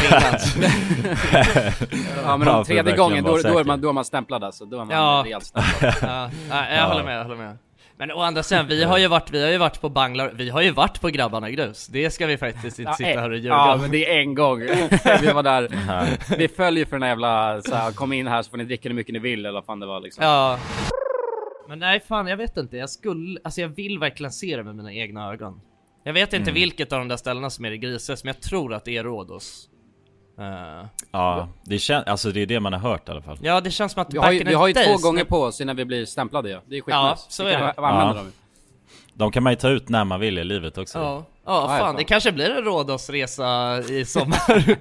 Ja 2.26 2.38
men 2.38 2.48
om 2.48 2.64
tredje 2.64 2.96
gången 2.96 3.24
då, 3.24 3.38
då, 3.38 3.60
är 3.60 3.64
man, 3.64 3.82
då 3.82 3.90
är 3.90 3.94
man 3.94 4.06
stämplad 4.06 4.44
alltså. 4.44 4.66
Då 4.66 4.82
är 4.82 4.86
man 4.86 4.98
Ja. 4.98 5.22
rejält 5.26 5.46
stämplad. 5.46 5.94
ja, 6.02 6.30
ja, 6.50 6.70
jag 6.70 6.78
Ja. 6.78 6.86
håller 6.86 7.04
med, 7.04 7.18
jag 7.20 7.24
håller 7.24 7.36
med 7.38 7.58
Men 7.98 8.12
å 8.12 8.20
andra 8.20 8.44
sidan, 8.44 8.68
vi 8.68 8.84
har 8.84 8.98
ju 8.98 9.08
varit, 9.08 9.32
vi 9.32 9.44
har 9.44 9.52
ju 9.52 9.58
varit 9.58 9.82
på 9.82 9.90
Banglar, 9.90 10.32
vi 10.36 10.50
har 10.50 10.62
ju 10.62 10.72
varit 10.72 11.02
på 11.02 11.10
Grabbarna 11.10 11.50
Grus. 11.50 11.88
Det 11.88 12.12
ska 12.12 12.28
vi 12.28 12.38
faktiskt 12.38 12.80
inte 12.80 12.94
sitta 12.94 13.20
här 13.20 13.30
och 13.30 13.38
ljuga 13.38 13.50
Ja 13.50 13.78
men 13.82 13.92
det 13.92 14.16
är 14.16 14.20
en 14.20 14.36
gång. 14.36 14.60
vi 15.22 15.32
var 15.34 15.44
där. 15.44 15.70
Vi 16.38 16.48
följer 16.48 16.86
för 16.86 16.92
den 16.92 17.04
här 17.04 17.10
jävla 17.10 17.62
så 17.62 17.76
här, 17.76 17.92
kom 17.92 18.14
in 18.14 18.28
här 18.28 18.42
så 18.42 18.50
får 18.50 18.58
ni 18.58 18.64
dricka 18.64 18.90
hur 18.90 18.96
mycket 18.96 19.14
ni 19.14 19.20
vill 19.20 19.40
eller 19.40 19.52
vad 19.52 19.66
fan 19.66 19.80
det 19.80 19.86
var 19.86 20.00
liksom. 20.00 20.24
Ja. 20.26 20.60
Men 21.68 21.80
nej 21.80 22.00
fan, 22.00 22.28
jag 22.28 22.38
vet 22.38 22.58
inte, 22.58 22.78
jag 22.78 22.90
skulle, 22.90 23.40
alltså 23.44 23.62
jag 23.62 23.70
vill 23.70 24.00
verkligen 24.00 24.32
se 24.32 24.58
det 24.58 24.64
med 24.64 24.76
mina 24.76 24.94
egna 24.94 25.32
ögon. 25.34 25.62
Jag 26.04 26.14
vet 26.14 26.34
inte 26.34 26.52
vilket 26.52 26.94
av 26.94 27.00
de 27.00 27.08
där 27.08 27.18
ställena 27.18 27.50
som 27.50 27.66
är 27.66 27.70
det 27.70 27.78
grises, 27.78 28.24
men 28.24 28.34
jag 28.34 28.42
tror 28.42 28.74
att 28.74 28.86
det 28.86 28.98
är 28.98 29.04
Rhodos 29.04 29.70
Eh, 30.40 30.86
Ja, 31.12 31.48
det 31.64 31.80
känns, 31.80 32.08
alltså 32.08 32.32
det 32.32 32.42
är 32.42 32.46
det 32.46 32.60
man 32.60 32.74
har 32.74 32.80
hört 32.80 33.08
i 33.10 33.12
alla 33.12 33.22
fall 33.22 33.38
Ja 33.42 33.62
det 33.62 33.72
känns 33.72 33.92
som 33.92 34.02
att 34.02 34.14
Vi 34.14 34.18
har 34.18 34.32
ju, 34.32 34.44
vi 34.44 34.54
har 34.54 34.68
ju 34.68 34.74
två 34.74 34.98
gånger 34.98 35.24
på 35.24 35.42
oss 35.42 35.62
innan 35.62 35.76
vi 35.76 35.86
blir 35.86 36.06
stämplade 36.06 36.50
ju. 36.50 36.60
Det 36.66 36.78
är 36.78 36.82
skitnice. 36.82 36.92
Ja, 36.96 37.16
så 37.18 37.44
Vi 37.44 37.52
är 37.54 37.60
det. 37.60 37.74
Ja. 37.78 38.14
dem. 38.16 38.32
De 39.14 39.32
kan 39.32 39.44
man 39.44 39.52
ju 39.54 39.58
ta 39.58 39.70
ut 39.70 39.90
när 39.90 40.04
man 40.06 40.20
vill 40.20 40.38
i 40.38 40.44
livet 40.44 40.78
också 40.78 41.00
Ja, 41.00 41.04
ja 41.06 41.26
Ja, 41.46 41.68
fan, 41.68 41.80
fan. 41.80 41.96
det 41.96 42.04
kanske 42.04 42.32
blir 42.32 42.50
en 42.50 42.64
Rhodos-resa 42.64 43.80
i 43.92 44.06
sommar 44.06 44.78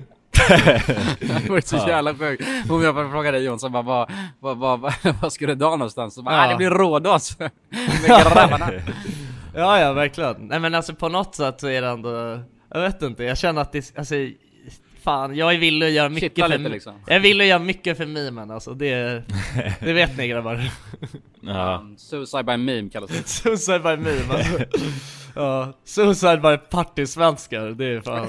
Det 1.21 1.51
var 1.51 1.61
så 1.61 1.77
jävla 1.77 2.14
sjukt. 2.14 2.45
Om 2.71 2.83
jag 2.83 2.95
bara 2.95 3.11
frågar 3.11 3.33
dig 3.33 3.45
Jonsson, 3.45 3.73
bara, 3.73 3.83
vad, 3.83 4.11
vad, 4.40 4.59
vad, 4.59 4.81
vad, 4.81 4.93
vad 5.23 5.33
ska 5.33 5.47
du 5.47 5.55
dra 5.55 5.71
någonstans? 5.71 6.14
Så 6.14 6.23
bara, 6.23 6.35
Ja. 6.35 6.45
"Ah, 6.45 6.49
det 6.51 6.57
blir 6.57 6.71
Rhodos. 6.71 7.38
Med 7.38 7.51
grabbarna. 8.07 8.71
Ja 9.55 9.81
ja, 9.81 9.93
verkligen. 9.93 10.37
Nej 10.40 10.61
men 10.61 10.75
alltså 10.75 10.95
på 10.95 11.09
något 11.09 11.35
sätt 11.35 11.61
så 11.61 11.69
är 11.69 11.83
det 11.83 11.88
ändå, 11.88 12.40
jag 12.75 12.81
vet 12.81 13.03
inte, 13.03 13.25
jag 13.25 13.38
känner 13.38 13.62
att 13.62 13.73
det, 13.73 13.93
alltså 13.99 14.14
Fan, 15.05 15.37
jag 15.37 15.59
vill 15.59 15.83
att 15.83 15.90
göra 15.90 16.09
mycket 16.09 16.38
för, 16.38 16.59
lite, 16.59 16.71
liksom. 16.71 16.95
jag 17.07 17.21
vill 17.21 17.40
att 17.40 17.47
göra 17.47 17.59
mycket 17.59 17.97
för 17.97 18.07
memen 18.07 18.51
alltså, 18.51 18.75
det, 18.75 19.23
det 19.81 19.93
vet 19.93 20.17
ni 20.19 20.29
grabbar 20.29 20.71
Ja, 21.40 21.87
Suicide 21.97 22.43
by 22.43 22.57
meme 22.57 22.90
kallas 22.90 23.11
det. 23.11 23.23
Suicide 23.29 23.79
by 23.79 23.97
meme 23.97 24.35
alltså. 24.35 24.59
Ja, 25.35 25.73
suicide 25.85 26.37
by 26.37 26.57
partysvenskar, 26.71 27.67
det 27.67 27.85
är 27.85 28.01
fan 28.01 28.27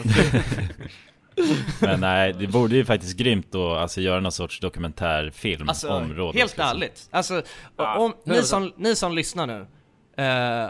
men 1.81 1.99
nej, 1.99 2.33
det 2.33 2.47
borde 2.47 2.75
ju 2.75 2.85
faktiskt 2.85 3.17
grymt 3.17 3.47
då, 3.51 3.73
alltså 3.75 4.01
göra 4.01 4.19
någon 4.19 4.31
sorts 4.31 4.59
dokumentärfilm 4.59 5.69
Alltså, 5.69 5.89
om 5.89 6.13
Rhodos 6.13 6.35
helt 6.35 6.51
liksom. 6.57 6.65
ärligt. 6.65 7.07
Alltså, 7.11 7.41
Ja, 7.77 7.97
om, 7.97 8.13
ni, 8.25 8.33
100%. 8.33 8.41
som, 8.41 8.73
ni 8.77 8.95
som 8.95 9.15
lyssnar 9.15 9.47
nu. 9.47 9.67
Eh, 10.23 10.69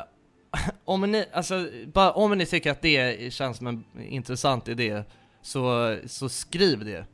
om 0.85 1.01
ni, 1.01 1.25
alltså, 1.33 1.67
bara 1.93 2.11
om 2.11 2.37
ni 2.37 2.45
tycker 2.45 2.71
att 2.71 2.81
det 2.81 3.33
känns 3.33 3.57
som 3.57 3.67
en 3.67 3.83
intressant 4.09 4.67
idé, 4.67 5.03
så, 5.45 5.97
så 6.05 6.29
skriv 6.29 6.85
det. 6.85 7.05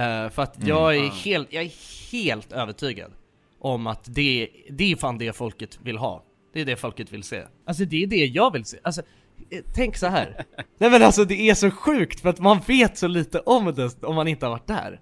Eh, 0.00 0.30
för 0.30 0.42
att 0.42 0.56
jag 0.66 0.96
är 0.96 1.08
helt, 1.10 1.52
jag 1.52 1.64
är 1.64 1.72
helt 2.12 2.52
övertygad 2.52 3.12
om 3.60 3.86
att 3.86 4.04
det, 4.14 4.48
det 4.70 4.92
är 4.92 4.96
fan 4.96 5.18
det 5.18 5.32
folket 5.32 5.78
vill 5.82 5.98
ha. 5.98 6.24
Det 6.52 6.60
är 6.60 6.64
det 6.64 6.76
folket 6.76 7.12
vill 7.12 7.22
se. 7.22 7.42
Alltså 7.66 7.84
det 7.84 8.02
är 8.02 8.06
det 8.06 8.26
jag 8.26 8.52
vill 8.52 8.64
se. 8.64 8.78
Alltså, 8.82 9.02
eh, 9.50 9.64
tänk 9.74 9.96
så 9.96 10.06
här. 10.06 10.44
Nej 10.78 10.90
men 10.90 11.02
alltså 11.02 11.24
det 11.24 11.48
är 11.48 11.54
så 11.54 11.70
sjukt 11.70 12.20
för 12.20 12.28
att 12.28 12.40
man 12.40 12.60
vet 12.66 12.98
så 12.98 13.06
lite 13.06 13.40
om 13.40 13.74
det 13.74 14.02
om 14.02 14.14
man 14.14 14.28
inte 14.28 14.46
har 14.46 14.50
varit 14.50 14.66
där. 14.66 15.00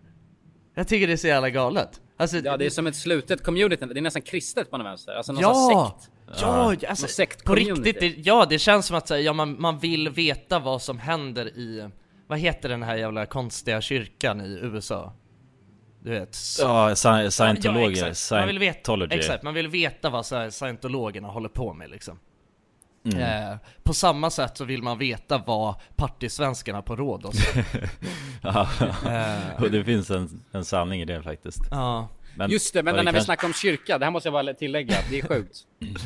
Jag 0.75 0.89
tycker 0.89 1.07
det 1.07 1.13
är 1.13 1.17
så 1.17 1.27
jävla 1.27 1.51
galet. 1.51 2.01
Alltså, 2.17 2.37
Ja, 2.37 2.57
det 2.57 2.67
är 2.67 2.71
som 2.71 2.87
ett 2.87 2.97
slutet 2.97 3.43
community. 3.43 3.87
Det 3.87 4.01
är 4.01 4.03
nästan 4.03 4.23
kristet 4.23 4.71
på 4.71 4.79
något 4.79 4.87
vänster. 4.87 5.13
Alltså 5.13 5.33
någon 5.33 5.43
ja! 5.43 5.95
sekt. 5.97 6.11
Ja, 6.41 6.57
Någon 6.57 6.77
alltså, 6.89 7.07
sekt 7.07 7.45
på 7.45 7.55
riktigt, 7.55 8.01
det, 8.01 8.07
ja 8.07 8.47
det 8.49 8.59
känns 8.59 8.87
som 8.87 8.97
att 8.97 9.11
här, 9.11 9.17
ja, 9.17 9.33
man, 9.33 9.61
man 9.61 9.79
vill 9.79 10.09
veta 10.09 10.59
vad 10.59 10.83
som 10.83 10.99
händer 10.99 11.47
i, 11.47 11.89
vad 12.35 12.40
heter 12.40 12.68
den 12.68 12.83
här 12.83 12.97
jävla 12.97 13.27
konstiga 13.27 13.81
kyrkan 13.81 14.40
i 14.40 14.59
USA? 14.62 15.12
Du 16.03 16.11
vet? 16.11 16.37
Ja, 16.61 16.90
sci- 16.94 17.31
scientologer, 17.31 18.03
ja, 18.03 18.09
exakt. 18.09 18.31
Man 18.40 18.47
vill 18.47 18.59
veta, 18.59 19.14
exakt, 19.14 19.42
man 19.42 19.55
vill 19.55 19.68
veta 19.68 20.11
vad 20.11 20.27
scientologerna 20.55 21.29
håller 21.29 21.49
på 21.49 21.73
med 21.73 21.90
liksom. 21.90 22.18
Mm. 23.05 23.20
Eh, 23.53 23.57
på 23.83 23.94
samma 23.94 24.31
sätt 24.31 24.57
så 24.57 24.64
vill 24.64 24.83
man 24.83 24.99
veta 24.99 25.38
vad 25.47 25.75
partysvenskarna 25.97 26.83
på 26.83 26.97
Rhodos 26.97 27.37
Ja, 28.42 28.68
eh, 29.07 29.62
och 29.62 29.70
det 29.70 29.85
finns 29.85 30.11
en, 30.11 30.40
en 30.53 30.64
sanning 30.64 31.01
i 31.01 31.05
det 31.05 31.23
faktiskt 31.23 31.61
Ja, 31.70 32.09
men, 32.37 32.51
Just 32.51 32.75
det, 32.75 32.83
men 32.83 32.94
när 32.94 33.03
vi 33.03 33.07
kanske- 33.07 33.25
snackar 33.25 33.47
om 33.49 33.53
kyrka, 33.55 33.99
det 33.99 34.05
här 34.07 34.12
måste 34.12 34.27
jag 34.27 34.33
bara 34.33 34.55
tillägga, 34.55 34.97
det 35.11 35.18
är 35.18 35.29
sjukt. 35.29 35.57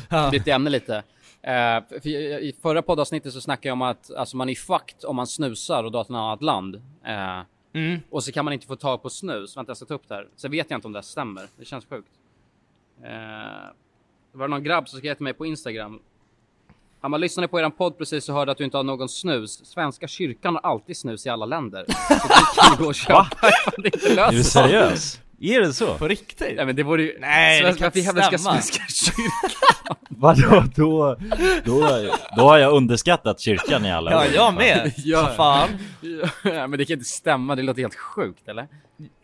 Ja. 0.09 0.29
Bytte 0.31 0.51
ämne 0.51 0.69
lite. 0.69 1.03
Eh, 1.41 1.83
för 2.01 2.07
i 2.07 2.55
förra 2.61 2.81
poddavsnittet 2.81 3.33
så 3.33 3.41
snackade 3.41 3.67
jag 3.67 3.73
om 3.73 3.81
att 3.81 4.11
alltså, 4.15 4.37
man 4.37 4.49
är 4.49 4.55
fucked 4.55 5.05
om 5.05 5.15
man 5.15 5.27
snusar 5.27 5.83
och 5.83 5.91
drar 5.91 6.03
till 6.03 6.15
ett 6.15 6.17
annat 6.17 6.41
land. 6.41 6.75
Eh, 7.05 7.41
mm. 7.73 7.99
och 8.09 8.23
så 8.23 8.31
kan 8.31 8.45
man 8.45 8.53
inte 8.53 8.67
få 8.67 8.75
tag 8.75 9.01
på 9.01 9.09
snus. 9.09 9.57
Vänta, 9.57 9.69
jag 9.69 9.77
ska 9.77 9.85
ta 9.85 9.93
upp 9.93 10.07
det 10.07 10.15
här. 10.15 10.27
Så 10.35 10.49
vet 10.49 10.69
jag 10.69 10.77
inte 10.77 10.87
om 10.87 10.93
det 10.93 11.03
stämmer. 11.03 11.47
Det 11.57 11.65
känns 11.65 11.85
sjukt. 11.85 12.11
Eh, 13.03 13.09
det 14.31 14.37
var 14.37 14.47
någon 14.47 14.63
grabb 14.63 14.89
som 14.89 14.99
skrev 14.99 15.15
till 15.15 15.23
mig 15.23 15.33
på 15.33 15.45
Instagram. 15.45 15.99
Han 17.01 17.11
bara, 17.11 17.17
lyssnade 17.17 17.47
på 17.47 17.59
eran 17.59 17.71
podd 17.71 17.97
precis 17.97 18.29
och 18.29 18.35
hörde 18.35 18.51
att 18.51 18.57
du 18.57 18.63
inte 18.63 18.77
har 18.77 18.83
någon 18.83 19.09
snus. 19.09 19.65
Svenska 19.65 20.07
kyrkan 20.07 20.55
har 20.55 20.71
alltid 20.71 20.97
snus 20.97 21.25
i 21.25 21.29
alla 21.29 21.45
länder. 21.45 21.85
Så 22.07 22.27
du 22.27 22.61
kan 22.61 22.83
gå 22.83 22.87
och 22.87 22.95
köpa 22.95 23.25
ifall 23.67 23.83
det 23.83 23.95
inte 23.95 24.09
löser 24.09 24.21
Är 24.21 24.31
du 24.31 24.43
seriös? 24.43 25.19
Är 25.41 25.61
det 25.61 25.73
så? 25.73 25.93
på 25.97 26.07
riktigt? 26.07 26.53
Nej 26.55 26.65
men 26.65 26.75
det 26.75 26.83
vore 26.83 27.03
ju... 27.03 27.17
Nej, 27.19 27.63
det 27.63 27.73
kan 27.77 27.85
inte 27.87 28.01
stämma. 28.01 28.37
Svenska 28.37 28.83
kyrkan... 28.89 29.95
Vadå? 30.09 30.63
Då, 30.75 31.17
då, 31.63 32.09
då 32.35 32.41
har 32.43 32.57
jag 32.57 32.73
underskattat 32.73 33.39
kyrkan 33.39 33.85
i 33.85 33.91
alla 33.91 34.11
Ja, 34.11 34.19
år. 34.19 34.25
jag 34.35 34.53
med! 34.53 34.93
Ja. 34.97 35.33
Fan? 35.37 35.69
ja, 36.43 36.67
men 36.67 36.71
det 36.71 36.85
kan 36.85 36.93
inte 36.93 37.05
stämma, 37.09 37.55
det 37.55 37.61
låter 37.63 37.81
helt 37.81 37.95
sjukt 37.95 38.47
eller? 38.47 38.67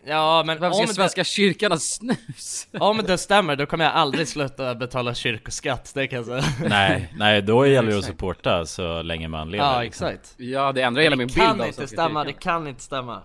Ja 0.07 0.43
men 0.45 0.59
Varför 0.59 0.67
om 0.67 0.73
ska 0.73 0.87
det, 0.87 0.93
Svenska 0.93 1.23
kyrkan 1.23 1.71
ha 1.71 1.79
snus? 1.79 2.67
om 2.79 2.97
det 2.97 3.17
stämmer 3.17 3.55
då 3.55 3.65
kommer 3.65 3.85
jag 3.85 3.93
aldrig 3.93 4.27
sluta 4.27 4.75
betala 4.75 5.13
kyrkoskatt, 5.13 5.91
det 5.93 6.07
kan 6.07 6.17
jag 6.17 6.25
säga 6.25 6.43
Nej, 6.69 7.13
nej 7.17 7.41
då 7.41 7.67
gäller 7.67 7.91
det 7.91 7.97
att 7.97 8.05
supporta 8.05 8.65
så 8.65 9.01
länge 9.01 9.27
man 9.27 9.51
lever 9.51 9.65
Ja 9.65 9.81
liksom. 9.81 10.07
exakt 10.07 10.33
Ja, 10.37 10.71
det 10.71 10.81
ändrar 10.81 11.03
hela 11.03 11.15
min 11.15 11.27
Det 11.27 11.33
bild 11.33 11.47
kan 11.47 11.61
av 11.61 11.67
inte 11.67 11.77
Svenska 11.77 11.95
stämma, 11.95 12.23
det 12.23 12.33
kan 12.33 12.67
inte 12.67 12.83
stämma 12.83 13.21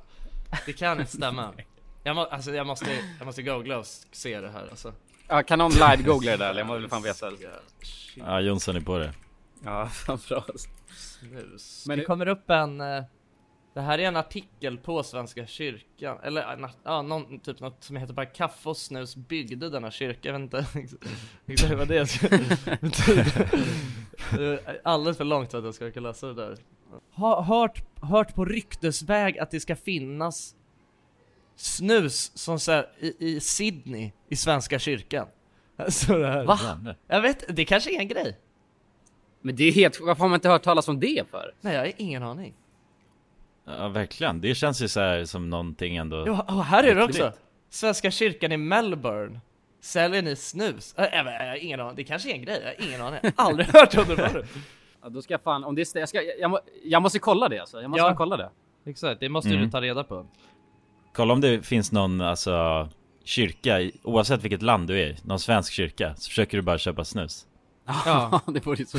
Det 0.67 0.73
kan 0.73 1.01
inte 1.01 1.17
stämma 1.17 1.49
jag, 2.03 2.17
må, 2.17 2.25
alltså, 2.25 2.55
jag 2.55 2.67
måste, 2.67 2.87
jag 3.19 3.27
måste 3.27 3.43
googla 3.43 3.79
och 3.79 3.87
se 4.13 4.41
det 4.41 4.51
här 4.51 4.69
alltså 4.71 4.93
Ja, 5.29 5.43
kan 5.43 5.59
någon 5.59 5.73
live-googla 5.73 6.31
det 6.31 6.37
där 6.37 6.51
eller? 6.51 6.61
Jag 6.61 6.67
måste 6.67 6.81
väl 6.81 6.91
fan 6.91 7.03
veta. 7.03 7.33
Ja, 8.17 8.41
Jonsson 8.41 8.77
är 8.77 8.81
på 8.81 8.99
det 8.99 9.13
Ja, 9.65 9.87
fan 9.93 10.19
bra. 10.29 10.45
Snus. 10.97 11.85
Men 11.87 11.99
det 11.99 12.05
kommer 12.05 12.29
upp 12.29 12.51
en 12.51 12.81
eh, 12.81 13.03
Det 13.75 13.81
här 13.81 13.99
är 13.99 14.03
en 14.03 14.17
artikel 14.17 14.79
på 14.79 15.03
Svenska 15.03 15.47
kyrkan 15.47 16.19
Eller 16.23 16.71
ja, 16.85 17.03
någon, 17.03 17.41
typ 17.41 17.61
något 17.61 17.85
som 17.85 17.97
heter 17.97 18.15
bara 18.15 18.27
Kaffe 18.27 18.69
och 18.69 18.77
snus 18.77 19.17
byggde 19.17 19.71
denna 19.71 19.91
kyrka 19.91 20.29
Jag 20.29 20.33
vet 20.33 20.43
inte 20.43 20.67
exakt 21.47 21.75
vad 21.75 21.89
Det 21.89 22.05
är 24.37 24.81
Alldeles 24.85 25.17
för 25.17 25.25
långt 25.25 25.51
för 25.51 25.59
att 25.59 25.65
jag 25.65 25.75
ska 25.75 25.91
kunna 25.91 26.09
läsa 26.09 26.27
det 26.27 26.35
där 26.35 26.57
ha, 27.15 27.43
hört, 27.43 27.83
hört 28.03 28.35
på 28.35 28.45
ryktesväg 28.45 29.39
att 29.39 29.51
det 29.51 29.61
ska 29.61 29.77
finnas 29.77 30.55
Snus 31.61 32.39
som 32.39 32.59
så 32.61 32.73
här, 32.73 32.89
i, 32.99 33.15
i 33.19 33.41
Sydney 33.41 34.13
i 34.29 34.37
Svenska 34.37 34.79
kyrkan 34.79 35.27
Så 35.89 36.19
det 36.19 36.27
här. 36.27 36.45
Va? 36.45 36.59
Jag 37.07 37.21
vet, 37.21 37.57
det 37.57 37.65
kanske 37.65 37.97
är 37.97 38.01
en 38.01 38.09
grej 38.09 38.39
Men 39.41 39.57
det 39.57 39.65
är 39.65 39.73
helt... 39.73 40.01
Varför 40.01 40.21
har 40.21 40.29
man 40.29 40.35
inte 40.37 40.49
hört 40.49 40.63
talas 40.63 40.89
om 40.89 41.01
det 41.01 41.31
för? 41.31 41.55
Nej 41.61 41.75
jag 41.75 41.81
har 41.81 41.93
ingen 41.97 42.23
aning 42.23 42.55
Ja, 43.65 43.89
verkligen. 43.89 44.41
Det 44.41 44.55
känns 44.55 44.83
ju 44.83 44.89
så 44.89 45.01
här 45.01 45.25
som 45.25 45.51
någonting 45.51 45.97
ändå... 45.97 46.25
Jo, 46.27 46.39
och 46.49 46.65
här 46.65 46.85
är 46.85 46.95
det 46.95 47.05
också! 47.05 47.33
Svenska 47.71 48.11
kyrkan 48.11 48.53
i 48.53 48.57
Melbourne 48.57 49.41
Säljer 49.81 50.23
ni 50.23 50.37
snus? 50.37 50.95
Äh, 50.99 51.05
jag, 51.13 51.25
har 51.25 51.57
ingen 51.57 51.81
aning, 51.81 51.97
det 51.97 52.05
kanske 52.05 52.31
är 52.31 52.35
en 52.35 52.43
grej, 52.43 52.61
jag 52.65 52.85
har 52.85 52.89
ingen 52.89 53.03
aning 53.03 53.21
Aldrig 53.37 53.67
hört 53.69 53.97
om 53.97 54.05
det 54.09 54.17
förut 54.17 54.47
Ja, 55.03 55.09
då 55.09 55.23
ska 55.23 55.35
jag 55.35 55.43
fan, 55.43 55.65
om 55.65 55.75
det 55.75 55.95
är, 55.97 55.99
jag, 56.01 56.09
ska, 56.09 56.23
jag, 56.23 56.39
jag, 56.41 56.51
må- 56.51 56.61
jag 56.85 57.03
måste 57.03 57.19
kolla 57.19 57.49
det 57.49 57.59
alltså. 57.59 57.81
Jag 57.83 57.91
måste 57.91 58.03
Ja. 58.07 58.15
kolla 58.17 58.37
det. 58.37 58.51
Exakt, 58.87 59.21
det 59.21 59.29
måste 59.29 59.51
Mm. 59.51 59.61
du 59.63 59.71
ta 59.71 59.81
reda 59.81 60.05
på 60.05 60.27
Kolla 61.13 61.33
om 61.33 61.41
det 61.41 61.67
finns 61.67 61.93
någon, 61.93 62.21
alltså, 62.21 62.89
kyrka, 63.25 63.91
oavsett 64.03 64.45
vilket 64.45 64.63
land 64.63 64.89
du 64.89 65.01
är 65.01 65.07
i, 65.07 65.17
någon 65.23 65.41
svensk 65.41 65.73
kyrka, 65.73 66.15
så 66.17 66.29
försöker 66.29 66.57
du 66.57 66.63
bara 66.63 66.79
köpa 66.79 67.05
snus. 67.05 67.47
Ja. 68.07 68.41
det 68.47 68.67
vore 68.67 68.87
så 68.87 68.99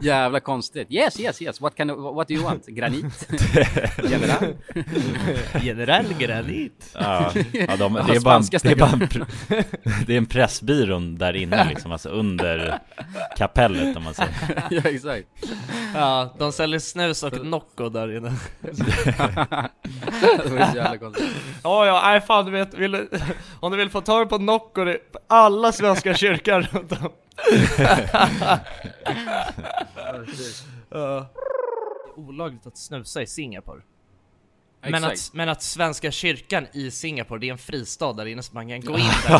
jävla 0.00 0.40
konstigt. 0.40 0.86
Yes, 0.90 1.20
yes, 1.20 1.42
yes. 1.42 1.60
What, 1.60 1.76
kind 1.76 1.90
of, 1.90 2.14
what 2.14 2.28
do 2.28 2.34
you 2.34 2.44
want? 2.44 2.66
Granit? 2.66 3.28
General? 4.10 4.54
Generell 5.62 6.14
granit 6.18 6.90
Ja, 6.94 7.32
ja 7.52 7.76
de, 7.76 7.94
det 7.94 8.00
är 8.00 8.20
bara 8.20 8.36
en, 8.36 8.44
spanska 8.44 8.58
det 8.62 8.70
är 8.70 8.76
bara 8.76 8.90
en, 8.90 9.08
det 10.06 10.14
är 10.14 10.18
en 10.18 10.26
pressbyrån 10.26 11.18
där 11.18 11.36
inne 11.36 11.68
liksom, 11.68 11.92
alltså 11.92 12.08
under 12.08 12.78
kapellet 13.36 13.96
om 13.96 14.04
man 14.04 14.14
säger. 14.14 14.32
ja, 14.70 14.82
exakt. 14.84 15.28
Ja, 15.94 16.34
de 16.38 16.52
säljer 16.52 16.78
snus 16.78 17.22
och 17.22 17.46
Nocco 17.46 17.88
där 17.88 18.16
inne 18.16 18.32
det 20.20 20.50
vore 20.50 20.70
så 20.70 20.76
jävla 20.76 20.98
konstigt. 20.98 21.30
Ja, 21.62 21.86
ja, 21.86 22.02
nej 22.04 22.20
fan 22.20 22.44
du 22.44 22.50
vet, 22.50 22.74
vill, 22.74 23.06
om 23.60 23.72
du 23.72 23.78
vill 23.78 23.90
få 23.90 24.00
tag 24.00 24.28
på 24.28 24.38
Nocco, 24.38 24.94
alla 25.28 25.72
svenska 25.72 26.14
kyrkor 26.14 26.62
runt 26.72 26.92
om 26.92 27.10
Det 30.90 30.98
är 30.98 31.24
olagligt 32.16 32.66
att 32.66 32.76
snusa 32.76 33.22
i 33.22 33.26
Singapore 33.26 33.80
men 34.90 35.04
att, 35.04 35.30
men 35.34 35.48
att 35.48 35.62
Svenska 35.62 36.10
kyrkan 36.10 36.66
i 36.72 36.90
Singapore, 36.90 37.40
det 37.40 37.48
är 37.48 37.52
en 37.52 37.58
fristad 37.58 38.12
där 38.12 38.26
inne 38.26 38.42
så 38.42 38.54
man 38.54 38.68
kan 38.68 38.80
gå 38.80 38.98
in 38.98 39.04
där. 39.26 39.38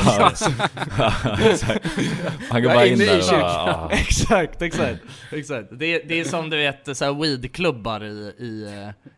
Han 2.51 2.63
går 2.63 2.69
bara 2.75 2.87
in 2.87 2.99
där 2.99 3.19
och 3.35 3.41
bara. 3.41 3.89
Exakt, 3.93 4.63
exakt, 4.63 5.01
exakt. 5.33 5.69
Det, 5.73 5.87
är- 5.87 6.09
det 6.09 6.21
är 6.21 6.25
som 6.25 6.51
du 6.51 6.57
vet 6.57 6.97
så 6.97 7.05
här 7.05 7.13
weedklubbar 7.23 8.05
i, 8.05 8.35
i, 8.39 8.65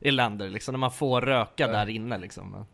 eh, 0.01 0.09
i 0.09 0.11
länder 0.11 0.49
liksom, 0.49 0.73
när 0.73 0.79
man 0.79 0.93
får 0.93 1.21
röka 1.21 1.67
där 1.69 1.89
inne 1.89 2.19
liksom. 2.19 2.67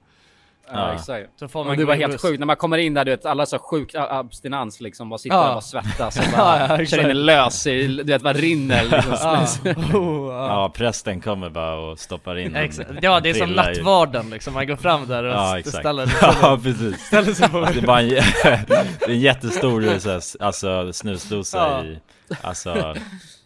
Ja, 0.73 0.93
exakt. 0.95 1.29
Så 1.39 1.49
får 1.49 1.65
man 1.65 1.77
det 1.77 1.85
var 1.85 1.95
helt 1.95 2.21
sjukt, 2.21 2.39
när 2.39 2.47
man 2.47 2.57
kommer 2.57 2.79
in 2.79 2.95
där 2.95 3.05
du 3.05 3.11
vet, 3.11 3.27
alla 3.27 3.47
så 3.47 3.59
sjuk 3.59 3.95
abstinens 3.95 4.81
liksom, 4.81 5.09
bara 5.09 5.19
sitter 5.19 5.37
Ja. 5.37 5.49
och 5.49 5.55
bara 5.55 5.61
svettas 5.61 6.19
och 6.19 6.25
bara 6.37 6.79
Ja, 6.91 6.99
en 6.99 7.27
lös 7.27 7.67
i, 7.67 7.87
du 7.87 8.03
vet 8.05 8.23
vad 8.23 8.37
rinner 8.37 8.83
liksom. 8.85 9.13
Ja, 9.23 9.47
oh, 9.99 10.33
ja. 10.33 10.47
ja, 10.47 10.69
prästen 10.75 11.21
kommer 11.21 11.51
bara 11.51 11.75
och 11.75 11.99
stoppar 11.99 12.39
in 12.39 12.57
en 12.57 12.65
Exakt. 12.65 12.91
ja, 13.03 13.21
det 13.21 13.31
är 13.31 13.35
som 13.35 13.51
nattvarden 13.51 14.31
liksom, 14.31 14.55
man 14.55 14.67
går 14.67 14.77
fram 14.77 15.07
där 15.07 15.25
och 15.25 15.35
Ja, 15.35 15.59
exakt. 15.59 15.77
ställer, 15.79 16.13
Ja, 16.23 16.59
precis. 16.63 17.07
ställer 17.07 17.33
sig 17.35 17.49
på 17.49 17.61
Det 17.61 17.79
är 17.79 17.87
bara 17.87 18.01
en, 18.01 18.09
det 18.09 19.05
är 19.05 19.09
en 19.09 19.21
jättestor 19.21 19.99
så 19.99 20.11
här, 20.11 20.47
alltså, 20.47 20.93
snusdosa 20.93 21.59
Ja. 21.59 21.85
i, 21.85 21.99
alltså, 22.43 22.95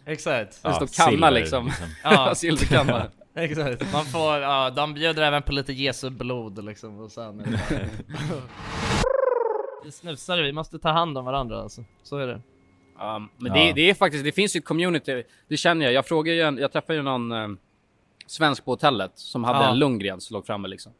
Exakt, 0.07 0.59
ja, 0.61 0.73
står 0.73 0.87
kanna 0.87 1.09
silver, 1.11 1.31
liksom. 1.31 1.71
Ja. 2.03 2.35
Silverkanna. 2.35 3.05
exakt. 3.43 3.93
Man 3.93 4.05
får, 4.05 4.37
ja, 4.37 4.69
de 4.69 4.93
bjuder 4.93 5.23
även 5.23 5.41
på 5.43 5.51
lite 5.51 5.73
Jesu 5.73 6.09
blod 6.09 6.65
liksom 6.65 6.99
och 6.99 7.11
sen 7.11 7.37
bara... 7.37 7.45
Vi 9.83 9.91
snusare, 9.91 10.41
vi 10.43 10.51
måste 10.51 10.79
ta 10.79 10.89
hand 10.89 11.17
om 11.17 11.25
varandra 11.25 11.61
alltså, 11.61 11.83
så 12.03 12.17
är 12.17 12.27
det 12.27 12.41
Ja, 12.97 13.19
men 13.37 13.55
Ja. 13.55 13.65
det, 13.65 13.73
det 13.73 13.89
är 13.89 13.93
faktiskt, 13.93 14.23
det 14.23 14.31
finns 14.31 14.55
ju 14.55 14.57
ett 14.59 14.65
community, 14.65 15.23
det 15.47 15.57
känner 15.57 15.85
jag. 15.85 15.93
Jag 15.93 16.05
frågar 16.07 16.33
ju 16.33 16.41
en, 16.41 16.57
jag 16.57 16.71
träffade 16.71 16.95
ju 16.95 17.01
någon 17.03 17.31
eh, 17.31 17.47
svensk 18.27 18.65
på 18.65 18.71
hotellet 18.71 19.11
som 19.15 19.43
hade 19.43 19.59
Ja. 19.59 19.69
en 19.71 19.79
Lundgren 19.79 20.21
som 20.21 20.33
låg 20.33 20.45
framme 20.45 20.67
liksom. 20.67 20.91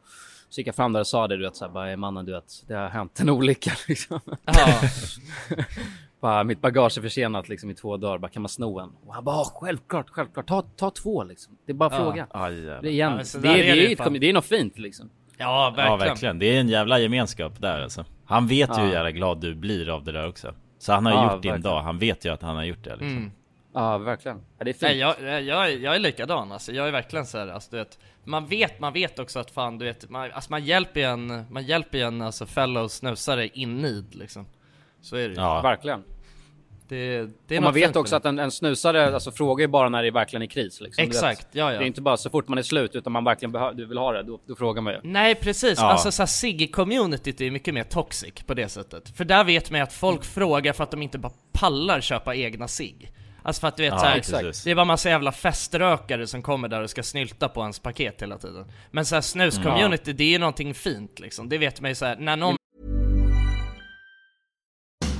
Så 0.49 0.59
gick 0.61 0.67
jag 0.67 0.75
fram 0.75 0.93
där 0.93 0.99
och 0.99 1.07
sa 1.07 1.27
det, 1.27 1.37
du 1.37 1.43
vet 1.43 1.55
såhär, 1.55 1.71
bara 1.71 1.91
"Eh, 1.91 1.97
mannen 1.97 2.25
du 2.25 2.31
vet, 2.31 2.63
det 2.67 2.73
har 2.73 2.87
hänt 2.89 3.19
en 3.19 3.29
olycka 3.29 3.71
liksom. 3.87 4.19
Ja, 4.45 4.81
bara, 6.25 6.43
mitt 6.43 6.61
bagage 6.61 6.97
är 6.97 7.01
försenat 7.01 7.49
liksom 7.49 7.69
i 7.69 7.73
två 7.75 7.97
dagar, 7.97 8.17
bara 8.17 8.31
kan 8.31 8.41
man 8.41 8.49
sno 8.49 8.79
en? 8.79 8.89
Och 9.05 9.13
han 9.13 9.23
bara, 9.23 9.35
"Ja, 9.35 9.51
självklart, 9.53 10.09
självklart, 10.09 10.47
ta, 10.47 10.61
ta 10.61 10.89
två 10.89 11.23
liksom. 11.23 11.57
Det 11.65 11.71
är 11.71 11.73
bara 11.73 11.89
Ja. 11.93 11.97
fråga. 11.97 12.27
Det 12.33 12.37
är, 12.39 12.49
jävlar. 12.51 12.85
igen, 12.85 13.09
Ja, 13.09 13.15
men 13.15 13.25
så 13.25 13.37
det, 13.37 13.47
där 13.47 13.55
är, 13.55 13.59
är 13.59 13.63
det, 13.63 13.69
är, 13.69 13.75
det 13.75 13.81
ju 13.81 13.87
ju 13.87 13.93
ett 13.93 13.97
fan. 13.97 14.07
commu- 14.15 14.19
det 14.19 14.29
är 14.29 14.33
något 14.33 14.45
fint 14.45 14.77
liksom. 14.79 15.09
ja 15.37 15.73
verkligen. 15.75 15.91
Ja, 15.91 15.95
verkligen. 15.97 16.39
Det 16.39 16.45
är 16.55 16.59
en 16.59 16.69
jävla 16.69 16.99
gemenskap 16.99 17.61
där 17.61 17.81
alltså. 17.81 18.05
Han 18.25 18.47
vet 18.47 18.69
ju 18.69 18.73
Ja. 18.73 18.85
hur 18.85 18.91
jävla 18.93 19.11
glad 19.11 19.41
du 19.41 19.55
blir 19.55 19.89
av 19.89 20.03
det 20.03 20.11
där 20.11 20.27
också. 20.27 20.53
Så 20.79 20.93
han 20.93 21.05
har 21.05 21.13
Ja, 21.13 21.23
gjort 21.23 21.41
din 21.41 21.51
verkligen. 21.51 21.61
dag, 21.61 21.81
han 21.81 21.99
vet 21.99 22.25
ju 22.25 22.29
att 22.33 22.41
han 22.41 22.55
har 22.55 22.63
gjort 22.63 22.83
det 22.83 22.89
liksom. 22.95 23.07
Mm. 23.17 23.31
Ja, 23.73 23.97
verkligen. 23.97 24.37
Ja, 24.57 24.63
det 24.63 24.71
är 24.71 24.73
fint. 24.73 24.81
Nej, 24.81 24.97
jag, 24.97 25.15
jag, 25.21 25.41
jag, 25.43 25.71
är- 25.71 25.77
jag 25.77 25.95
är 25.95 25.99
likadan 25.99 26.51
alltså, 26.51 26.71
jag 26.71 26.87
är 26.87 26.91
verkligen 26.91 27.25
så 27.25 27.37
här, 27.37 27.47
alltså, 27.47 27.71
du 27.71 27.77
vet, 27.77 27.99
man 28.23 28.45
vet, 28.47 28.79
man 28.79 28.93
vet 28.93 29.19
också 29.19 29.39
att 29.39 29.51
fan 29.51 29.77
du 29.77 29.85
vet, 29.85 30.09
man, 30.09 30.31
alltså, 30.31 30.51
man 30.51 30.63
hjälper 30.63 30.99
ju 30.99 31.05
en, 31.05 31.45
man 31.53 31.63
hjälper 31.63 31.97
ju 31.97 32.03
en 32.03 32.21
alltså 32.21 32.45
fellow 32.45 32.87
snusare 32.87 33.47
in 33.47 33.77
need 33.81 34.15
liksom 34.15 34.45
Så 35.01 35.15
är 35.15 35.19
det 35.27 35.33
ju. 35.35 35.41
Ja, 35.41 35.61
Verkligen. 35.61 36.03
Det, 36.87 37.29
det 37.47 37.57
Och 37.57 37.63
man 37.63 37.73
vet 37.73 37.95
också 37.95 38.15
att 38.15 38.25
en, 38.25 38.39
en 38.39 38.51
snusare 38.51 39.13
alltså, 39.13 39.31
frågar 39.31 39.63
ju 39.63 39.67
bara 39.67 39.89
när 39.89 40.01
det 40.01 40.07
är 40.07 40.11
verkligen 40.11 40.41
är 40.41 40.47
kris. 40.47 40.81
Liksom. 40.81 41.03
Exakt, 41.03 41.47
ja 41.51 41.69
Det 41.69 41.75
är 41.75 41.79
ja 41.81 41.85
inte 41.85 42.01
bara 42.01 42.17
så 42.17 42.29
fort 42.29 42.47
man 42.47 42.57
är 42.57 42.61
slut 42.63 42.95
utan 42.95 43.13
man 43.13 43.23
verkligen 43.23 43.77
du 43.77 43.85
vill 43.85 43.97
ha 43.97 44.11
det, 44.11 44.23
då, 44.23 44.39
då 44.47 44.55
frågar 44.55 44.81
man 44.81 44.93
ju. 44.93 44.99
Nej 45.03 45.35
precis, 45.35 45.79
Ja. 45.79 45.85
alltså 45.85 46.11
såhär 46.11 46.27
Sigge-communityt 46.27 47.41
är 47.41 47.51
mycket 47.51 47.73
mer 47.73 47.83
toxic 47.83 48.33
på 48.45 48.53
det 48.53 48.69
sättet 48.69 49.17
För 49.17 49.25
där 49.25 49.43
vet 49.43 49.71
man 49.71 49.79
ju 49.79 49.83
att 49.83 49.93
folk 49.93 50.23
frågar 50.23 50.73
för 50.73 50.83
att 50.83 50.91
de 50.91 51.01
inte 51.01 51.17
bara 51.17 51.33
pallar 51.51 52.01
köpa 52.01 52.35
egna 52.35 52.67
sig 52.67 53.11
Alltså 53.43 53.59
för 53.59 53.67
att 53.67 53.77
du 53.77 53.83
vet 53.83 53.93
ja 53.93 53.99
såhär. 54.23 54.63
Det 54.63 54.71
är 54.71 54.75
bara 54.75 54.85
massa 54.85 55.09
jävla 55.09 55.31
feströkare 55.31 56.27
som 56.27 56.41
kommer 56.41 56.67
där 56.67 56.81
och 56.81 56.89
ska 56.89 57.03
snylta 57.03 57.49
på 57.49 57.61
ens 57.61 57.79
paket 57.79 58.21
hela 58.21 58.37
tiden 58.37 58.65
Men 58.91 59.05
såhär 59.05 59.21
snus-community, 59.21 60.13
det 60.13 60.23
är 60.23 60.29
ju 60.29 60.39
någonting 60.39 60.73
fint 60.73 61.19
liksom 61.19 61.49
Det 61.49 61.57
vet 61.57 61.81
man 61.81 61.91
ju 61.91 61.95
såhär, 61.95 62.15
när 62.15 62.35
någon 62.35 62.55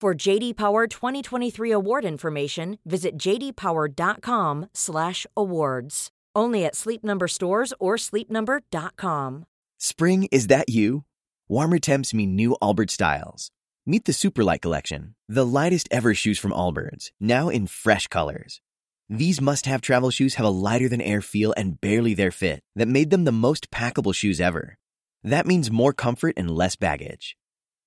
For 0.00 0.14
JD 0.14 0.56
Power 0.56 0.86
2023 0.86 1.70
award 1.70 2.04
information, 2.04 2.78
visit 2.84 3.16
jdpower.com/awards. 3.16 6.10
Only 6.36 6.64
at 6.64 6.74
Sleep 6.74 7.04
Number 7.04 7.28
stores 7.28 7.72
or 7.80 7.96
sleepnumber.com. 7.96 9.46
Spring, 9.78 10.28
is 10.30 10.48
that 10.48 10.68
you? 10.68 11.04
Warmer 11.48 11.78
temps 11.78 12.12
mean 12.12 12.34
new 12.34 12.56
Allbirds 12.60 12.90
styles. 12.90 13.50
Meet 13.86 14.06
the 14.06 14.12
Superlight 14.12 14.62
Collection, 14.62 15.14
the 15.28 15.46
lightest 15.46 15.88
ever 15.90 16.14
shoes 16.14 16.38
from 16.38 16.52
Allbirds, 16.52 17.10
now 17.20 17.48
in 17.48 17.66
fresh 17.66 18.06
colors. 18.08 18.60
These 19.08 19.40
must 19.40 19.66
have 19.66 19.82
travel 19.82 20.10
shoes 20.10 20.34
have 20.34 20.46
a 20.46 20.48
lighter 20.48 20.88
than 20.88 21.02
air 21.02 21.20
feel 21.20 21.52
and 21.56 21.80
barely 21.80 22.14
their 22.14 22.30
fit 22.30 22.60
that 22.74 22.88
made 22.88 23.10
them 23.10 23.24
the 23.24 23.32
most 23.32 23.70
packable 23.70 24.14
shoes 24.14 24.40
ever. 24.40 24.78
That 25.22 25.46
means 25.46 25.70
more 25.70 25.92
comfort 25.92 26.34
and 26.36 26.50
less 26.50 26.76
baggage. 26.76 27.36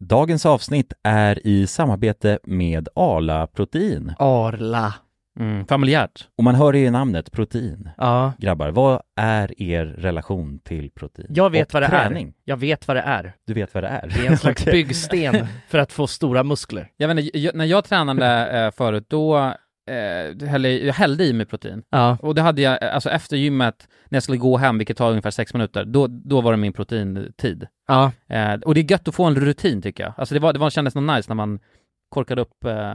Dagens 0.00 0.46
avsnitt 0.46 0.92
är 1.02 1.46
i 1.46 1.66
samarbete 1.66 2.38
med 2.44 2.88
Arla 2.94 3.46
Protein. 3.46 4.12
Arla. 4.18 4.94
Mm, 5.40 5.66
familjärt. 5.66 6.28
Och 6.38 6.44
man 6.44 6.54
hör 6.54 6.72
det 6.72 6.78
i 6.78 6.90
namnet, 6.90 7.32
protein. 7.32 7.88
Ja. 7.96 8.32
Grabbar, 8.38 8.68
vad 8.70 9.00
är 9.16 9.62
er 9.62 9.84
relation 9.86 10.58
till 10.58 10.90
protein? 10.90 11.26
Jag 11.30 11.50
vet 11.50 11.66
Och 11.68 11.74
vad 11.74 11.82
det 11.82 11.88
träning? 11.88 12.26
är. 12.28 12.32
Jag 12.44 12.56
vet 12.56 12.88
vad 12.88 12.96
det 12.96 13.00
är. 13.00 13.34
Du 13.46 13.54
vet 13.54 13.74
vad 13.74 13.82
det 13.84 13.88
är? 13.88 14.08
Det 14.14 14.26
är 14.26 14.30
en 14.30 14.38
slags 14.38 14.64
byggsten 14.72 15.46
för 15.68 15.78
att 15.78 15.92
få 15.92 16.06
stora 16.06 16.42
muskler. 16.42 16.88
Jag 16.96 17.08
vet 17.08 17.18
inte, 17.18 17.38
jag, 17.38 17.54
när 17.54 17.64
jag 17.64 17.84
tränade 17.84 18.46
eh, 18.64 18.70
förut, 18.70 19.04
då 19.08 19.52
eh, 19.86 20.48
hällde, 20.48 20.70
jag 20.70 20.94
hällde 20.94 21.24
i 21.24 21.32
mig 21.32 21.46
protein. 21.46 21.82
Ja. 21.90 22.18
Och 22.20 22.34
det 22.34 22.42
hade 22.42 22.62
jag, 22.62 22.82
eh, 22.82 22.94
alltså 22.94 23.10
efter 23.10 23.36
gymmet, 23.36 23.88
när 24.08 24.16
jag 24.16 24.22
skulle 24.22 24.38
gå 24.38 24.56
hem, 24.56 24.78
vilket 24.78 24.96
tar 24.96 25.10
ungefär 25.10 25.30
sex 25.30 25.54
minuter, 25.54 25.84
då, 25.84 26.06
då 26.06 26.40
var 26.40 26.52
det 26.52 26.58
min 26.58 26.72
proteintid. 26.72 27.66
Ja. 27.88 28.12
Eh, 28.28 28.54
och 28.54 28.74
det 28.74 28.80
är 28.80 28.90
gött 28.90 29.08
att 29.08 29.14
få 29.14 29.24
en 29.24 29.34
rutin 29.34 29.82
tycker 29.82 30.04
jag. 30.04 30.12
Alltså 30.16 30.34
det, 30.34 30.40
var, 30.40 30.52
det 30.52 30.58
var, 30.58 30.70
kändes 30.70 30.94
något 30.94 31.16
nice 31.16 31.30
när 31.30 31.34
man 31.34 31.58
korkade 32.08 32.40
upp... 32.40 32.64
Eh... 32.64 32.94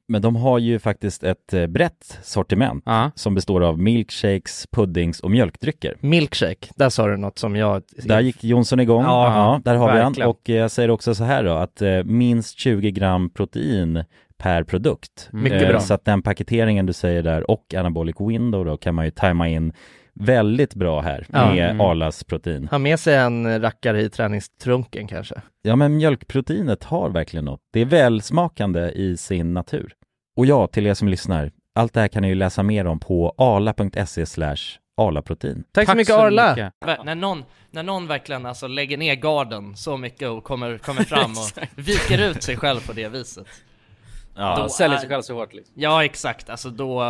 Men 0.11 0.21
de 0.21 0.35
har 0.35 0.59
ju 0.59 0.79
faktiskt 0.79 1.23
ett 1.23 1.53
eh, 1.53 1.67
brett 1.67 2.19
sortiment 2.23 2.83
Ja. 2.85 3.11
som 3.15 3.35
består 3.35 3.61
av 3.63 3.79
milkshakes, 3.79 4.67
puddings 4.71 5.19
och 5.19 5.31
mjölkdrycker. 5.31 5.97
Milkshake, 5.99 6.67
där 6.75 6.89
sa 6.89 7.07
du 7.07 7.17
något 7.17 7.37
som 7.37 7.55
jag... 7.55 7.83
Där 8.03 8.19
gick 8.21 8.43
Jonsson 8.43 8.79
igång. 8.79 9.03
Ja, 9.03 9.61
där 9.65 9.75
har 9.75 9.87
vi 9.93 9.97
verkligen. 9.99 10.21
han. 10.27 10.29
Och 10.29 10.49
eh, 10.49 10.55
jag 10.55 10.71
säger 10.71 10.89
också 10.89 11.15
så 11.15 11.23
här 11.23 11.43
då, 11.43 11.51
att 11.53 11.81
eh, 11.81 12.03
minst 12.03 12.59
20 12.59 12.91
gram 12.91 13.29
protein 13.29 14.03
per 14.37 14.63
produkt. 14.63 15.29
Mycket 15.31 15.61
Eh, 15.61 15.67
bra. 15.67 15.79
Så 15.79 15.93
att 15.93 16.05
den 16.05 16.21
paketeringen 16.21 16.85
du 16.85 16.93
säger 16.93 17.23
där 17.23 17.51
och 17.51 17.73
anabolic 17.73 18.15
window 18.19 18.65
då 18.65 18.77
kan 18.77 18.95
man 18.95 19.05
ju 19.05 19.11
tajma 19.11 19.47
in 19.49 19.73
väldigt 20.13 20.75
bra 20.75 21.01
här 21.01 21.25
Ja. 21.33 21.53
med 21.53 21.69
Mm. 21.69 21.81
Arlas 21.81 22.23
protein. 22.23 22.67
Ha 22.71 22.77
med 22.77 22.99
sig 22.99 23.15
en 23.15 23.61
rackare 23.61 24.01
i 24.01 24.09
träningstrunken 24.09 25.07
kanske. 25.07 25.35
Ja 25.61 25.75
men 25.75 25.95
mjölkproteinet 25.97 26.83
har 26.83 27.09
verkligen 27.09 27.45
något. 27.45 27.59
Det 27.73 27.79
är 27.81 27.85
välsmakande 27.85 28.89
i 28.89 29.17
sin 29.17 29.53
natur. 29.53 29.93
Och 30.41 30.45
ja, 30.47 30.67
till 30.67 30.87
er 30.87 30.93
som 30.93 31.07
lyssnar, 31.07 31.51
allt 31.75 31.93
det 31.93 31.99
här 31.99 32.07
kan 32.07 32.21
ni 32.21 32.27
ju 32.27 32.35
läsa 32.35 32.63
mer 32.63 32.87
om 32.87 32.99
på 32.99 33.35
arla.se 33.37 34.25
slash 34.25 34.55
arlaprotein. 34.97 35.63
Tack, 35.71 35.89
så 35.89 35.95
mycket 35.95 36.15
Arla! 36.15 36.49
mycket. 36.49 37.05
När 37.05 37.15
någon, 37.15 37.43
när 37.71 37.83
någon 37.83 38.07
verkligen 38.07 38.45
alltså 38.45 38.67
lägger 38.67 38.97
ner 38.97 39.15
garden 39.15 39.75
så 39.75 39.97
mycket 39.97 40.29
och 40.29 40.43
kommer, 40.43 40.77
kommer 40.77 41.03
fram 41.03 41.31
och 41.31 41.67
viker 41.75 42.29
ut 42.29 42.43
sig 42.43 42.57
själv 42.57 42.87
på 42.87 42.93
det 42.93 43.07
viset. 43.09 43.47
Ja, 44.35 44.57
Då 44.63 44.69
Säljer 44.69 44.97
är- 44.97 44.99
sig 45.01 45.09
själv 45.09 45.21
så 45.21 45.33
hårt 45.33 45.53
liksom. 45.53 45.73
Ja 45.77 46.05
exakt, 46.05 46.49
alltså 46.49 46.69
då, 46.69 47.03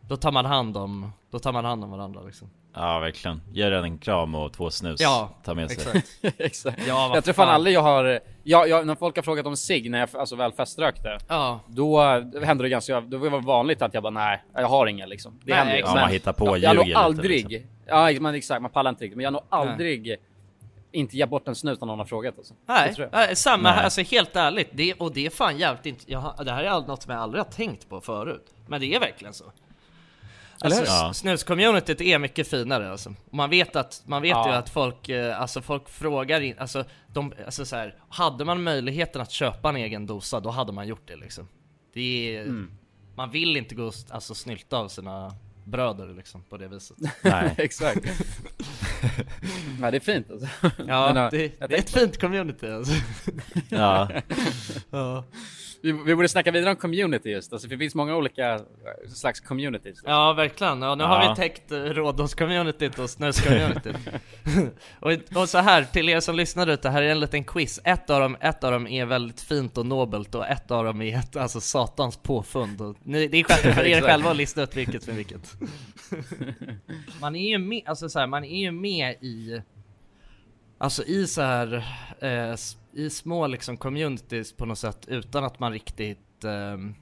då 0.00 0.16
tar 0.16 0.32
man 0.32 0.44
hand 0.44 0.76
om, 0.76 1.12
då 1.30 1.38
tar 1.38 1.52
man 1.52 1.64
hand 1.64 1.84
om 1.84 1.90
varandra 1.90 2.20
liksom. 2.22 2.50
Ja 2.74 2.98
verkligen. 2.98 3.40
Ge 3.52 3.68
den 3.68 3.84
en 3.84 3.98
kram 3.98 4.34
och 4.34 4.52
två 4.52 4.70
snus. 4.70 5.00
Ja, 5.00 5.30
Ta 5.44 5.54
med 5.54 5.70
sig. 5.70 5.78
exakt. 5.78 6.18
Exakt. 6.40 6.86
Ja, 6.86 7.10
jag 7.14 7.24
tror 7.24 7.34
fan 7.34 7.48
aldrig 7.48 7.74
jag 7.76 7.82
har, 7.82 8.20
jag, 8.42 8.68
jag, 8.68 8.86
när 8.86 8.94
folk 8.94 9.16
har 9.16 9.22
frågat 9.22 9.46
om 9.46 9.56
sig 9.56 9.88
när 9.88 9.98
jag 9.98 10.08
alltså 10.16 10.36
väl 10.36 10.52
feströkte, 10.52 11.18
Ja, 11.28 11.60
då 11.66 12.00
hände 12.42 12.64
det 12.64 12.68
ganska, 12.68 13.00
då 13.00 13.18
var 13.18 13.30
det 13.30 13.38
vanligt 13.38 13.82
att 13.82 13.94
jag 13.94 14.02
bara 14.02 14.10
nej, 14.10 14.42
jag 14.54 14.68
har 14.68 14.86
inga 14.86 15.06
liksom. 15.06 15.40
Det 15.44 15.50
Nej, 15.50 15.58
händer. 15.58 15.78
Ja, 15.78 15.94
man 15.94 16.10
hittar 16.10 16.32
på 16.32 16.44
och 16.44 16.58
jag, 16.58 16.70
har 16.70 16.74
nog 16.74 16.86
ljuger 16.86 16.98
lite, 16.98 16.98
aldrig, 17.04 17.50
liksom. 17.50 17.70
ja 17.86 18.20
man, 18.20 18.34
exakt, 18.34 18.62
man 18.62 18.70
pallar 18.70 18.90
inte 18.90 19.04
riktigt, 19.04 19.16
men 19.16 19.24
jag 19.24 19.30
har 19.30 19.32
nog 19.32 19.44
aldrig 19.48 20.16
inte 20.92 21.16
gett 21.16 21.30
bort 21.30 21.48
en 21.48 21.54
snus 21.54 21.80
när 21.80 21.86
någon 21.86 21.98
har 21.98 22.06
frågat 22.06 22.38
alltså. 22.38 22.54
Nej, 22.66 22.94
nej 23.12 23.36
samma 23.36 23.68
här, 23.68 23.76
Nej. 23.76 23.84
alltså 23.84 24.00
helt 24.00 24.36
ärligt, 24.36 24.68
det, 24.72 24.94
och 24.94 25.12
det 25.12 25.26
är 25.26 25.30
fan 25.30 25.58
jävligt 25.58 25.86
inte, 25.86 26.04
jag, 26.06 26.34
det 26.44 26.52
här 26.52 26.64
är 26.64 26.80
något 26.86 27.02
som 27.02 27.12
jag 27.12 27.22
aldrig 27.22 27.44
har 27.44 27.50
tänkt 27.50 27.88
på 27.88 28.00
förut. 28.00 28.54
Men 28.66 28.80
det 28.80 28.94
är 28.94 29.00
verkligen 29.00 29.34
så. 29.34 29.44
Alltså? 30.64 30.84
Ja. 30.86 31.12
snuscommunityt 31.14 32.00
är 32.00 32.18
mycket 32.18 32.48
finare 32.48 32.90
alltså. 32.90 33.14
Man 33.30 33.50
vet 33.50 33.76
att, 33.76 34.02
man 34.06 34.22
vet 34.22 34.30
Ja. 34.30 34.48
ju 34.48 34.54
att 34.54 34.70
folk, 34.70 35.08
eh, 35.08 35.40
alltså 35.40 35.62
folk 35.62 35.88
frågar 35.88 36.40
in, 36.40 36.58
alltså 36.58 36.84
de, 37.06 37.32
alltså 37.46 37.64
så 37.64 37.76
här, 37.76 37.94
hade 38.08 38.44
man 38.44 38.62
möjligheten 38.62 39.20
att 39.22 39.30
köpa 39.30 39.68
en 39.68 39.76
egen 39.76 40.06
dosa, 40.06 40.40
då 40.40 40.50
hade 40.50 40.72
man 40.72 40.86
gjort 40.88 41.08
det 41.08 41.16
liksom. 41.16 41.48
Det 41.94 42.36
är, 42.36 42.40
Mm. 42.42 42.70
man 43.16 43.30
vill 43.30 43.56
inte 43.56 43.74
gå 43.74 43.84
och 43.84 43.94
alltså 44.10 44.34
snylta 44.34 44.76
av 44.76 44.88
sina 44.88 45.34
bröder 45.64 46.06
liksom 46.14 46.42
på 46.42 46.56
det 46.56 46.68
viset. 46.68 46.96
Nej. 47.22 47.54
exakt. 47.58 48.04
nej 49.80 49.90
det 49.90 49.96
är 49.96 50.00
fint 50.00 50.30
alltså. 50.30 50.48
Ja, 50.86 51.12
Men, 51.14 51.30
det, 51.30 51.58
det 51.68 51.74
är 51.74 51.78
ett 51.78 51.90
fint 51.90 52.20
community 52.20 52.66
alltså. 52.70 52.92
Ja. 53.68 54.08
ja. 54.90 55.24
Vi, 55.84 55.92
vi 55.92 56.14
borde 56.14 56.28
snacka 56.28 56.50
vidare 56.50 56.70
om 56.70 56.76
community 56.76 57.30
just, 57.30 57.52
alltså 57.52 57.68
för 57.68 57.74
det 57.76 57.78
finns 57.78 57.94
många 57.94 58.16
olika 58.16 58.54
eh, 58.54 58.60
slags 59.14 59.40
communities. 59.40 59.98
Ja 60.04 60.32
verkligen, 60.32 60.82
ja, 60.82 60.94
nu 60.94 61.04
Ja. 61.04 61.08
har 61.08 61.30
vi 61.30 61.36
täckt 61.36 61.72
eh, 61.72 61.76
Rhodos-communityt 61.76 62.98
och 62.98 63.10
snus-communityt 63.10 63.96
och, 65.00 65.40
och 65.42 65.48
så 65.48 65.58
här, 65.58 65.84
till 65.84 66.08
er 66.08 66.20
som 66.20 66.36
lyssnar 66.36 66.66
ute, 66.66 66.90
här 66.90 67.02
är 67.02 67.10
en 67.10 67.20
liten 67.20 67.44
quiz. 67.44 67.80
Ett 67.84 68.10
av, 68.10 68.20
dem, 68.20 68.36
ett 68.40 68.64
av 68.64 68.72
dem 68.72 68.86
är 68.86 69.04
väldigt 69.04 69.40
fint 69.40 69.78
och 69.78 69.86
nobelt 69.86 70.34
och 70.34 70.46
ett 70.46 70.70
av 70.70 70.84
dem 70.84 71.02
är 71.02 71.18
ett, 71.18 71.36
alltså 71.36 71.60
satans 71.60 72.16
påfund. 72.16 72.80
Och 72.80 72.96
ni, 73.02 73.28
Det 73.28 73.36
är 73.40 73.44
själv 73.44 73.74
för 73.74 73.84
er 73.86 74.00
själva 74.08 74.30
att 74.30 74.36
lista 74.36 74.62
ut 74.62 74.76
vilket 74.76 75.08
är 75.08 75.12
vilket. 75.12 75.54
Man 77.20 77.36
är 77.36 77.48
ju 77.48 77.58
med, 77.58 77.82
alltså 77.86 78.08
så 78.08 78.18
här, 78.18 78.26
man 78.26 78.44
är 78.44 78.60
ju 78.60 78.70
med 78.70 79.12
i 79.20 79.62
Alltså 80.78 81.02
i 81.04 81.26
så 81.26 81.42
här, 81.42 81.74
eh, 82.20 82.54
i 82.96 83.10
små 83.10 83.46
liksom 83.46 83.76
communities 83.76 84.52
på 84.52 84.66
något 84.66 84.78
sätt 84.78 85.04
utan 85.08 85.44
att 85.44 85.58
man 85.58 85.72
riktigt 85.72 86.44
ehm, 86.44 86.94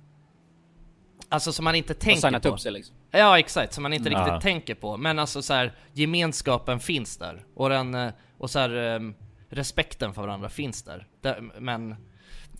Alltså 1.28 1.52
som 1.52 1.64
man 1.64 1.74
inte 1.74 1.94
tänker 1.94 2.20
signat 2.20 2.42
på 2.42 2.48
upp 2.48 2.60
sig 2.60 2.72
liksom. 2.72 2.96
Ja 3.10 3.38
exakt, 3.38 3.72
som 3.74 3.82
man 3.82 3.92
inte 3.92 4.08
riktigt 4.10 4.26
Ja. 4.26 4.40
tänker 4.40 4.74
på. 4.74 4.96
Men 4.96 5.18
alltså 5.18 5.42
så 5.42 5.54
här, 5.54 5.72
gemenskapen 5.92 6.80
finns 6.80 7.16
där. 7.16 7.44
Och 7.54 7.68
den, 7.68 7.94
eh, 7.94 8.12
och 8.38 8.50
så 8.50 8.58
här, 8.58 8.70
ehm, 8.74 9.14
respekten 9.48 10.14
för 10.14 10.22
varandra 10.22 10.48
finns 10.48 10.82
där. 10.82 11.06
där 11.20 11.40
men, 11.60 11.96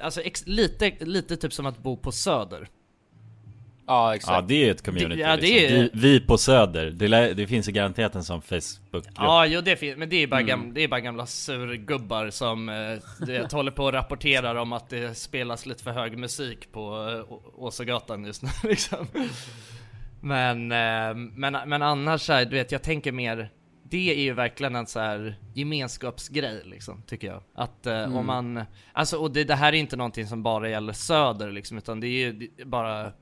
alltså 0.01 0.21
ex, 0.21 0.47
lite, 0.47 1.05
lite 1.05 1.37
typ 1.37 1.53
som 1.53 1.66
att 1.66 1.79
bo 1.79 1.97
på 1.97 2.12
Söder. 2.12 2.68
Ja 3.87 4.14
exakt. 4.14 4.33
ja, 4.35 4.40
det 4.49 4.66
är 4.66 4.71
ett 4.71 4.85
community. 4.85 5.14
Det- 5.14 5.21
ja, 5.21 5.37
det 5.37 5.42
liksom. 5.42 5.77
är- 5.79 5.83
vi, 5.83 5.90
vi 5.95 6.21
på 6.21 6.38
Söder, 6.38 6.90
det, 6.90 7.35
det 7.35 7.47
finns 7.47 7.68
ju 7.68 7.73
garanterat 7.73 8.14
en 8.14 8.25
sån 8.25 8.42
Facebook-grupp. 8.42 9.07
Ja, 9.16 9.47
jo 9.47 9.61
det 9.61 9.77
finns, 9.77 9.97
men 9.99 10.09
det 10.09 10.16
är 10.16 10.27
bara, 10.27 10.42
gam, 10.42 10.75
det 10.75 10.81
är 10.85 10.88
bara 10.88 11.01
gamla 11.01 11.27
surgubbar 11.27 12.31
som 12.31 12.68
eh, 12.68 12.75
du 13.27 13.33
vet, 13.33 13.53
håller 13.53 13.71
på 13.71 13.85
och 13.85 13.92
rapporterar 13.92 14.55
om 14.55 14.73
att 14.73 14.88
det 14.90 15.14
spelas 15.18 15.66
lite 15.66 15.83
för 15.85 15.90
hög 15.90 16.18
musik 16.18 16.73
på 16.73 16.81
eh, 16.81 17.33
Å- 17.33 17.42
Åsögatan 17.57 18.25
just 18.25 18.42
nu 18.42 18.49
liksom. 18.68 19.07
Men, 20.21 20.73
eh, 20.73 21.14
men, 21.14 21.57
men 21.68 21.83
annars 21.83 22.21
så 22.23 22.33
här, 22.33 22.45
du 22.45 22.51
vet, 22.57 22.73
jag 22.73 22.83
tänker 22.83 23.12
mer 23.12 23.51
det 23.90 24.11
är 24.11 24.23
ju 24.23 24.33
verkligen 24.33 24.77
en 24.77 24.87
så 24.87 25.01
här 25.01 25.37
gemenskapsgrej 25.55 26.62
liksom, 26.64 27.03
tycker 27.07 27.27
jag. 27.27 27.42
Att 27.55 27.87
eh, 27.87 28.16
om 28.16 28.27
man, 28.27 28.64
alltså 28.92 29.16
och 29.16 29.31
det, 29.33 29.45
det 29.45 29.55
här 29.55 29.73
är 29.73 29.77
inte 29.77 29.97
någonting 29.97 30.27
som 30.27 30.42
bara 30.42 30.68
gäller 30.68 30.92
söder 30.92 31.51
liksom, 31.53 31.79
utan 31.79 32.01
det 32.01 32.07
är 32.07 32.11
ju 32.11 32.33
det 32.57 32.64
bara, 32.64 33.12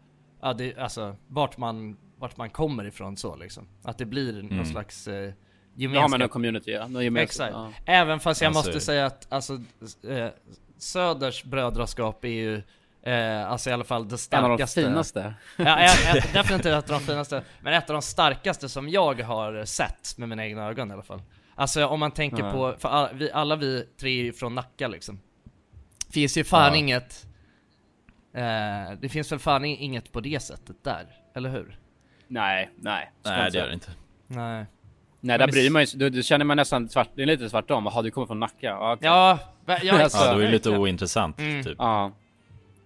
ja 0.42 0.53
det, 0.53 0.79
alltså 0.79 1.16
vart 1.29 1.57
man, 1.57 1.96
vart 2.18 2.37
man 2.37 2.50
kommer 2.50 2.85
ifrån 2.85 3.16
så 3.16 3.37
liksom. 3.37 3.68
Att 3.83 3.98
det 3.98 4.05
blir 4.05 4.42
någon 4.42 4.66
slags 4.66 5.09
eh, 5.09 5.14
Ja 5.14 5.88
men 5.88 5.94
gemenskap. 5.94 6.20
en 6.20 6.29
community 6.29 6.70
ja, 6.70 6.87
någon 6.88 7.05
gemenskap. 7.05 7.48
Exakt. 7.48 7.53
Ja. 7.87 7.92
Även 7.92 8.20
fast 8.20 8.40
jag 8.40 8.48
Alltså- 8.48 8.68
måste 8.68 8.81
säga 8.81 9.07
att 9.07 9.33
alltså, 9.33 9.53
eh, 10.09 10.29
Söders 10.79 11.44
brödraskap 11.44 12.24
är 12.24 12.29
ju 12.29 12.62
eh, 13.03 13.50
alltså 13.50 13.70
i 13.70 13.72
alla 13.72 13.85
fall 13.85 14.09
det 14.09 14.29
En 14.31 14.44
av 14.44 14.48
de 14.50 14.57
starkaste. 14.57 14.83
finaste. 14.83 15.35
Ja, 15.57 15.81
jag, 15.83 15.90
jag, 16.16 16.22
definitivt 16.33 16.66
ett 16.72 16.90
av 16.90 17.00
de 17.00 17.00
finaste, 17.00 17.42
men 17.61 17.74
ett 17.74 17.90
av 17.90 17.94
de 17.94 18.03
starkaste 18.03 18.68
som 18.68 18.88
jag 18.88 19.20
har 19.22 19.64
sett 19.64 20.18
med 20.18 20.29
mina 20.29 20.46
egna 20.46 20.68
ögon 20.68 20.90
i 20.90 20.94
alla 20.94 21.03
fall. 21.03 21.22
Alltså 21.55 21.86
om 21.86 22.01
man 22.01 22.11
tänker 22.11 22.45
Ja. 22.45 22.53
på, 22.53 22.74
för 22.78 22.88
all, 22.88 23.09
vi, 23.14 23.30
alla 23.32 23.57
vi 23.57 23.86
tre 24.01 24.11
är 24.20 24.24
ju 24.24 24.32
från 24.32 24.55
Nacka 24.55 24.88
liksom. 24.88 25.20
Finns 26.11 26.36
ju 26.38 26.45
fan 26.45 26.72
Ja. 26.72 26.76
inget, 26.78 27.26
eh, 28.35 28.99
det 29.01 29.09
finns 29.09 29.33
väl 29.33 29.39
fan 29.39 29.64
inget 29.64 30.12
på 30.12 30.20
det 30.20 30.41
sättet 30.43 30.76
där, 30.85 31.07
eller 31.35 31.51
hur? 31.51 31.78
Nej, 32.28 32.70
nej. 32.76 33.11
Nej 33.24 33.47
inte 33.47 33.51
det 33.51 33.59
gör 33.59 33.66
det 33.68 33.74
inte. 33.74 33.91
Nej. 34.26 34.66
Nej 35.20 35.39
där 35.39 35.47
bryr 35.47 35.64
det- 35.64 35.70
man 35.70 35.85
ju 35.85 35.99
då, 35.99 36.09
då 36.16 36.22
känner 36.22 36.45
man 36.45 36.57
nästan 36.57 36.89
tvart, 36.89 37.09
det 37.14 37.22
är 37.22 37.26
lite 37.26 37.49
tvärtom. 37.49 37.85
Jaha 37.87 38.03
du 38.03 38.11
kommer 38.11 38.26
från 38.26 38.41
Nacka? 38.41 38.57
Ja, 38.66 38.93
okej. 38.93 39.07
Ja, 39.07 39.39
ja, 39.83 40.03
Alltså, 40.03 40.24
Ja, 40.24 40.33
då 40.35 40.39
är 40.41 40.45
det 40.45 40.51
lite 40.51 40.70
ointressant 40.70 41.39
Mm. 41.39 41.64
typ. 41.64 41.74
ja. 41.78 42.12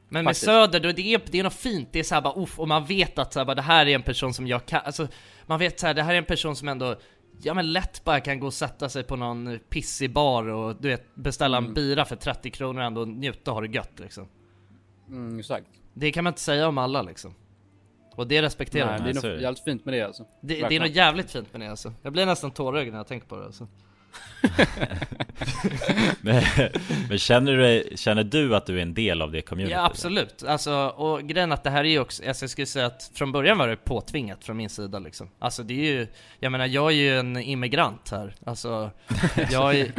Men 0.09 0.24
med 0.24 0.30
Faktiskt. 0.30 0.45
Söder, 0.45 0.80
då 0.80 0.92
det 0.92 1.14
är, 1.14 1.20
det 1.30 1.38
är 1.38 1.45
något 1.45 1.55
fint, 1.55 1.88
det 1.92 1.99
är 1.99 2.03
såhär 2.03 2.22
bara 2.22 2.34
uff, 2.42 2.59
och 2.59 2.68
man 2.68 2.84
vet 2.84 3.18
att 3.18 3.32
så 3.32 3.40
här, 3.40 3.45
bara, 3.45 3.55
det 3.55 3.62
här 3.62 3.86
är 3.86 3.95
en 3.95 4.03
person 4.03 4.34
som 4.34 4.47
jag 4.47 4.66
kan, 4.66 4.80
alltså 4.84 5.09
man 5.47 5.59
vet 5.59 5.80
såhär, 5.80 5.95
det 5.95 6.03
här 6.03 6.14
är 6.14 6.18
en 6.18 6.24
person 6.24 6.57
som 6.57 6.68
ändå 6.68 6.97
ja 7.42 7.55
men 7.55 7.72
lätt 7.72 8.05
bara 8.05 8.20
kan 8.20 8.40
gå 8.40 8.47
och 8.47 8.55
sätta 8.55 8.88
sig 8.88 9.03
på 9.05 9.16
någon 9.16 9.59
pissig 9.68 10.12
bar 10.12 10.49
och 10.49 10.76
du 10.80 10.88
vet 10.88 11.14
beställa 11.14 11.57
en 11.57 11.62
Mm. 11.64 11.74
bira 11.74 12.05
för 12.05 12.16
30 12.16 12.51
kronor 12.51 12.80
och 12.80 12.86
ändå 12.86 13.05
njuta 13.05 13.51
och 13.51 13.55
ha 13.55 13.61
det 13.66 13.74
gött 13.74 13.92
liksom. 14.01 14.28
Mm, 15.09 15.38
exakt. 15.38 15.66
Det 15.94 16.12
kan 16.12 16.24
man 16.24 16.30
inte 16.30 16.40
säga 16.40 16.68
om 16.68 16.78
alla 16.78 17.02
liksom. 17.02 17.34
Och 18.16 18.26
det 18.26 18.42
respekterar 18.42 18.86
Nej, 18.86 19.12
jag. 19.14 19.22
det 19.22 19.28
är 19.28 19.36
det. 19.36 19.42
jävligt 19.42 19.64
fint 19.64 19.84
med 19.84 19.94
det 19.94 20.00
alltså. 20.00 20.26
Det, 20.40 20.68
det 20.68 20.76
är 20.76 20.80
nog 20.80 20.88
jävligt 20.88 21.30
fint 21.30 21.52
med 21.52 21.61
det 21.61 21.70
alltså. 21.70 21.92
Jag 22.02 22.12
blir 22.12 22.26
nästan 22.26 22.50
tårögd 22.50 22.90
när 22.90 22.98
jag 22.98 23.07
tänker 23.07 23.26
på 23.26 23.36
det 23.36 23.44
alltså. 23.44 23.68
Men, 26.20 26.42
men 27.09 27.18
känner, 27.18 27.57
du, 27.57 27.96
känner 27.96 28.24
du 28.24 28.57
att 28.57 28.66
du 28.66 28.78
är 28.78 28.82
en 28.82 28.94
del 28.94 29.22
av 29.22 29.32
det 29.32 29.42
communityt? 29.42 29.72
Ja 29.72 29.84
absolut, 29.84 30.42
alltså 30.42 30.72
och 30.88 31.22
grejen 31.22 31.52
att 31.52 31.64
det 31.64 31.70
här 31.70 31.84
är 31.84 31.88
ju 31.88 31.98
också, 31.98 32.28
alltså 32.28 32.42
jag 32.42 32.50
skulle 32.50 32.66
säga 32.66 32.86
att 32.86 33.11
från 33.14 33.32
början 33.32 33.59
var 33.59 33.68
det 33.68 33.76
påtvingat 33.76 34.44
från 34.44 34.57
min 34.57 34.70
sida 34.70 34.98
liksom 34.98 35.30
Alltså 35.38 35.62
det 35.62 35.74
är 35.74 35.92
ju, 35.92 36.07
jag 36.40 36.52
menar 36.52 36.66
jag 36.66 36.86
är 36.92 36.96
ju 36.96 37.18
en 37.18 37.36
immigrant 37.36 38.11
här, 38.11 38.34
alltså 38.46 38.90
jag 39.50 39.74
är. 39.74 39.92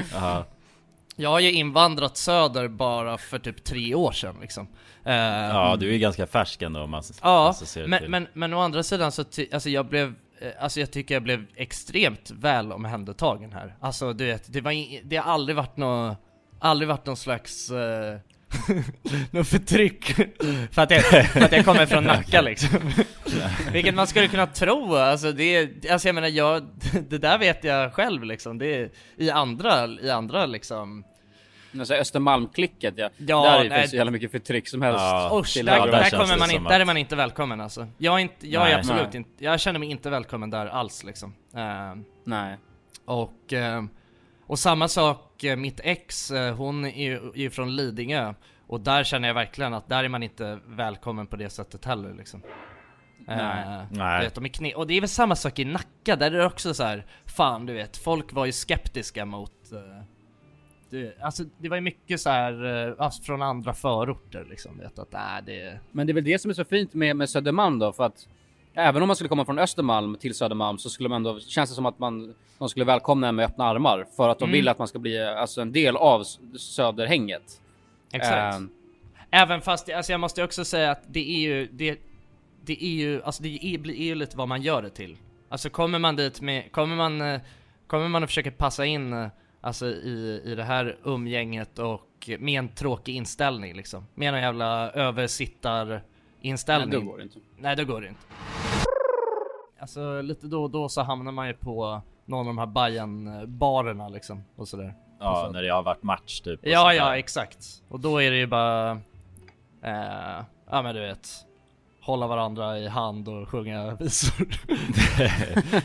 Jag 1.15 1.29
har 1.29 1.39
ju 1.39 1.51
invandrat 1.51 2.17
söder 2.17 2.67
bara 2.67 3.17
för 3.17 3.39
typ 3.39 3.63
tre 3.63 3.95
år 3.95 4.11
sedan 4.11 4.35
liksom 4.41 4.67
Eh, 5.07 5.13
Ja, 5.15 5.75
du 5.79 5.93
är 5.93 5.97
ganska 5.97 6.27
färsk 6.27 6.61
ändå 6.61 6.81
om 6.81 6.89
man, 6.89 7.03
Ja, 7.21 7.55
men, 7.87 7.99
till. 7.99 8.09
men, 8.09 8.27
men 8.33 8.53
å 8.53 8.59
andra 8.59 8.83
sidan 8.83 9.11
så, 9.11 9.23
alltså 9.53 9.69
jag 9.69 9.85
blev, 9.85 10.13
eh, 10.39 10.51
alltså 10.59 10.79
jag 10.79 10.91
tycker 10.91 11.15
jag 11.15 11.23
blev 11.23 11.45
extremt 11.55 12.31
väl 12.31 12.71
omhändertagen 12.71 13.53
här 13.53 13.75
Alltså 13.79 14.13
du 14.13 14.25
vet, 14.25 14.53
det 14.53 14.61
var 14.61 14.73
det 15.03 15.17
har 15.17 15.33
aldrig 15.33 15.55
varit 15.55 15.77
nå 15.77 16.15
aldrig 16.59 16.87
varit 16.87 17.05
någon 17.05 17.17
slags, 17.17 17.71
eh, 17.71 18.17
någon 19.31 19.45
förtryck 19.45 20.13
för 20.71 20.81
att, 20.81 20.91
jag, 20.91 21.05
för 21.05 21.41
att 21.41 21.51
jag 21.51 21.65
kommer 21.65 21.85
från 21.85 22.03
Nacka 22.03 22.41
liksom 22.41 22.91
Vilket 23.71 23.95
man 23.95 24.07
skulle 24.07 24.27
kunna 24.27 24.47
tro, 24.47 24.95
alltså 24.95 25.31
det, 25.31 25.85
alltså 25.91 26.07
jag 26.07 26.15
menar 26.15 26.27
jag, 26.27 26.63
det 27.09 27.17
där 27.17 27.37
vet 27.37 27.63
jag 27.63 27.93
själv 27.93 28.23
liksom, 28.23 28.57
det 28.57 28.75
är 28.75 28.89
i 29.17 29.29
andra, 29.29 29.87
i 29.87 30.09
andra 30.09 30.45
liksom 30.45 31.03
Men 31.71 31.85
så 31.85 31.93
här 31.93 32.01
Östermalmklicket 32.01 32.93
ja. 32.97 33.09
Ja, 33.17 33.43
där 33.43 33.69
nej. 33.69 33.79
finns 33.79 33.91
så 33.91 33.97
jävla 33.97 34.11
mycket 34.11 34.31
förtryck 34.31 34.67
som 34.67 34.81
helst. 34.81 34.99
Ja. 34.99 35.39
Usch, 35.41 35.55
där, 35.55 35.63
där 35.63 35.91
där, 35.91 36.09
kommer 36.09 36.37
man 36.37 36.51
inte, 36.51 36.69
där 36.69 36.79
är 36.79 36.85
man 36.85 36.97
inte 36.97 37.15
välkommen 37.15 37.61
alltså. 37.61 37.87
Jag 37.97 38.15
är, 38.15 38.19
inte, 38.19 38.49
jag 38.49 38.71
är 38.71 38.77
absolut 38.77 39.07
Nej. 39.07 39.17
inte, 39.17 39.43
jag 39.43 39.59
känner 39.59 39.79
mig 39.79 39.91
inte 39.91 40.09
välkommen 40.09 40.49
där 40.49 40.65
alls 40.65 41.03
liksom. 41.03 41.33
Eh, 41.55 41.95
Nej. 42.23 42.57
och, 43.05 43.53
eh, 43.53 43.83
och 44.47 44.59
samma 44.59 44.87
sak, 44.87 45.24
eh, 45.43 45.55
mitt 45.55 45.79
ex, 45.83 46.31
eh, 46.31 46.55
hon 46.55 46.85
är 46.85 47.37
ju 47.37 47.49
från 47.49 47.75
Lidingö. 47.75 48.33
Och 48.67 48.81
där 48.81 49.03
känner 49.03 49.27
jag 49.27 49.35
verkligen 49.35 49.73
att 49.73 49.89
där 49.89 50.03
är 50.03 50.09
man 50.09 50.23
inte 50.23 50.59
välkommen 50.67 51.27
på 51.27 51.35
det 51.35 51.49
sättet 51.49 51.85
heller 51.85 52.13
liksom. 52.13 52.41
Eh, 53.27 53.37
Nej. 53.37 53.85
Nej. 53.91 54.19
Du 54.19 54.25
vet, 54.25 54.35
de 54.35 54.45
är 54.45 54.49
kne- 54.49 54.73
och 54.73 54.87
det 54.87 54.93
är 54.93 55.01
väl 55.01 55.09
samma 55.09 55.35
sak 55.35 55.59
i 55.59 55.65
Nacka, 55.65 56.15
där 56.15 56.31
är 56.31 56.37
det 56.37 56.45
också 56.45 56.73
så 56.73 56.83
här, 56.83 57.05
fan 57.25 57.65
du 57.65 57.73
vet, 57.73 57.97
folk 57.97 58.33
var 58.33 58.45
ju 58.45 58.51
skeptiska 58.51 59.25
mot 59.25 59.71
eh, 59.71 60.03
det, 60.89 61.21
alltså 61.21 61.43
det 61.57 61.69
var 61.69 61.77
ju 61.77 61.81
mycket 61.81 62.21
så 62.21 62.29
här 62.29 62.95
alltså, 62.99 63.23
från 63.23 63.41
andra 63.41 63.73
förorter 63.73 64.45
liksom, 64.49 64.77
vet 64.77 64.99
att 64.99 65.13
äh, 65.13 65.19
det 65.45 65.79
Men 65.91 66.07
det 66.07 66.11
är 66.11 66.13
väl 66.15 66.23
det 66.23 66.39
som 66.41 66.51
är 66.51 66.55
så 66.55 66.65
fint 66.65 66.93
med, 66.93 67.15
med 67.15 67.29
Södermalm 67.29 67.79
då, 67.79 67.93
för 67.93 68.03
att 68.03 68.27
även 68.75 69.01
om 69.01 69.07
man 69.07 69.15
skulle 69.15 69.29
komma 69.29 69.45
från 69.45 69.59
Östermalm 69.59 70.15
till 70.15 70.35
Södermalm 70.35 70.77
så 70.77 70.89
skulle 70.89 71.09
man 71.09 71.15
ändå, 71.15 71.39
känns 71.39 71.69
det 71.69 71.75
som 71.75 71.85
att 71.85 71.99
man, 71.99 72.35
de 72.57 72.69
skulle 72.69 72.85
välkomna 72.85 73.27
en 73.27 73.35
med 73.35 73.45
öppna 73.45 73.65
armar 73.65 74.05
för 74.15 74.29
att 74.29 74.39
de 74.39 74.43
Mm. 74.45 74.53
vill 74.53 74.67
att 74.67 74.79
man 74.79 74.87
ska 74.87 74.99
bli 74.99 75.23
alltså, 75.23 75.61
en 75.61 75.71
del 75.71 75.95
av 75.97 76.23
Söderhänget. 76.59 77.61
Exakt. 78.13 78.55
Ehm, 78.55 78.69
Även 79.31 79.61
fast, 79.61 79.89
alltså 79.89 80.11
jag 80.11 80.19
måste 80.19 80.43
också 80.43 80.65
säga 80.65 80.91
att 80.91 81.01
det 81.07 81.29
är 81.29 81.39
ju, 81.39 81.67
det, 81.71 81.99
det 82.65 82.83
är 82.85 82.89
ju, 82.89 83.23
alltså 83.23 83.43
det 83.43 83.59
är, 83.65 83.77
blir- 83.77 83.95
ju 83.95 84.15
lite 84.15 84.37
vad 84.37 84.47
man 84.47 84.61
gör 84.61 84.81
det 84.81 84.89
till. 84.89 85.17
Alltså 85.49 85.69
kommer 85.69 85.99
man 85.99 86.15
dit 86.15 86.41
med, 86.41 86.71
kommer 86.71 86.95
man, 86.95 87.21
eh, 87.21 87.41
kommer 87.87 88.07
man 88.07 88.23
att 88.23 88.29
försöka 88.29 88.51
passa 88.51 88.85
in, 88.85 89.13
eh, 89.13 89.27
alltså 89.61 89.85
i, 89.87 90.41
i 90.45 90.55
det 90.55 90.63
här 90.63 90.97
umgänget 91.03 91.79
och 91.79 92.29
med 92.39 92.59
en 92.59 92.67
tråkig 92.69 93.15
inställning 93.15 93.73
liksom. 93.75 94.07
Med 94.15 94.33
en 94.33 94.41
jävla 94.41 94.91
översittarinställning. 96.51 96.89
nej, 96.89 96.99
då 97.05 97.11
går 97.11 97.17
det 97.17 97.23
inte. 97.23 97.39
Nej, 97.57 97.75
då 97.75 97.85
går 97.85 98.01
det 98.01 98.07
inte. 98.07 98.21
Alltså 99.79 100.21
lite 100.21 100.47
då 100.47 100.63
och 100.63 100.69
då 100.71 100.89
så 100.89 101.01
hamnar 101.01 101.31
man 101.31 101.47
ju 101.47 101.53
på 101.53 102.01
någon 102.25 102.39
av 102.39 102.45
de 102.45 102.57
här 102.57 102.65
bajen 102.65 103.29
barerna 103.57 104.09
liksom 104.09 104.43
och 104.55 104.67
sådär. 104.67 104.93
Ja, 105.19 105.49
när 105.53 105.61
det 105.63 105.69
har 105.69 105.83
varit 105.83 106.03
match 106.03 106.39
typ. 106.41 106.59
och 106.59 106.67
Ja, 106.67 106.93
ja, 106.93 107.17
exakt. 107.17 107.65
Och 107.89 107.99
då 107.99 108.21
är 108.21 108.31
det 108.31 108.37
ju 108.37 108.47
bara, 108.47 108.91
eh, 109.83 110.43
ja 110.71 110.81
men 110.81 110.95
du 110.95 111.01
vet, 111.01 111.27
hålla 112.01 112.27
varandra 112.27 112.79
i 112.79 112.87
hand 112.87 113.27
och 113.29 113.49
sjunga 113.49 113.95
visor. 113.99 114.47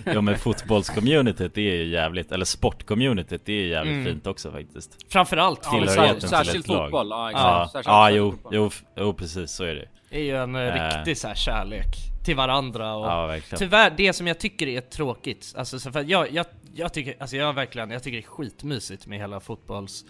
ja 0.15 0.21
men 0.21 0.39
fotbollscommunityt 0.39 1.55
det 1.55 1.61
är 1.61 1.77
ju 1.77 1.89
jävligt, 1.89 2.33
eller 2.33 2.45
sportcommunityt 2.45 3.43
det 3.47 3.53
är 3.53 3.63
ju 3.63 3.69
jävligt 3.69 3.93
Mm. 3.95 4.05
fint 4.05 4.27
också 4.27 4.51
faktiskt 4.53 5.13
Framförallt 5.13 5.61
Ja, 5.73 6.17
särskilt 6.21 6.67
fotboll, 6.67 7.09
ja, 7.11 7.31
Ja, 7.31 7.31
exakt. 7.31 7.73
Särskilt- 7.73 7.87
ja 7.87 8.03
särskilt 8.05 8.17
jo, 8.17 8.31
fotboll. 8.31 8.55
jo, 8.55 8.71
jo 8.97 9.13
precis 9.15 9.51
så 9.51 9.65
är 9.65 9.75
det 9.75 9.89
är 10.11 10.21
ju 10.21 10.37
en 10.37 10.55
eh, 10.55 10.63
Eh. 10.63 10.97
riktig 10.97 11.19
så 11.19 11.29
här 11.29 11.35
kärlek 11.35 11.97
till 12.25 12.37
varandra 12.37 12.95
och 12.95 13.07
Ja 13.07 13.41
Tyvärr, 13.57 13.95
det 13.97 14.13
som 14.13 14.27
jag 14.27 14.39
tycker 14.39 14.67
är 14.67 14.81
tråkigt, 14.81 15.55
alltså 15.57 15.79
så 15.79 15.93
för 15.93 16.05
jag, 16.09 16.33
jag, 16.33 16.47
jag 16.75 16.93
tycker, 16.93 17.17
alltså 17.19 17.37
jag 17.37 17.53
verkligen, 17.53 17.91
jag 17.91 18.03
tycker 18.03 18.17
det 18.17 18.25
är 18.25 18.29
skitmysigt 18.29 19.07
med 19.07 19.19
hela 19.19 19.41
fotbolls... 19.41 20.05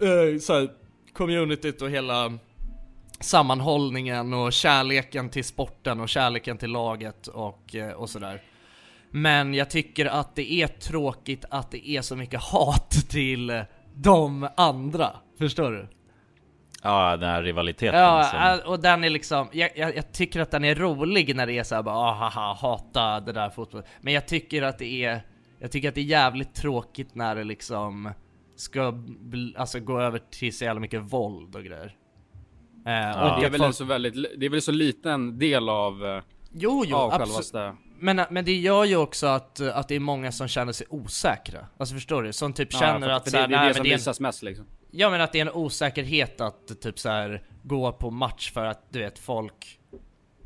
Eh, 0.00 0.38
så 0.40 0.54
här, 0.54 0.68
communityt 1.12 1.82
och 1.82 1.90
hela 1.90 2.38
sammanhållningen 3.20 4.32
och 4.32 4.52
kärleken 4.52 5.28
till 5.28 5.44
sporten 5.44 6.00
och 6.00 6.08
kärleken 6.08 6.58
till 6.58 6.70
laget 6.70 7.26
och, 7.26 7.74
eh, 7.74 7.90
och 7.90 8.10
sådär. 8.10 8.42
Men 9.10 9.54
jag 9.54 9.70
tycker 9.70 10.06
att 10.06 10.34
det 10.36 10.52
är 10.52 10.66
tråkigt 10.66 11.44
att 11.50 11.70
det 11.70 11.88
är 11.88 12.02
så 12.02 12.16
mycket 12.16 12.40
hat 12.40 12.90
till 13.08 13.62
de 13.94 14.48
andra, 14.56 15.10
förstår 15.38 15.70
du? 15.70 15.88
Ja 16.82 17.16
den 17.16 17.28
här 17.28 17.42
rivaliteten 17.42 17.98
Ja, 18.00 18.58
som, 18.62 18.72
och 18.72 18.80
den 18.80 19.04
är 19.04 19.10
liksom, 19.10 19.48
jag, 19.52 19.70
jag, 19.76 19.96
jag 19.96 20.12
tycker 20.12 20.40
att 20.40 20.50
den 20.50 20.64
är 20.64 20.74
rolig 20.74 21.36
när 21.36 21.46
det 21.46 21.52
är 21.58 21.64
såhär 21.64 21.82
bara 21.82 21.94
ah, 21.96 22.12
haha, 22.12 22.54
hata 22.60 23.20
det 23.20 23.32
där 23.32 23.50
fotboll. 23.50 23.82
Men 24.00 24.12
jag 24.14 24.28
tycker 24.28 24.62
att 24.62 24.78
det 24.78 25.04
är, 25.04 25.22
jag 25.58 25.72
tycker 25.72 25.88
att 25.88 25.94
det 25.94 26.00
är 26.00 26.04
jävligt 26.04 26.54
tråkigt 26.54 27.14
när 27.14 27.34
det 27.34 27.44
liksom 27.44 28.10
ska 28.56 28.94
alltså 29.56 29.80
gå 29.80 30.00
över 30.00 30.20
till 30.30 30.56
så 30.56 30.64
jävla 30.64 30.80
mycket 30.80 31.00
våld 31.02 31.56
och 31.56 31.62
grejer. 31.64 31.96
Eh, 32.86 32.92
Ja. 32.92 33.34
och 33.34 33.40
Det 33.40 33.46
är 33.46 33.50
väl 33.50 33.58
folk- 33.60 33.66
en 33.68 33.72
så 33.74 33.84
väldigt, 33.84 34.14
det 34.40 34.46
är 34.46 34.50
väl 34.50 34.62
så 34.62 34.72
liten 34.72 35.38
del 35.38 35.68
av, 35.68 36.06
eh, 36.06 36.22
Jo, 36.52 36.84
jo, 36.86 36.96
av 36.96 37.12
absolut. 37.12 37.28
självaste... 37.28 37.76
Men, 37.98 38.20
men 38.30 38.44
det 38.44 38.52
gör 38.56 38.84
ju 38.84 38.96
också 38.96 39.26
att, 39.26 39.60
att 39.60 39.88
det 39.88 39.94
är 39.94 40.00
många 40.00 40.32
som 40.32 40.48
känner 40.48 40.72
sig 40.72 40.86
osäkra. 40.90 41.66
Alltså 41.78 41.94
förstår 41.94 42.22
du? 42.22 42.32
Som 42.32 42.52
typ 42.52 42.68
Ja, 42.72 42.78
känner 42.78 43.08
att 43.08 43.30
så 43.30 43.36
här, 43.36 43.48
det, 43.48 43.54
det 43.54 43.60
är 43.60 43.68
det 43.68 43.74
som 43.74 43.82
det 43.82 43.88
är 43.88 43.92
en, 43.92 43.98
visas 43.98 44.20
mest 44.20 44.42
liksom. 44.42 44.66
Ja 44.94 45.10
men 45.10 45.20
att 45.20 45.32
det 45.32 45.38
är 45.38 45.46
en 45.46 45.52
osäkerhet 45.52 46.40
att 46.40 46.80
typ 46.80 46.98
så 46.98 47.08
här 47.08 47.42
gå 47.62 47.92
på 47.92 48.10
match 48.10 48.52
för 48.52 48.64
att 48.64 48.92
du 48.92 48.98
vet 48.98 49.18
folk 49.18 49.78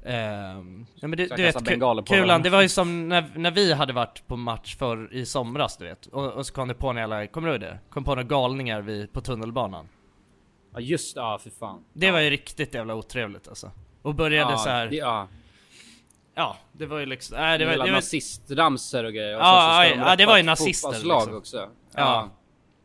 ehm, 0.04 0.86
ja, 0.94 1.08
men 1.08 1.10
du, 1.18 1.26
du 1.26 1.42
vet 1.42 1.64
kulan, 1.64 2.04
varandra. 2.08 2.38
det 2.38 2.50
var 2.50 2.62
ju 2.62 2.68
som 2.68 3.08
när, 3.08 3.30
när 3.34 3.50
vi 3.50 3.72
hade 3.72 3.92
varit 3.92 4.26
på 4.26 4.36
match 4.36 4.76
för 4.76 5.14
i 5.14 5.26
somras 5.26 5.76
du 5.76 5.84
vet 5.84 6.06
och, 6.06 6.32
och 6.32 6.46
så 6.46 6.54
kom 6.54 6.68
det 6.68 6.74
på 6.74 6.88
en 6.88 6.96
jävla, 6.96 7.26
kommer 7.26 7.48
du 7.48 7.54
ihåg 7.54 7.60
det? 7.60 7.78
Kom 7.90 8.04
på 8.04 8.10
några 8.10 8.22
galningar 8.22 8.80
vid, 8.80 9.12
på 9.12 9.20
tunnelbanan 9.20 9.88
Ja 10.74 10.80
just 10.80 11.16
ja 11.16 11.38
för 11.42 11.50
fan. 11.50 11.84
Det 11.92 12.10
var 12.10 12.20
ju 12.20 12.30
riktigt 12.30 12.74
jävla 12.74 12.94
otrevligt 12.94 13.48
alltså 13.48 13.70
Och 14.02 14.14
började 14.14 14.52
ja, 14.52 14.58
så 14.58 14.68
här. 14.68 14.86
Det, 14.86 14.96
ja, 14.96 15.28
ja 16.34 16.56
det 16.72 16.86
var 16.86 16.98
ju 16.98 17.06
liksom, 17.06 17.36
nej 17.36 17.58
det 17.58 17.64
det 17.64 17.70
var, 17.70 17.84
det 17.84 17.90
var 17.90 17.96
nazistramsor 17.96 19.04
och 19.04 19.12
grejer. 19.12 19.36
Och 19.36 19.42
Ja, 19.42 19.82
så- 19.82 19.90
så 19.90 19.98
ja, 19.98 20.10
ja, 20.10 20.16
det 20.16 20.26
var 20.26 20.36
ju 20.36 20.42
nazister, 20.42 20.92
liksom. 20.92 21.36
också. 21.36 21.68
Ja. 21.94 22.30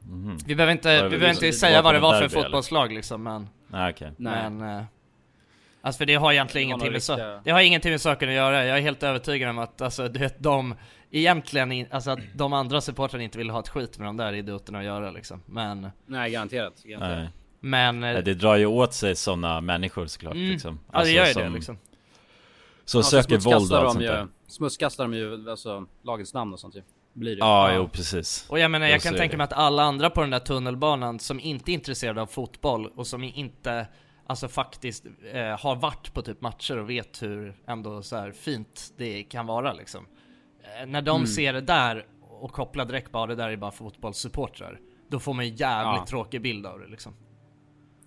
Mhm. 0.04 0.38
Vi 0.46 0.56
behöver 0.56 0.72
inte, 0.72 1.04
vi 1.04 1.10
behöver 1.10 1.30
inte 1.46 1.54
säga 1.54 1.82
var 1.82 1.84
vad 1.84 1.94
det 1.94 2.00
var 2.00 2.14
för 2.14 2.22
derby, 2.22 2.36
eller? 2.36 2.44
fotbollslag 2.44 2.92
liksom 2.94 3.24
men 3.24 3.50
okej 3.90 4.12
Nej. 4.18 4.50
Men... 4.50 4.78
Eh, 4.78 4.84
alltså 5.82 5.98
för 5.98 6.06
det 6.06 6.16
har 6.16 6.32
egentligen 6.34 6.68
Det 6.68 6.70
ingenting 6.70 6.92
med, 6.92 7.04
så, 7.04 7.14
riktiga- 7.14 7.42
det 7.44 7.52
har 7.52 7.60
ingenting 7.62 7.92
med 7.92 8.02
saken 8.02 8.30
att 8.30 8.36
göra. 8.36 8.66
Jag 8.66 8.78
är 8.78 8.82
helt 8.82 9.04
övertygad 9.04 9.50
om 9.50 9.60
att 9.60 9.82
alltså, 9.82 10.08
du 10.08 10.20
vet, 10.20 10.40
de 10.44 10.76
egentligen, 11.12 11.72
in, 11.72 11.88
alltså 11.92 12.12
att 12.12 12.20
de 12.36 12.54
andra 12.54 12.82
supportrarna 12.82 13.24
inte 13.24 13.38
vill 13.38 13.50
ha 13.50 13.60
ett 13.60 13.70
skit 13.70 13.98
med 13.98 14.08
de 14.08 14.18
där 14.18 14.34
idioterna 14.34 14.80
att 14.80 14.86
göra 14.86 15.12
liksom. 15.12 15.42
Men, 15.46 15.88
Nej, 16.06 16.32
garanterat. 16.32 16.84
garanterat. 16.84 17.18
Nej. 17.20 17.30
men... 17.60 17.96
eh, 18.04 18.14
Nej, 18.14 18.24
Det 18.24 18.34
drar 18.34 18.56
ju 18.56 18.66
åt 18.66 18.94
sig 18.94 19.16
sådana 19.16 19.62
människor 19.62 20.06
såklart 20.08 20.34
mm, 20.34 20.50
liksom 20.52 20.80
Ja 20.94 21.04
det 21.04 21.12
gör 21.12 21.26
ju 21.28 21.34
som, 21.34 21.44
det 21.44 21.50
liksom. 21.50 21.76
Som 22.86 23.00
Ja, 23.00 23.04
så 23.04 23.10
söker 23.10 23.38
våld 23.38 23.72
och 23.72 23.78
allt 23.78 23.86
de 23.88 23.92
sånt 23.94 24.04
ju, 24.04 24.08
där 24.08 24.28
Smutskastar 24.48 25.04
de 25.04 25.14
ju 25.14 25.50
alltså 25.50 25.86
lagets 26.04 26.34
namn 26.34 26.54
och 26.54 26.60
sånt 26.60 26.76
ju. 26.76 26.82
Blir 27.14 27.32
det. 27.36 27.40
Ja, 27.40 27.74
jo 27.76 27.88
precis 27.88 28.46
Och 28.50 28.60
jag 28.60 28.72
menar 28.72 28.88
jag 28.88 29.02
så 29.02 29.08
kan 29.10 29.18
tänka 29.18 29.34
det. 29.34 29.38
mig 29.38 29.44
att 29.44 29.54
alla 29.54 29.84
andra 29.84 30.10
på 30.10 30.22
den 30.22 30.30
där 30.30 30.40
tunnelbanan 30.40 31.20
som 31.20 31.40
inte 31.40 31.72
är 31.72 31.74
intresserade 31.74 32.22
av 32.22 32.26
fotboll 32.26 32.88
och 32.96 33.08
som 33.08 33.24
inte 33.24 33.88
Alltså 34.28 34.48
faktiskt 34.48 35.06
eh, 35.34 35.60
har 35.60 35.76
varit 35.76 36.14
på 36.14 36.22
typ 36.22 36.42
matcher 36.42 36.78
och 36.78 36.90
vet 36.90 37.22
hur 37.24 37.56
ändå 37.68 38.02
så 38.04 38.16
här 38.16 38.32
fint 38.32 38.94
det 38.98 39.24
kan 39.24 39.46
vara 39.46 39.74
liksom 39.74 40.06
eh, 40.82 40.86
När 40.88 41.02
de 41.02 41.16
Mm. 41.16 41.28
ser 41.28 41.54
det 41.54 41.62
där 41.62 42.06
och 42.22 42.52
kopplar 42.52 42.86
direkt 42.86 43.12
bara 43.12 43.28
det 43.28 43.36
där 43.36 43.50
är 43.50 43.58
bara 43.58 43.72
fotbollssupportrar 43.72 44.80
Då 45.08 45.20
får 45.20 45.34
man 45.34 45.46
en 45.46 45.56
jävligt 45.56 46.00
Ja. 46.00 46.06
tråkig 46.10 46.42
bild 46.42 46.66
av 46.66 46.80
det 46.80 46.88
liksom 46.88 47.14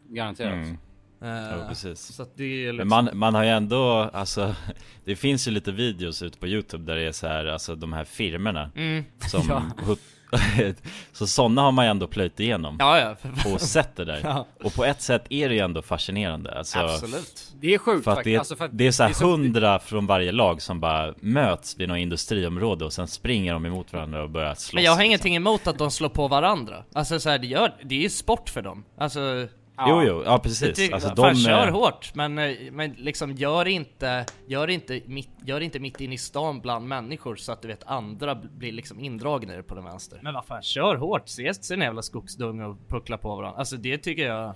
Garanterat. 0.09 0.53
Mm. 0.53 0.79
Eh, 1.23 1.29
Ja, 1.29 1.67
precis. 1.69 2.21
Är 2.21 2.25
Men 2.67 2.77
liksom... 2.77 2.89
man, 2.89 3.09
man 3.13 3.35
har 3.35 3.43
ju 3.45 3.51
ändå, 3.51 4.11
alltså 4.13 4.55
Det 5.05 5.17
finns 5.17 5.49
ju 5.49 5.51
lite 5.51 5.73
videos 5.73 6.23
ute 6.23 6.39
på 6.39 6.47
youtube 6.47 6.85
där 6.93 6.97
det 7.01 7.07
är 7.09 7.13
så 7.13 7.27
här, 7.27 7.47
alltså 7.47 7.75
de 7.75 7.93
här 7.93 8.05
firmerna 8.05 8.71
Mm. 8.77 9.05
Som, 9.31 9.47
Ja. 9.49 9.97
så 11.13 11.27
sådana 11.27 11.63
har 11.63 11.73
man 11.73 11.85
ju 11.85 11.91
ändå 11.91 12.07
plöjt 12.07 12.41
igenom 12.41 12.77
Ja, 12.79 12.99
ja. 12.99 13.17
Och 13.55 13.61
sett 13.61 13.97
det 13.97 14.05
där 14.05 14.21
Ja. 14.25 14.47
Och 14.65 14.75
på 14.75 14.85
ett 14.85 15.03
sätt 15.03 15.25
är 15.31 15.49
det 15.49 15.55
ju 15.55 15.61
ändå 15.61 15.83
fascinerande 15.83 16.59
alltså, 16.59 16.79
Absolut. 16.79 17.53
Det 17.61 17.75
är 17.75 17.79
sjukt 17.79 18.05
För 18.05 18.11
att 18.11 18.17
det, 18.17 18.23
faktiskt. 18.23 18.39
Alltså, 18.39 18.57
för 18.57 18.65
att 18.65 18.79
det 18.79 18.87
är 18.87 18.91
så 18.91 19.03
här 19.03 19.11
är 19.11 19.15
så- 19.15 19.27
hundra 19.31 19.79
från 19.79 20.07
varje 20.07 20.33
lag 20.33 20.63
som 20.63 20.81
bara 20.81 21.15
möts 21.21 21.77
vid 21.81 21.89
något 21.89 21.99
industriområde 21.99 22.85
och 22.85 22.93
sen 22.93 23.09
springer 23.09 23.53
de 23.53 23.67
emot 23.67 23.93
varandra 23.93 24.23
och 24.23 24.31
börjar 24.31 24.55
slåss 24.55 24.75
Men 24.75 24.85
jag 24.85 24.93
har 24.93 25.03
ingenting 25.03 25.37
emot 25.37 25.67
att 25.67 25.79
de 25.79 25.91
slår 25.91 26.09
på 26.09 26.29
varandra. 26.29 26.85
Alltså 26.93 27.21
så 27.21 27.31
här, 27.31 27.39
det, 27.39 27.47
gör, 27.47 27.75
det 27.85 27.95
är 27.95 28.01
ju 28.03 28.11
sport 28.11 28.49
för 28.51 28.63
dem. 28.63 28.85
Alltså... 28.99 29.47
Jo, 29.79 30.03
jo, 30.03 30.23
ja, 30.25 30.39
precis. 30.39 30.77
Det, 30.77 30.93
Alltså, 30.93 31.09
fan, 31.09 31.35
de, 31.35 31.35
kör 31.35 31.67
eh, 31.67 31.73
hårt, 31.73 32.15
men, 32.15 32.39
eh, 32.39 32.57
men 32.73 32.93
liksom 32.93 33.33
gör 33.33 33.69
inte, 33.69 34.27
gör 34.47 34.71
inte 34.71 35.01
mitt, 35.07 35.31
gör 35.45 35.61
inte 35.61 35.81
mitt 35.81 36.01
in 36.01 36.13
i 36.13 36.19
stan 36.19 36.61
bland 36.61 36.89
människor 36.89 37.37
så 37.37 37.53
att 37.53 37.63
du 37.63 37.69
vet 37.69 37.85
andra 37.87 38.35
blir 38.35 38.73
liksom 38.73 39.01
indragna 39.01 39.53
i 39.53 39.57
det 39.57 39.63
på 39.63 39.75
den 39.75 39.85
vänster. 39.85 40.21
Men 40.23 40.35
vad 40.35 40.45
fan, 40.45 40.63
kör 40.63 40.97
hårt, 40.97 41.29
ses 41.29 41.65
sin 41.65 41.81
jävla 41.81 42.03
skogsdung 42.03 42.61
och 42.61 42.89
puckla 42.89 43.19
på 43.19 43.37
varandra. 43.37 43.59
Alltså 43.59 43.77
det 43.77 43.99
tycker 43.99 44.27
jag 44.27 44.55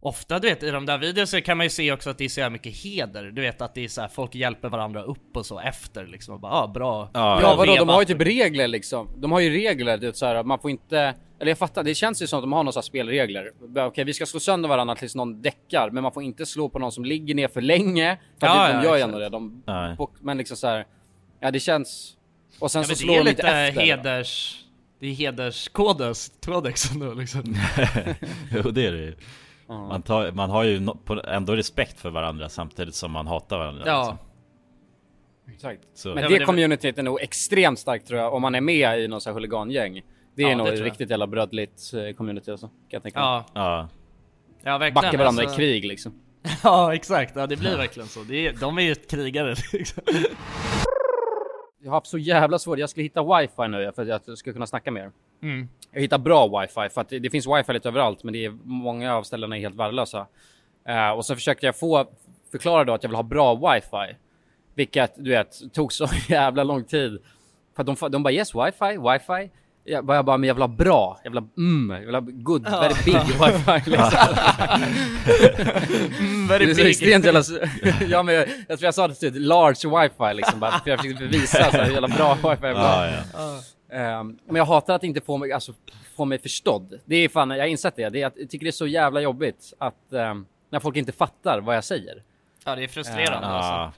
Ofta 0.00 0.38
du 0.38 0.48
vet 0.48 0.62
i 0.62 0.70
de 0.70 0.86
där 0.86 0.98
videorna 0.98 1.40
kan 1.40 1.56
man 1.56 1.66
ju 1.66 1.70
se 1.70 1.92
också 1.92 2.10
att 2.10 2.18
det 2.18 2.24
är 2.24 2.28
så 2.28 2.40
jävla 2.40 2.52
mycket 2.52 2.76
heder. 2.76 3.24
Du 3.24 3.42
vet 3.42 3.60
att 3.60 3.74
det 3.74 3.84
är 3.84 3.88
så 3.88 4.00
här, 4.00 4.08
folk 4.08 4.34
hjälper 4.34 4.68
varandra 4.68 5.02
upp 5.02 5.36
och 5.36 5.46
så 5.46 5.60
efter 5.60 6.06
liksom. 6.06 6.34
Och 6.34 6.40
bara, 6.40 6.52
ah, 6.52 6.66
bra. 6.66 7.10
Ja, 7.14 7.38
bra 7.40 7.54
vadå, 7.56 7.76
de 7.76 7.88
har 7.88 8.00
ju 8.00 8.06
typ 8.06 8.20
regler 8.20 8.68
liksom. 8.68 9.08
De 9.16 9.32
har 9.32 9.40
ju 9.40 9.50
regler, 9.50 9.98
det 9.98 10.06
är 10.06 10.12
så 10.12 10.26
här, 10.26 10.34
att 10.34 10.46
man 10.46 10.58
får 10.58 10.70
inte... 10.70 11.14
Eller 11.40 11.50
jag 11.50 11.58
fattar, 11.58 11.82
det 11.82 11.94
känns 11.94 12.22
ju 12.22 12.26
som 12.26 12.38
att 12.38 12.42
de 12.42 12.52
har 12.52 12.64
några 12.64 12.82
spelregler. 12.82 13.50
Okej, 13.76 14.04
vi 14.04 14.14
ska 14.14 14.26
slå 14.26 14.40
sönder 14.40 14.68
varandra 14.68 14.94
tills 14.94 15.14
någon 15.14 15.42
däckar, 15.42 15.90
men 15.90 16.02
man 16.02 16.12
får 16.12 16.22
inte 16.22 16.46
slå 16.46 16.68
på 16.68 16.78
någon 16.78 16.92
som 16.92 17.04
ligger 17.04 17.34
ner 17.34 17.48
för 17.48 17.60
länge. 17.60 18.18
För 18.40 18.46
att 18.46 18.56
Ja, 18.56 18.68
de 18.68 18.74
ja, 18.74 18.84
gör 18.84 18.96
ju 18.96 19.02
ändå 19.02 19.18
det. 19.18 19.28
De, 19.28 19.62
men 20.20 20.38
liksom 20.38 20.56
så 20.56 20.66
här, 20.66 20.86
ja 21.40 21.50
det 21.50 21.60
känns... 21.60 22.12
Och 22.58 22.70
sen 22.70 22.82
Ja, 22.82 22.88
så 22.88 22.94
slår 22.94 23.14
det 23.14 23.20
är 23.20 23.24
de 23.24 23.30
lite 23.30 23.42
efter. 23.42 23.80
heders... 23.82 24.62
Det 25.00 25.06
är 25.06 25.12
hederskodex, 25.12 26.32
kodex 26.44 26.90
ändå 26.90 27.14
liksom. 27.14 27.42
jo 28.50 28.70
det 28.70 28.86
är 28.86 28.92
det 28.92 28.98
ju 28.98 29.16
man, 29.68 30.02
tar, 30.02 30.32
man 30.32 30.50
har 30.50 30.64
ju 30.64 30.80
no, 30.80 30.96
på, 31.04 31.22
ändå 31.28 31.56
respekt 31.56 32.00
för 32.00 32.10
varandra 32.10 32.48
samtidigt 32.48 32.94
som 32.94 33.10
man 33.12 33.26
hatar 33.26 33.58
varandra 33.58 33.82
Ja. 33.86 33.98
liksom. 34.00 34.18
Exakt. 35.54 35.80
Så- 35.98 36.14
Men 36.14 36.30
det 36.32 36.44
communityt 36.44 36.98
är 36.98 37.02
nog 37.02 37.20
extremt 37.20 37.78
starkt 37.78 38.06
tror 38.08 38.20
jag, 38.20 38.34
om 38.34 38.42
man 38.42 38.54
är 38.54 38.60
med 38.60 39.00
i 39.00 39.08
någon 39.08 39.20
sån 39.20 39.30
här 39.30 39.34
huligangäng. 39.34 40.02
Det 40.34 40.42
är 40.42 40.50
Ja, 40.50 40.56
nog 40.56 40.66
det 40.66 40.72
riktigt 40.72 41.10
jävla 41.10 41.26
brödligt 41.26 41.92
eh, 41.94 42.16
community 42.16 42.50
alltså, 42.50 42.66
kan 42.66 42.74
jag 42.90 43.02
tänka 43.02 43.18
mig. 43.20 43.26
Ja, 43.28 43.44
Ja, 43.54 43.88
ja 44.62 44.78
verkligen. 44.78 44.94
Backa 44.94 45.18
varandra 45.18 45.42
alltså- 45.42 45.54
i 45.54 45.58
krig 45.58 45.84
liksom. 45.84 46.12
Ja 46.62 46.94
exakt, 46.94 47.36
ja 47.36 47.46
det 47.46 47.56
blir 47.56 47.76
verkligen 47.76 48.08
så. 48.08 48.20
Det 48.20 48.46
är, 48.46 48.52
de 48.60 48.78
är 48.78 48.82
ju 48.82 48.94
krigare 48.94 49.54
liksom. 49.72 50.02
Jag 51.86 51.90
har 51.90 51.96
haft 51.96 52.06
så 52.06 52.18
jävla 52.18 52.58
svårt, 52.58 52.78
jag 52.78 52.90
skulle 52.90 53.04
hitta 53.04 53.22
wifi 53.22 53.68
nu 53.68 53.92
för 53.94 54.10
att 54.10 54.26
jag 54.26 54.38
ska 54.38 54.52
kunna 54.52 54.66
snacka 54.66 54.90
mer. 54.90 55.10
Mm. 55.42 55.68
Jag 55.92 56.00
hittar 56.00 56.18
bra 56.18 56.60
wifi 56.60 56.88
för 56.88 57.00
att 57.00 57.08
det, 57.08 57.18
det 57.18 57.30
finns 57.30 57.46
wifi 57.46 57.72
lite 57.72 57.88
överallt 57.88 58.24
men 58.24 58.32
det 58.32 58.44
är 58.44 58.50
många 58.62 59.14
av 59.14 59.22
ställena 59.22 59.56
är 59.56 59.60
helt 59.60 59.74
värdelösa. 59.74 60.26
Eh, 60.88 61.10
och 61.10 61.24
så 61.26 61.34
försökte 61.34 61.66
jag 61.66 61.76
få 61.76 62.06
förklara 62.50 62.84
då 62.84 62.94
att 62.94 63.02
jag 63.02 63.10
vill 63.10 63.16
ha 63.16 63.22
bra 63.22 63.54
wifi. 63.54 64.16
Vilket 64.74 65.12
du 65.16 65.30
vet 65.30 65.72
tog 65.72 65.92
så 65.92 66.08
jävla 66.28 66.64
lång 66.64 66.84
tid. 66.84 67.18
För 67.76 67.82
att 67.82 68.00
de, 68.00 68.10
de 68.10 68.22
bara 68.22 68.32
yes 68.32 68.54
wifi, 68.54 68.98
wifi. 68.98 69.50
Jag 69.88 70.10
jag 70.10 70.24
bara 70.24 70.36
men 70.38 70.48
jag 70.48 70.54
vill 70.54 70.62
ha 70.62 70.68
bra, 70.68 71.20
jag 71.24 71.30
vill 71.30 71.38
ha 71.38 71.48
mm, 71.56 71.96
jag 72.00 72.06
vill 72.06 72.14
ha 72.14 72.20
good, 72.20 72.62
very 72.68 72.94
big 73.04 73.14
wifi 73.26 73.90
liksom. 73.90 74.10
Mm, 76.18 76.48
Det 76.48 76.54
very 76.58 76.70
är 76.70 76.74
så 76.74 76.82
big. 76.82 76.90
extremt 76.90 77.24
jävla... 77.24 77.42
ja 78.08 78.22
men 78.22 78.34
jag, 78.34 78.48
jag 78.68 78.78
tror 78.78 78.84
jag 78.84 78.94
sa 78.94 79.08
det 79.08 79.14
till 79.14 79.46
large 79.46 80.02
wifi 80.02 80.34
liksom 80.34 80.60
bara 80.60 80.70
för 80.70 80.90
jag 80.90 81.00
försökte 81.00 81.24
bevisa 81.24 81.70
så 81.70 81.76
här, 81.76 81.90
jävla 81.90 82.08
bra 82.08 82.34
wifi 82.34 82.66
ja, 82.66 83.06
ja. 83.32 83.60
Ehm, 83.96 84.38
men 84.46 84.56
jag 84.56 84.64
hatar 84.64 84.94
att 84.94 85.04
inte 85.04 85.20
få 85.20 85.36
mig, 85.36 85.52
alltså, 85.52 85.72
få 86.16 86.24
mig 86.24 86.38
förstådd. 86.38 87.00
Det 87.04 87.16
är 87.16 87.28
fan, 87.28 87.50
jag 87.50 87.58
har 87.58 87.66
insett 87.66 87.96
det. 87.96 88.08
det 88.08 88.18
är, 88.22 88.32
jag 88.36 88.50
tycker 88.50 88.64
det 88.64 88.70
är 88.70 88.72
så 88.72 88.86
jävla 88.86 89.20
jobbigt 89.20 89.72
att 89.78 90.12
ehm, 90.12 90.46
när 90.70 90.80
folk 90.80 90.96
inte 90.96 91.12
fattar 91.12 91.60
vad 91.60 91.76
jag 91.76 91.84
säger. 91.84 92.22
Ja 92.64 92.74
det 92.76 92.84
är 92.84 92.88
frustrerande 92.88 93.46
alltså. 93.46 93.70
Ja, 93.72 93.92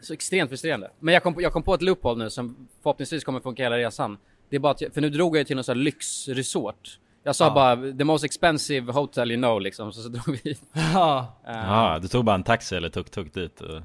Så 0.00 0.12
extremt 0.12 0.50
frustrerande. 0.50 0.90
Men 0.98 1.14
jag 1.14 1.22
kom, 1.22 1.34
på- 1.34 1.42
jag 1.42 1.52
kom 1.52 1.62
på 1.62 1.74
ett 1.74 1.82
loophole 1.82 2.24
nu 2.24 2.30
som 2.30 2.68
förhoppningsvis 2.82 3.24
kommer 3.24 3.40
funka 3.40 3.62
hela 3.62 3.78
resan. 3.78 4.18
Det 4.50 4.56
är 4.56 4.60
bara 4.60 4.72
att, 4.72 4.80
jag, 4.80 4.94
för 4.94 5.00
nu 5.00 5.10
drog 5.10 5.36
jag 5.36 5.46
till 5.46 5.56
någon 5.56 5.64
sån 5.64 5.76
här 5.76 5.82
lyxresort. 5.84 6.98
Jag 7.22 7.36
sa 7.36 7.44
Ja. 7.44 7.50
bara 7.50 7.92
the 7.98 8.04
most 8.04 8.24
expensive 8.24 8.92
hotel 8.92 9.30
you 9.30 9.40
know 9.40 9.60
liksom, 9.60 9.92
så, 9.92 10.02
så 10.02 10.08
drog 10.08 10.40
vi. 10.44 10.56
Ja. 10.94 11.38
Ehm, 11.46 11.54
ja, 11.66 11.98
du 12.02 12.08
tog 12.08 12.24
bara 12.24 12.34
en 12.34 12.42
taxi 12.42 12.76
eller 12.76 12.88
tuk-tuk 12.88 13.34
dit 13.34 13.60
och... 13.60 13.82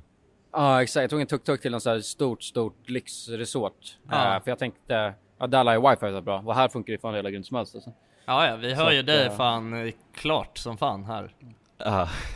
Ja 0.53 0.83
exakt, 0.83 1.01
jag 1.01 1.09
tog 1.09 1.21
en 1.21 1.27
tuk-tuk 1.27 1.61
till 1.61 1.71
någon 1.71 1.81
sån 1.81 1.91
här 1.93 1.99
stort, 1.99 2.43
stort 2.43 2.89
lyxresort. 2.89 3.97
Ja. 4.09 4.35
Eh, 4.35 4.43
för 4.43 4.51
jag 4.51 4.59
tänkte, 4.59 5.13
ja 5.39 5.47
där 5.47 5.63
lär 5.63 5.73
ju 5.73 5.89
wifi 5.89 6.05
vara 6.11 6.21
bra. 6.21 6.39
Och 6.45 6.55
här 6.55 6.67
funkar 6.67 6.93
det 6.93 6.99
fan 6.99 7.15
hela 7.15 7.31
grymt 7.31 7.47
som 7.47 7.57
helst 7.57 7.75
alltså. 7.75 7.91
ja 8.25 8.47
ja, 8.47 8.55
vi 8.55 8.73
hör 8.73 8.85
Så 8.85 8.91
ju 8.91 8.99
att, 8.99 9.05
dig 9.05 9.25
eh, 9.25 9.35
fan 9.37 9.87
eh, 9.87 9.93
klart 10.13 10.57
som 10.57 10.77
fan 10.77 11.03
här. 11.03 11.31
Ja, 11.77 12.05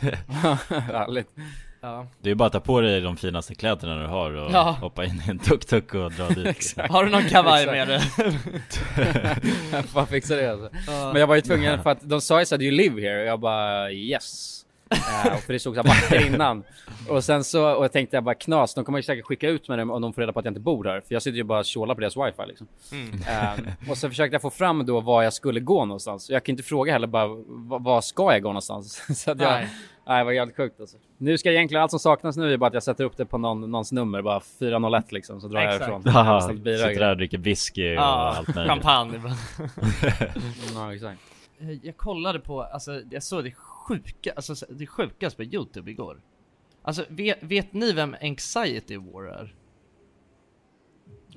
Härligt. 0.68 1.28
Ja. 1.82 2.06
det 2.20 2.30
är 2.30 2.34
bara 2.34 2.46
att 2.46 2.52
ta 2.52 2.60
på 2.60 2.80
dig 2.80 3.00
de 3.00 3.16
finaste 3.16 3.54
kläderna 3.54 4.00
du 4.02 4.06
har 4.06 4.32
och 4.34 4.52
Ja. 4.52 4.76
hoppa 4.80 5.04
in 5.04 5.22
i 5.26 5.30
en 5.30 5.38
tuk-tuk 5.38 5.94
och 5.94 6.12
dra 6.12 6.28
dit. 6.28 6.74
Har 6.90 7.04
du 7.04 7.10
någon 7.10 7.28
kavaj 7.28 7.66
med 7.66 7.88
dig? 7.88 8.00
Får 9.86 10.06
fixa 10.06 10.36
det 10.36 10.50
alltså. 10.52 10.70
Men 11.12 11.16
jag 11.16 11.26
var 11.26 11.34
ju 11.34 11.40
tvungen 11.40 11.82
för 11.82 11.90
att 11.90 11.98
de 12.08 12.20
sa 12.20 12.40
ju 12.40 12.46
såhär, 12.46 12.58
do 12.58 12.64
you 12.64 12.76
live 12.76 13.00
here? 13.00 13.20
Och 13.20 13.26
jag 13.26 13.40
bara 13.40 13.92
yes. 13.92 14.56
Och 15.34 15.40
för 15.40 15.52
det 15.52 15.58
stod 15.58 15.74
såhär 15.74 15.88
mackor 15.88 16.34
innan. 16.34 16.62
Och 17.08 17.24
sen 17.24 17.44
så, 17.44 17.70
och 17.74 17.84
jag 17.84 17.92
tänkte 17.92 18.16
jag 18.16 18.24
bara 18.24 18.34
knas, 18.34 18.74
de 18.74 18.84
kommer 18.84 18.98
ju 18.98 19.02
säkert 19.02 19.24
skicka 19.24 19.48
ut 19.48 19.68
mig 19.68 19.82
om 19.82 20.02
de 20.02 20.12
får 20.12 20.20
reda 20.22 20.32
på 20.32 20.38
att 20.38 20.44
jag 20.44 20.50
inte 20.50 20.60
bor 20.60 20.84
här. 20.84 21.00
För 21.00 21.14
jag 21.14 21.22
sitter 21.22 21.36
ju 21.36 21.44
bara 21.44 21.58
och 21.58 21.64
tjålar 21.64 21.94
på 21.94 22.00
deras 22.00 22.16
wifi 22.16 22.42
liksom. 22.48 22.66
Eh, 23.28 23.90
och 23.90 23.98
så 23.98 24.08
försökte 24.08 24.34
jag 24.34 24.42
få 24.42 24.50
fram 24.50 24.86
då 24.86 25.00
var 25.00 25.22
jag 25.22 25.32
skulle 25.32 25.60
gå 25.60 25.84
någonstans. 25.84 26.30
Jag 26.30 26.44
kan 26.44 26.52
inte 26.52 26.62
fråga 26.62 26.92
heller 26.92 27.06
bara, 27.06 27.26
vad, 27.46 27.84
vad 27.84 28.04
ska 28.04 28.32
jag 28.32 28.42
gå 28.42 28.48
någonstans? 28.48 29.02
så 29.22 29.30
att 29.30 29.40
jag, 29.40 29.50
Nej. 29.52 29.68
Nej. 30.10 30.18
det 30.18 30.24
var 30.24 30.32
jävligt 30.32 30.56
sjukt 30.56 30.80
alltså. 30.80 30.96
Nu 31.18 31.38
ska 31.38 31.52
egentligen, 31.52 31.82
allt 31.82 31.90
som 31.90 32.00
saknas 32.00 32.36
nu 32.36 32.52
är 32.52 32.56
bara 32.56 32.66
att 32.66 32.74
jag 32.74 32.82
sätter 32.82 33.04
upp 33.04 33.16
det 33.16 33.26
på 33.26 33.38
någon, 33.38 33.60
någons 33.70 33.92
nummer, 33.92 34.22
bara 34.22 34.40
401 34.40 35.12
liksom, 35.12 35.40
så 35.40 35.48
drar 35.48 35.60
jag 35.60 35.72
Exakt. 35.74 35.88
ifrån. 35.88 36.02
Jaha, 36.04 36.38
Istället 36.38 36.62
blir 36.62 36.72
det- 36.72 36.78
sitter 36.78 37.00
där 37.00 37.10
och 37.10 37.16
dricker 37.16 37.38
whisky 37.38 37.96
och 37.96 38.02
allt 38.02 38.54
möjligt 38.54 38.70
champagne. 38.72 39.20
Ja, 40.74 40.94
exakt. 40.94 41.20
Eh, 41.60 41.70
Jag 41.86 41.96
kollade 41.96 42.38
på, 42.40 42.62
alltså 42.62 43.00
jag 43.10 43.22
såg 43.22 43.44
det 43.44 43.52
sjuka, 43.52 44.32
alltså 44.36 44.66
det 44.68 44.86
sjukaste 44.86 45.36
på 45.36 45.42
youtube 45.44 45.90
igår. 45.90 46.20
Alltså 46.82 47.04
vet, 47.08 47.38
vet 47.42 47.72
ni 47.72 47.92
vem 47.92 48.16
Anxiety 48.22 48.96
War 48.96 49.24
är? 49.24 49.54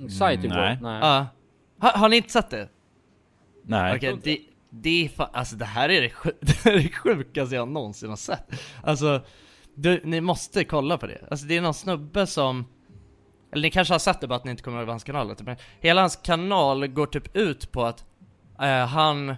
Anxiety 0.00 0.46
Mm, 0.46 0.56
War? 0.58 0.64
nej. 0.66 0.78
nej. 0.82 0.98
Ja. 1.02 1.26
Har, 1.78 1.98
har 1.98 2.08
ni 2.08 2.16
inte 2.16 2.28
sett 2.32 2.50
det? 2.50 2.68
Nej, 3.62 3.96
Okej, 3.96 4.18
det, 4.22 4.38
det 4.82 5.04
är 5.04 5.08
fan, 5.08 5.30
alltså 5.32 5.56
det 5.56 5.64
här 5.64 5.88
är 5.88 6.02
det, 6.02 6.10
sju, 6.10 6.30
det, 6.40 6.66
är 6.66 6.76
det 6.76 6.88
sjukaste 6.88 7.54
jag 7.54 7.68
någonsin 7.68 8.08
har 8.08 8.16
sett. 8.16 8.50
Alltså, 8.82 9.20
du, 9.74 10.00
ni 10.04 10.20
måste 10.20 10.64
kolla 10.64 10.98
på 10.98 11.06
det. 11.06 11.18
Alltså 11.30 11.46
det 11.46 11.56
är 11.56 11.60
någon 11.60 11.74
snubbe 11.74 12.26
som, 12.26 12.64
eller 13.52 13.62
ni 13.62 13.70
kanske 13.70 13.94
har 13.94 13.98
sett 13.98 14.20
det 14.20 14.26
bara 14.26 14.36
att 14.36 14.44
ni 14.44 14.50
inte 14.50 14.62
kommer 14.62 14.78
ihåg 14.78 14.86
vad 14.86 14.92
hans 14.92 15.04
kanal 15.04 15.28
heter, 15.28 15.44
men 15.44 15.56
hela 15.80 16.00
hans 16.00 16.16
kanal 16.16 16.86
går 16.86 17.06
typ 17.06 17.36
ut 17.36 17.72
på 17.72 17.84
att 17.84 18.04
eh, 18.60 18.86
han, 18.86 19.34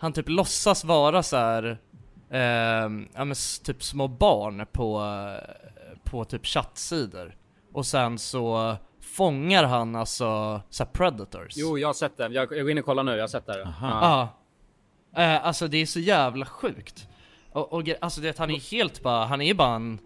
han 0.00 0.12
typ 0.12 0.28
låtsas 0.28 0.84
vara 0.84 1.22
så 1.22 1.36
här, 1.36 1.78
eh, 2.30 2.40
ja 3.14 3.24
men 3.24 3.34
typ 3.64 3.82
små 3.82 4.08
barn 4.08 4.66
på, 4.72 5.00
eh, 5.00 6.00
på 6.04 6.24
typ 6.24 6.46
chattsidor. 6.46 7.36
Och 7.72 7.86
sen 7.86 8.18
så 8.18 8.76
fångar 9.00 9.64
han 9.64 9.96
alltså 9.96 10.60
så 10.70 10.84
här 10.84 10.90
predators. 10.92 11.52
Jo, 11.56 11.78
jag 11.78 11.88
har 11.88 11.94
sett 11.94 12.16
den. 12.16 12.32
Jag, 12.32 12.52
jag 12.52 12.62
går 12.62 12.70
in 12.70 12.78
och 12.78 12.84
kollar 12.84 13.02
nu, 13.02 13.12
jag 13.12 13.22
har 13.22 13.28
sett 13.28 13.46
det. 13.46 13.58
Ja. 13.58 13.74
Ja. 13.80 14.28
Eh, 15.16 15.46
alltså 15.46 15.68
det 15.68 15.76
är 15.78 15.86
så 15.86 16.00
jävla 16.00 16.46
sjukt. 16.46 17.08
Och, 17.52 17.72
och 17.72 17.88
alltså 18.00 18.20
det, 18.20 18.38
han 18.38 18.50
är 18.50 18.70
helt 18.70 19.02
bara, 19.02 19.24
han 19.24 19.40
är 19.40 19.54
bara 19.54 19.76
en, 19.76 19.98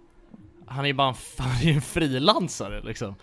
han 0.67 0.87
är 0.87 0.93
bara 0.93 1.09
en, 1.09 1.15
han 1.39 1.69
är 1.69 1.75
en 1.75 1.81
frilansare 1.81 2.81
liksom. 2.83 3.15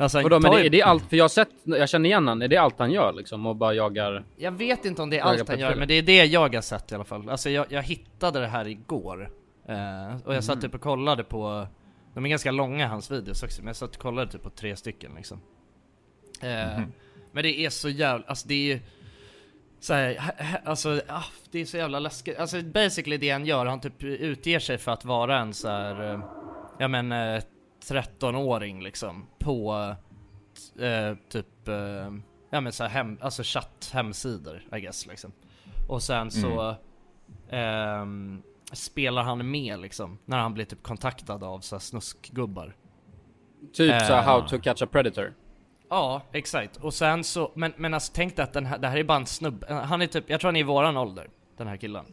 Alltså, 0.00 0.22
Vadå, 0.22 0.40
men 0.40 0.52
det, 0.52 0.66
är 0.66 0.70
det 0.70 0.82
allt, 0.82 1.08
för 1.08 1.16
jag 1.16 1.24
har 1.24 1.28
sett, 1.28 1.48
jag 1.62 1.88
känner 1.88 2.08
igen 2.08 2.28
han, 2.28 2.42
är 2.42 2.48
det 2.48 2.56
allt 2.56 2.78
han 2.78 2.90
gör 2.90 3.12
liksom? 3.12 3.46
Och 3.46 3.56
bara 3.56 3.74
jagar? 3.74 4.24
Jag 4.36 4.52
vet 4.52 4.84
inte 4.84 5.02
om 5.02 5.10
det 5.10 5.18
är 5.18 5.22
allt 5.22 5.48
han 5.48 5.58
gör, 5.58 5.74
men 5.74 5.88
det 5.88 5.94
är 5.94 6.02
det 6.02 6.24
jag 6.24 6.54
har 6.54 6.60
sett 6.60 6.92
i 6.92 6.94
alla 6.94 7.04
fall. 7.04 7.28
Alltså 7.28 7.50
jag, 7.50 7.66
jag 7.68 7.82
hittade 7.82 8.40
det 8.40 8.46
här 8.46 8.68
igår. 8.68 9.30
Eh, 9.68 10.16
och 10.24 10.34
jag 10.34 10.44
satt 10.44 10.60
typ 10.60 10.74
och 10.74 10.80
kollade 10.80 11.24
på, 11.24 11.66
de 12.14 12.24
är 12.24 12.28
ganska 12.28 12.50
långa 12.50 12.88
hans 12.88 13.10
videos 13.10 13.42
också, 13.42 13.62
men 13.62 13.66
jag 13.66 13.76
satt 13.76 13.96
och 13.96 14.02
kollade 14.02 14.32
typ 14.32 14.42
på 14.42 14.50
tre 14.50 14.76
stycken 14.76 15.12
liksom. 15.16 15.40
Eh, 16.42 16.80
Men 17.32 17.42
det 17.42 17.60
är 17.60 17.70
så 17.70 17.88
jävla, 17.88 18.26
alltså 18.26 18.48
det 18.48 18.54
är 18.54 18.74
ju 18.74 18.80
så 19.80 19.94
här, 19.94 20.32
alltså 20.64 21.00
ah, 21.08 21.24
det 21.50 21.60
är 21.60 21.64
så 21.64 21.76
jävla 21.76 21.98
läskigt. 21.98 22.38
Alltså 22.38 22.62
basically 22.62 23.16
det 23.16 23.30
han 23.30 23.46
gör, 23.46 23.66
han 23.66 23.80
typ 23.80 24.04
utger 24.04 24.58
sig 24.58 24.78
för 24.78 24.92
att 24.92 25.04
vara 25.04 25.38
en 25.38 25.54
så 25.54 25.68
här, 25.68 26.12
eh, 26.12 26.20
ja 26.78 26.88
men 26.88 27.12
eh, 27.12 27.42
13-åring 27.88 28.82
liksom 28.82 29.26
på 29.38 29.94
eh, 30.78 31.16
typ, 31.28 31.68
eh, 31.68 32.12
ja 32.50 32.60
men 32.60 32.72
så 32.72 32.84
här 32.84 32.90
hem, 32.90 33.18
alltså 33.20 33.42
chatt 33.44 33.90
hemsidor 33.92 34.62
I 34.76 34.80
guess 34.80 35.06
liksom. 35.06 35.32
Och 35.88 36.02
sen 36.02 36.30
så, 36.30 36.74
ehm, 37.50 38.42
spelar 38.72 39.22
han 39.22 39.50
med 39.50 39.80
liksom, 39.80 40.18
när 40.24 40.38
han 40.38 40.54
blir 40.54 40.64
typ 40.64 40.82
kontaktad 40.82 41.44
av 41.44 41.60
så 41.60 41.74
här 41.74 41.80
snuskgubbar. 41.80 42.76
Typ 43.72 43.92
Eh. 43.92 44.06
så 44.06 44.14
How 44.14 44.48
to 44.48 44.58
catch 44.58 44.82
a 44.82 44.86
predator. 44.86 45.34
Ja, 45.90 46.22
exakt. 46.32 46.76
Och 46.76 46.94
sen 46.94 47.24
så, 47.24 47.52
men, 47.54 47.72
men 47.76 47.94
alltså 47.94 48.12
tänk 48.14 48.36
dig 48.36 48.42
att 48.42 48.52
den 48.52 48.66
här, 48.66 48.78
det 48.78 48.88
här 48.88 48.96
är 48.96 49.04
bara 49.04 49.18
en 49.18 49.26
snubbe, 49.26 49.74
han 49.74 50.02
är 50.02 50.06
typ, 50.06 50.30
jag 50.30 50.40
tror 50.40 50.48
han 50.48 50.56
är 50.56 50.60
i 50.60 50.62
våran 50.62 50.96
ålder, 50.96 51.28
den 51.56 51.66
här 51.66 51.76
killen. 51.76 52.04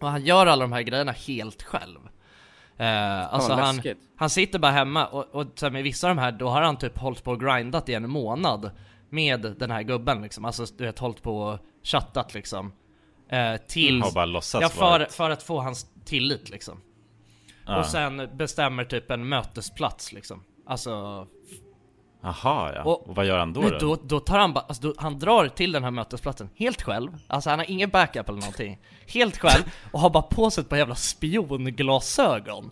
Och 0.00 0.08
han 0.08 0.24
gör 0.24 0.46
alla 0.46 0.64
de 0.64 0.72
här 0.72 0.82
grejerna 0.82 1.12
helt 1.12 1.62
själv. 1.62 1.98
Eh, 2.76 3.34
alltså 3.34 3.48
Fan, 3.48 3.60
han, 3.60 3.80
han 4.16 4.30
sitter 4.30 4.58
bara 4.58 4.72
hemma 4.72 5.06
och, 5.06 5.34
och 5.34 5.46
så 5.54 5.66
här, 5.66 5.70
med 5.70 5.82
vissa 5.82 6.10
av 6.10 6.16
de 6.16 6.22
här, 6.22 6.32
då 6.32 6.48
har 6.48 6.62
han 6.62 6.76
typ 6.76 6.98
hållit 6.98 7.24
på 7.24 7.30
och 7.30 7.40
grindat 7.40 7.88
i 7.88 7.94
en 7.94 8.10
månad 8.10 8.70
med 9.08 9.54
den 9.58 9.70
här 9.70 9.82
gubben 9.82 10.22
liksom. 10.22 10.44
Alltså 10.44 10.64
du 10.76 10.84
vet, 10.84 10.98
hållit 10.98 11.22
på 11.22 11.38
och 11.38 11.58
chattat 11.82 12.34
liksom. 12.34 12.72
Eh, 13.28 13.56
till... 13.56 14.02
Har 14.02 14.12
bara 14.12 14.24
låtsats 14.24 14.62
Ja, 14.62 14.68
för, 14.68 15.04
för 15.04 15.30
att 15.30 15.42
få 15.42 15.60
hans 15.60 15.86
tillit 16.04 16.50
liksom. 16.50 16.80
Ja. 17.66 17.78
Och 17.78 17.86
sen 17.86 18.28
bestämmer 18.36 18.84
typ 18.84 19.10
en 19.10 19.28
mötesplats 19.28 20.12
liksom. 20.12 20.44
Alltså 20.66 21.26
Jaha 22.22 22.72
ja, 22.74 22.82
Och- 22.84 23.08
och, 23.08 23.16
vad 23.16 23.26
gör 23.26 23.38
han 23.38 23.52
då 23.52 23.60
då? 23.70 23.78
då, 23.78 23.98
då 24.02 24.20
tar 24.20 24.38
han 24.38 24.52
bara, 24.52 24.64
alltså 24.68 24.82
då, 24.82 24.94
han 24.98 25.18
drar 25.18 25.48
till 25.48 25.72
den 25.72 25.84
här 25.84 25.90
mötesplatsen 25.90 26.50
helt 26.54 26.82
själv, 26.82 27.10
alltså 27.26 27.50
han 27.50 27.58
har 27.58 27.70
ingen 27.70 27.90
backup 27.90 28.28
eller 28.28 28.40
någonting. 28.40 28.78
Helt 29.06 29.38
själv, 29.38 29.62
och 29.92 30.00
har 30.00 30.10
bara 30.10 30.22
på 30.22 30.50
sig 30.50 30.62
ett 30.62 30.68
par 30.68 30.76
jävla 30.76 30.94
spionglasögon. 30.94 32.70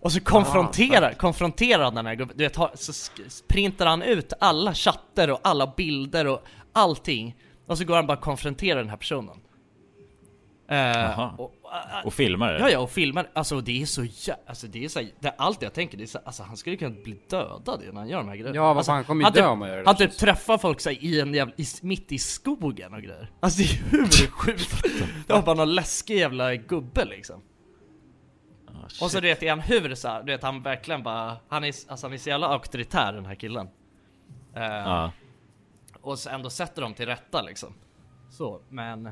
Och 0.00 0.12
så 0.12 0.20
konfronterar, 0.20 1.12
konfronterar 1.12 1.84
han 1.84 1.94
den 1.94 2.06
här 2.06 2.14
gubben, 2.14 2.36
du 2.36 2.44
vet, 2.44 2.56
har, 2.56 2.70
så 2.74 2.92
printar 3.48 3.86
han 3.86 4.02
ut 4.02 4.32
alla 4.40 4.74
chatter 4.74 5.30
och 5.30 5.40
alla 5.44 5.72
bilder 5.76 6.26
och 6.26 6.42
allting. 6.72 7.36
Och 7.66 7.78
så 7.78 7.84
går 7.84 7.96
han 7.96 8.06
bara 8.06 8.16
och 8.18 8.24
konfronterar 8.24 8.78
den 8.78 8.88
här 8.90 8.96
personen 8.96 9.36
Eh, 10.68 10.76
Jaha. 10.78 11.34
och, 11.38 11.54
Och 12.04 12.14
filmar 12.14 12.52
det? 12.52 12.58
Ja, 12.58 12.70
ja, 12.70 12.78
och 12.78 12.90
filmar, 12.90 13.30
alltså 13.32 13.60
det 13.60 13.82
är 13.82 13.86
så 13.86 14.04
jä... 14.04 14.36
alltså 14.46 14.66
det 14.66 14.84
är 14.84 14.88
så, 14.88 15.00
det 15.20 15.28
är 15.28 15.34
allt 15.38 15.62
jag 15.62 15.72
tänker, 15.72 15.98
det 15.98 16.04
är 16.04 16.06
så, 16.06 16.18
alltså 16.24 16.42
han 16.42 16.56
skulle 16.56 16.76
kunna 16.76 16.96
bli 17.04 17.18
dödad 17.30 17.82
när 17.92 17.92
han 18.00 18.08
gör 18.08 18.18
de 18.18 18.28
här 18.28 18.36
grejerna 18.36 18.56
Ja, 18.56 18.62
vad 18.62 18.76
alltså, 18.76 18.90
fan, 18.90 18.96
han 18.96 19.04
kommer 19.04 19.24
ju 19.24 19.30
typ, 19.30 19.34
dö 19.42 19.46
om 19.48 19.58
man 19.58 19.68
gör 19.68 19.76
det 19.76 19.82
Han 19.86 19.96
typ 19.96 20.16
träffar 20.16 20.58
folk 20.58 20.80
så 20.80 20.88
här, 20.90 21.04
i 21.04 21.20
en 21.20 21.34
jävla, 21.34 21.54
i, 21.56 21.64
mitt 21.82 22.12
i 22.12 22.18
skogen 22.18 22.94
och 22.94 23.02
grejer 23.02 23.30
Alltså 23.40 23.62
det 23.62 23.68
är 23.68 23.90
hur 23.90 24.26
sjukt? 24.30 24.82
Det 25.26 25.32
var 25.32 25.42
bara 25.42 25.54
någon 25.56 25.74
läskig 25.74 26.18
jävla 26.18 26.54
gubbe 26.54 27.04
liksom 27.04 27.42
Ah, 28.68 29.04
Och 29.04 29.10
så 29.10 29.20
du 29.20 29.28
vet, 29.28 29.42
är 29.42 29.50
han 29.50 29.60
hur 29.60 29.94
så 29.94 30.08
här, 30.08 30.22
du 30.22 30.32
vet 30.32 30.42
han 30.42 30.62
verkligen 30.62 31.02
bara, 31.02 31.36
han 31.48 31.64
är, 31.64 31.68
alltså 31.88 32.06
han 32.06 32.12
är 32.12 32.18
så 32.18 32.28
jävla 32.28 32.46
auktoritär 32.48 33.12
den 33.12 33.26
här 33.26 33.34
killen 33.34 33.68
Eh, 34.56 34.62
Ja. 34.62 35.12
och 36.00 36.18
så 36.18 36.30
ändå 36.30 36.50
sätter 36.50 36.82
dem 36.82 36.94
till 36.94 37.06
rätta 37.06 37.42
liksom. 37.42 37.74
Så, 38.30 38.60
men 38.68 39.10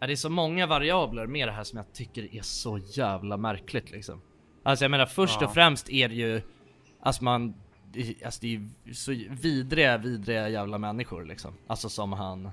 är 0.00 0.06
det 0.06 0.12
är 0.12 0.16
så 0.16 0.30
många 0.30 0.66
variabler 0.66 1.26
med 1.26 1.48
det 1.48 1.52
här 1.52 1.64
som 1.64 1.76
jag 1.76 1.92
tycker 1.92 2.34
är 2.34 2.42
så 2.42 2.78
jävla 2.78 3.36
märkligt 3.36 3.90
liksom. 3.90 4.20
Alltså 4.62 4.84
jag 4.84 4.90
menar 4.90 5.06
först 5.06 5.40
Ja. 5.40 5.46
och 5.46 5.54
främst 5.54 5.90
är 5.90 6.08
det 6.08 6.14
ju, 6.14 6.42
alltså 7.00 7.24
man, 7.24 7.54
alltså 8.24 8.40
det 8.40 8.46
är 8.54 8.68
ju 8.84 8.94
så 8.94 9.12
vidriga, 9.30 9.98
vidriga 9.98 10.48
jävla 10.48 10.78
människor 10.78 11.24
liksom. 11.24 11.54
Alltså 11.66 11.88
som 11.88 12.12
han, 12.12 12.50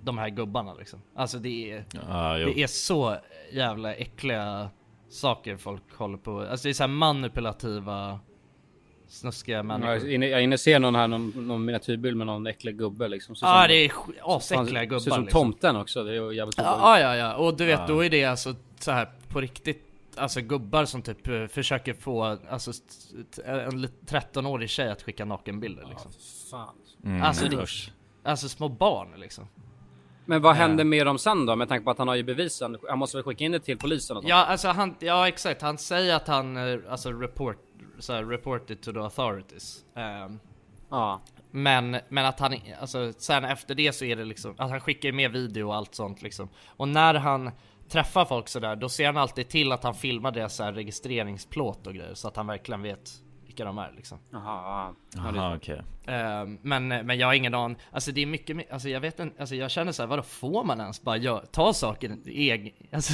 de 0.00 0.18
här 0.18 0.28
gubbarna 0.28 0.74
liksom. 0.74 1.02
Alltså 1.16 1.38
det 1.38 1.70
är, 1.72 1.84
Ja, 2.08 2.32
det 2.36 2.62
är 2.62 2.66
så 2.66 3.16
jävla 3.52 3.94
äckliga 3.94 4.70
saker 5.08 5.56
folk 5.56 5.94
håller 5.96 6.18
på, 6.18 6.40
alltså 6.40 6.68
det 6.68 6.70
är 6.70 6.74
så 6.74 6.86
manipulativa, 6.88 8.20
snuskiga 9.14 9.62
människor. 9.62 9.94
Jag 9.94 10.12
är 10.12 10.38
inne, 10.38 10.54
och 10.54 10.60
ser 10.60 10.78
någon 10.78 10.94
här, 10.94 11.08
någon, 11.08 11.32
någon 11.48 11.64
miniatyrbild 11.64 12.16
med 12.16 12.26
någon 12.26 12.46
äcklig 12.46 12.78
gubbe 12.78 13.08
liksom. 13.08 13.34
Ja 13.40 13.60
som- 13.60 13.68
det 13.68 13.74
är 13.84 13.92
asäckliga 14.22 14.84
gubbar 14.84 14.98
Ser 14.98 15.10
som 15.10 15.24
liksom. 15.24 15.40
tomten 15.42 15.76
också, 15.76 16.04
det 16.04 16.16
är 16.16 16.32
jävligt. 16.32 16.58
Ja, 16.58 17.00
ja, 17.00 17.16
ja, 17.16 17.34
och 17.34 17.56
du 17.56 17.64
vet 17.66 17.80
Ja. 17.80 17.86
då 17.86 18.04
är 18.04 18.10
det 18.10 18.24
alltså 18.24 18.54
så 18.78 18.90
här 18.90 19.08
på 19.28 19.40
riktigt 19.40 19.80
Alltså 20.16 20.40
gubbar 20.40 20.84
som 20.84 21.02
typ 21.02 21.28
eh, 21.28 21.46
försöker 21.46 21.94
få 21.94 22.38
alltså 22.50 22.72
en 23.44 23.80
lit- 23.80 24.00
13-årig 24.06 24.70
tjej 24.70 24.90
att 24.90 25.02
skicka 25.02 25.24
nakenbilder 25.24 25.86
liksom 25.90 26.10
Fan. 26.50 26.74
Mm, 27.04 27.22
Alltså 27.22 27.48
det, 27.48 27.66
alltså 28.24 28.48
små 28.48 28.68
barn 28.68 29.08
liksom 29.16 29.48
Men 30.26 30.42
vad 30.42 30.54
händer 30.56 30.84
med 30.84 31.06
dem 31.06 31.18
sen 31.18 31.46
då? 31.46 31.56
Med 31.56 31.68
tanke 31.68 31.84
på 31.84 31.90
att 31.90 31.98
han 31.98 32.08
har 32.08 32.14
ju 32.14 32.22
bevisen. 32.22 32.76
Han 32.88 32.98
måste 32.98 33.16
väl 33.16 33.24
skicka 33.24 33.44
in 33.44 33.52
det 33.52 33.60
till 33.60 33.78
polisen 33.78 34.16
och 34.16 34.22
sånt? 34.22 34.30
Ja 34.30 34.44
alltså 34.44 34.68
han, 34.68 34.94
ja 34.98 35.28
exakt, 35.28 35.62
han 35.62 35.78
säger 35.78 36.14
att 36.16 36.28
han 36.28 36.56
eh, 36.56 36.78
alltså 36.90 37.12
report, 37.12 37.56
så 37.98 38.12
här, 38.12 38.24
reported 38.24 38.80
to 38.82 38.92
the 38.92 38.98
authorities 38.98 39.84
Ehm, 39.94 40.38
Ja. 40.90 41.20
Men, 41.50 41.96
men 42.08 42.26
att 42.26 42.40
han, 42.40 42.54
alltså 42.80 43.12
sen 43.18 43.44
efter 43.44 43.74
det 43.74 43.92
så 43.92 44.04
är 44.04 44.16
det 44.16 44.24
liksom, 44.24 44.54
att 44.58 44.70
han 44.70 44.80
skickar 44.80 45.12
med 45.12 45.30
video 45.32 45.66
och 45.68 45.74
allt 45.74 45.94
sånt 45.94 46.22
liksom 46.22 46.48
Och 46.66 46.88
när 46.88 47.14
han 47.14 47.50
träffar 47.88 48.24
folk 48.24 48.48
sådär, 48.48 48.76
då 48.76 48.88
ser 48.88 49.06
han 49.06 49.16
alltid 49.16 49.48
till 49.48 49.72
att 49.72 49.84
han 49.84 49.94
filmar 49.94 50.30
deras 50.30 50.54
så 50.56 50.64
här 50.64 50.72
registreringsplåt 50.72 51.86
och 51.86 51.94
grejer 51.94 52.14
Så 52.14 52.28
att 52.28 52.36
han 52.36 52.46
verkligen 52.46 52.82
vet 52.82 53.10
vilka 53.46 53.64
de 53.64 53.78
är 53.78 53.92
liksom 53.96 54.18
Jaha, 54.32 54.42
ja. 54.44 54.94
Ja, 55.24 55.30
det- 55.32 55.38
Jaha 55.38 55.56
okej. 55.56 55.82
Ehm, 56.06 56.58
men, 56.62 56.88
men 56.88 57.18
jag 57.18 57.26
har 57.26 57.34
ingen 57.34 57.54
aning, 57.54 57.78
alltså 57.92 58.12
det 58.12 58.20
är 58.22 58.26
mycket 58.26 58.56
mer, 58.56 58.66
alltså 58.72 58.88
jag 58.88 59.00
vet 59.00 59.20
inte, 59.20 59.40
alltså 59.40 59.54
jag 59.54 59.70
känner 59.70 59.92
såhär, 59.92 60.08
vadå 60.08 60.22
får 60.22 60.64
man 60.64 60.80
ens 60.80 61.02
bara 61.02 61.16
gör, 61.16 61.44
ta 61.52 61.72
saker 61.72 62.16
i 62.28 62.50
egen, 62.50 62.72
alltså 62.92 63.12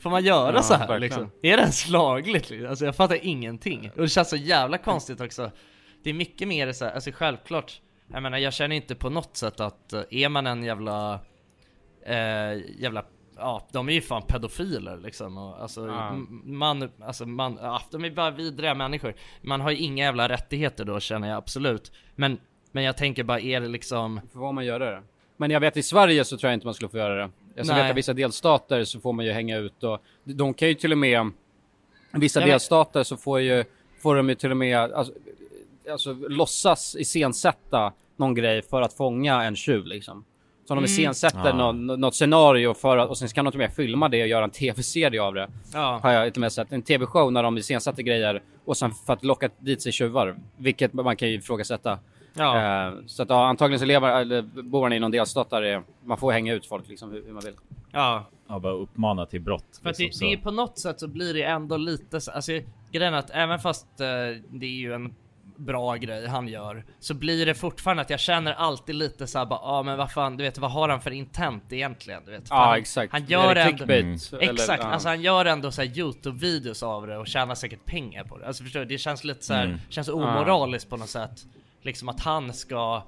Får 0.00 0.10
man 0.10 0.24
göra 0.24 0.54
Ja, 0.54 0.62
så 0.62 0.74
här 0.74 0.98
liksom? 0.98 1.30
Är 1.42 1.56
det 1.56 1.62
ens 1.62 1.88
lagligt? 1.88 2.52
Alltså 2.68 2.84
jag 2.84 2.96
fattar 2.96 3.18
ingenting. 3.22 3.90
Och 3.96 4.02
det 4.02 4.08
känns 4.08 4.30
så 4.30 4.36
jävla 4.36 4.78
konstigt 4.78 5.20
också. 5.20 5.50
Det 6.02 6.10
är 6.10 6.14
mycket 6.14 6.48
mer 6.48 6.72
så 6.72 6.84
här, 6.84 6.92
alltså 6.92 7.10
självklart, 7.14 7.80
jag 8.12 8.22
menar 8.22 8.38
jag 8.38 8.52
känner 8.52 8.76
inte 8.76 8.94
på 8.94 9.10
något 9.10 9.36
sätt 9.36 9.60
att 9.60 9.92
eh, 9.92 10.02
är 10.10 10.28
man 10.28 10.46
en 10.46 10.62
jävla, 10.64 11.20
eh, 12.06 12.54
jävla 12.78 13.04
Ja, 13.40 13.68
de 13.72 13.88
är 13.88 13.92
ju 13.92 14.00
fan 14.00 14.22
pedofiler 14.28 14.96
liksom 14.96 15.38
och 15.38 15.62
alltså 15.62 15.86
Ja. 15.86 16.12
man, 16.44 16.90
alltså 17.02 17.26
man, 17.26 17.58
ja, 17.62 17.82
de 17.90 18.04
är 18.04 18.10
bara 18.10 18.30
vidriga 18.30 18.74
människor 18.74 19.14
Man 19.42 19.60
har 19.60 19.70
ju 19.70 19.76
inga 19.76 20.04
jävla 20.04 20.28
rättigheter 20.28 20.84
då 20.84 21.00
känner 21.00 21.28
jag 21.28 21.36
absolut 21.36 21.92
Men, 22.14 22.38
men 22.72 22.84
jag 22.84 22.96
tänker 22.96 23.24
bara, 23.24 23.40
är 23.40 23.60
det 23.60 23.68
liksom 23.68 24.20
Får 24.32 24.52
man 24.52 24.64
göra 24.64 24.90
det? 24.90 25.02
Men 25.36 25.50
jag 25.50 25.60
vet 25.60 25.76
i 25.76 25.82
Sverige 25.82 26.24
så 26.24 26.36
tror 26.38 26.50
jag 26.50 26.54
inte 26.56 26.66
man 26.66 26.74
skulle 26.74 26.88
få 26.88 26.96
göra 26.98 27.14
det. 27.14 27.30
Jag 27.58 27.66
så 27.66 27.72
Nej. 27.72 27.82
vet 27.82 27.90
att 27.90 27.96
vissa 27.96 28.12
delstater 28.12 28.84
så 28.84 29.00
får 29.00 29.12
man 29.12 29.24
ju 29.24 29.32
hänga 29.32 29.56
ut 29.58 29.84
och 29.84 29.98
de 30.24 30.54
kan 30.54 30.68
ju 30.68 30.74
till 30.74 30.92
och 30.92 30.98
med 30.98 31.30
Vissa 32.12 32.40
Ja, 32.40 32.46
men- 32.46 32.52
delstater 32.52 33.02
så 33.02 33.16
får 33.16 33.40
ju 33.40 33.64
Får 34.02 34.16
de 34.16 34.28
ju 34.28 34.34
till 34.34 34.50
och 34.50 34.56
med 34.56 34.78
alltså, 34.78 35.12
alltså 35.90 36.12
låtsas 36.12 36.96
iscensätta 36.98 37.92
någon 38.16 38.34
grej 38.34 38.62
för 38.62 38.82
att 38.82 38.92
fånga 38.92 39.42
en 39.44 39.56
tjuv 39.56 39.86
liksom. 39.86 40.24
Så 40.68 40.74
de 40.74 40.84
iscensätter 40.84 41.42
Ja. 41.44 41.52
någon, 41.54 41.86
något 41.86 42.14
scenario 42.14 42.74
för 42.74 42.96
att, 42.96 43.08
och 43.08 43.18
sen 43.18 43.28
kan 43.28 43.44
de 43.44 43.50
till 43.50 43.60
och 43.60 43.64
med 43.68 43.74
filma 43.74 44.08
det 44.08 44.22
och 44.22 44.28
göra 44.28 44.44
en 44.44 44.50
tv-serie 44.50 45.22
av 45.22 45.34
det. 45.34 45.48
Ja, 45.74 46.00
Har 46.02 46.12
jag 46.12 46.28
och 46.28 46.38
med 46.38 46.52
sett. 46.52 46.72
En 46.72 46.82
tv-show 46.82 47.32
när 47.32 47.42
de 47.42 47.58
iscensätter 47.58 48.02
grejer 48.02 48.42
och 48.64 48.76
sen 48.76 48.90
för 49.06 49.12
att 49.12 49.24
locka 49.24 49.50
dit 49.58 49.82
sig 49.82 49.92
tjuvar. 49.92 50.36
Vilket 50.56 50.92
man 50.92 51.16
kan 51.16 51.28
ju 51.28 51.34
ifrågasätta. 51.34 51.98
Ja, 52.38 52.86
Eh, 52.88 52.94
så 53.06 53.22
att 53.22 53.30
ja, 53.30 53.46
antagligen 53.46 53.78
så 53.80 53.86
lever, 53.86 54.20
eller 54.20 54.42
bor 54.62 54.82
han 54.82 54.92
i 54.92 54.98
någon 54.98 55.10
delstat 55.10 55.50
där 55.50 55.62
det, 55.62 55.82
man 56.04 56.18
får 56.18 56.32
hänga 56.32 56.54
ut 56.54 56.66
folk 56.66 56.88
liksom 56.88 57.10
hur, 57.12 57.24
hur 57.26 57.32
man 57.32 57.42
vill. 57.44 57.54
ja 57.92 58.24
Ja, 58.50 58.58
bara 58.58 58.72
uppmana 58.72 59.26
till 59.26 59.40
brott. 59.40 59.80
För 59.82 59.90
att 59.90 59.98
liksom, 59.98 60.20
det, 60.20 60.26
det 60.26 60.32
är 60.32 60.36
så. 60.36 60.42
på 60.42 60.50
något 60.50 60.78
sätt 60.78 61.00
så 61.00 61.08
blir 61.08 61.34
det 61.34 61.42
ändå 61.42 61.76
lite 61.76 62.20
så, 62.20 62.30
alltså 62.30 62.52
grejen 62.92 63.14
att 63.14 63.30
även 63.30 63.58
fast 63.58 63.86
eh, 64.00 64.06
det 64.50 64.66
är 64.66 64.70
ju 64.80 64.92
en 64.94 65.14
bra 65.56 65.96
grej 65.96 66.26
han 66.26 66.48
gör 66.48 66.84
Så 67.00 67.14
blir 67.14 67.46
det 67.46 67.54
fortfarande 67.54 68.00
att 68.02 68.10
jag 68.10 68.20
känner 68.20 68.52
alltid 68.52 68.94
lite 68.94 69.26
såhär 69.26 69.46
bara, 69.46 69.60
ja 69.62 69.70
ah, 69.78 69.82
men 69.82 69.98
vad 69.98 70.12
fan, 70.12 70.36
du 70.36 70.44
vet 70.44 70.58
vad 70.58 70.70
har 70.70 70.88
han 70.88 71.00
för 71.00 71.10
intent 71.10 71.72
egentligen? 71.72 72.22
Du 72.24 72.30
vet, 72.30 72.44
Ja 72.50 72.78
exakt. 72.78 73.12
Han 73.12 73.24
gör 73.26 73.56
ändå, 73.56 73.76
clickbait, 73.76 74.32
eller- 74.32 74.52
exakt, 74.52 74.82
ja. 74.82 74.88
alltså 74.88 75.08
han 75.08 75.22
gör 75.22 75.44
ändå 75.44 75.70
så 75.70 75.82
här 75.82 75.88
Youtube-videos 75.88 76.82
av 76.84 77.06
det 77.06 77.16
och 77.18 77.26
tjänar 77.26 77.54
säkert 77.54 77.84
pengar 77.84 78.24
på 78.24 78.38
det 78.38 78.46
Alltså 78.46 78.62
förstår 78.64 78.80
du, 78.80 78.86
det 78.86 78.98
känns 78.98 79.24
lite 79.24 79.44
så 79.44 79.54
här, 79.54 79.64
Mm. 79.66 79.78
känns 79.88 80.08
omoraliskt 80.08 80.90
på 80.90 80.96
något 80.96 81.08
sätt 81.08 81.46
Liksom 81.82 82.08
att 82.08 82.20
han 82.20 82.52
ska 82.52 83.02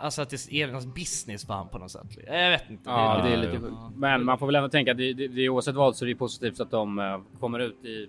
Alltså 0.00 0.22
att 0.22 0.30
det 0.30 0.52
är 0.52 0.66
någon 0.66 0.92
business 0.92 1.46
för 1.46 1.54
han 1.54 1.68
på 1.68 1.78
något 1.78 1.90
sätt 1.90 2.18
Jag 2.26 2.50
vet 2.50 2.70
inte 2.70 2.90
Ja, 2.90 3.20
det 3.24 3.28
är 3.28 3.36
Ja, 3.36 3.40
lite 3.42 3.58
sjukt. 3.60 3.76
Men 3.96 4.24
man 4.24 4.38
får 4.38 4.46
väl 4.46 4.54
ändå 4.54 4.68
tänka 4.68 4.90
att 4.90 4.96
det, 4.96 5.12
det, 5.12 5.28
det 5.28 5.40
är 5.40 5.48
oavsett 5.48 5.74
vad 5.74 5.96
så 5.96 6.04
är 6.04 6.08
det 6.08 6.14
positivt 6.14 6.60
att 6.60 6.70
de 6.70 6.98
eh, 6.98 7.20
kommer 7.40 7.58
ut 7.58 7.84
i 7.84 8.08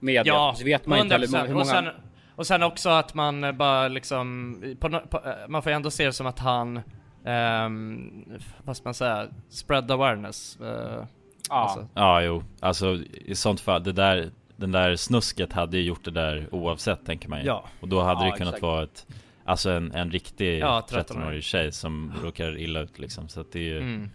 media. 0.00 0.32
Ja, 0.32 0.54
så 0.56 0.64
vet 0.64 0.86
man 0.86 0.98
inte 0.98 1.14
heller 1.14 1.26
100%. 1.26 1.46
hur 1.46 1.48
många... 1.48 1.60
Och 1.60 1.66
sen, 1.66 1.88
och 2.36 2.46
sen 2.46 2.62
också 2.62 2.88
att 2.88 3.14
man 3.14 3.44
eh, 3.44 3.52
bara 3.52 3.88
liksom, 3.88 4.56
på, 4.80 4.88
på, 4.88 5.16
eh, 5.16 5.48
man 5.48 5.62
får 5.62 5.72
ju 5.72 5.76
ändå 5.76 5.90
se 5.90 6.06
det 6.06 6.12
som 6.12 6.26
att 6.26 6.38
han, 6.38 6.80
ehm, 7.24 8.24
vad 8.64 8.76
ska 8.76 8.84
man 8.84 8.94
säga, 8.94 9.26
spread 9.48 9.90
awareness. 9.90 10.60
eh, 10.60 11.04
ja. 11.48 11.54
alltså. 11.54 11.86
Ja, 11.94 12.22
jo. 12.22 12.42
Alltså 12.60 12.98
i 13.24 13.34
sånt 13.34 13.60
fall, 13.60 13.82
det 13.82 13.92
där, 13.92 14.30
den 14.56 14.72
där 14.72 14.96
snusket 14.96 15.52
hade 15.52 15.76
ju 15.78 15.82
gjort 15.82 16.04
det 16.04 16.10
där 16.10 16.48
oavsett 16.54 17.06
tänker 17.06 17.28
man 17.28 17.40
ju. 17.40 17.46
Ja. 17.46 17.64
Och 17.80 17.88
då 17.88 18.00
hade 18.02 18.24
Ja, 18.24 18.30
det 18.30 18.36
kunnat 18.38 18.54
exakt. 18.54 18.62
vara 18.62 18.82
ett, 18.84 19.06
alltså 19.44 19.70
en, 19.70 19.92
en 19.92 20.10
riktig 20.10 20.58
Ja, 20.58 20.86
13-årig 20.90 21.04
13-årig 21.06 21.42
tjej 21.44 21.72
som 21.72 22.12
råkar 22.22 22.58
illa 22.58 22.80
ut 22.80 22.98
liksom. 22.98 23.28
Så 23.28 23.40
att 23.40 23.52
det 23.52 23.58
är 23.58 23.62
ju, 23.62 23.78
Mm. 23.78 24.10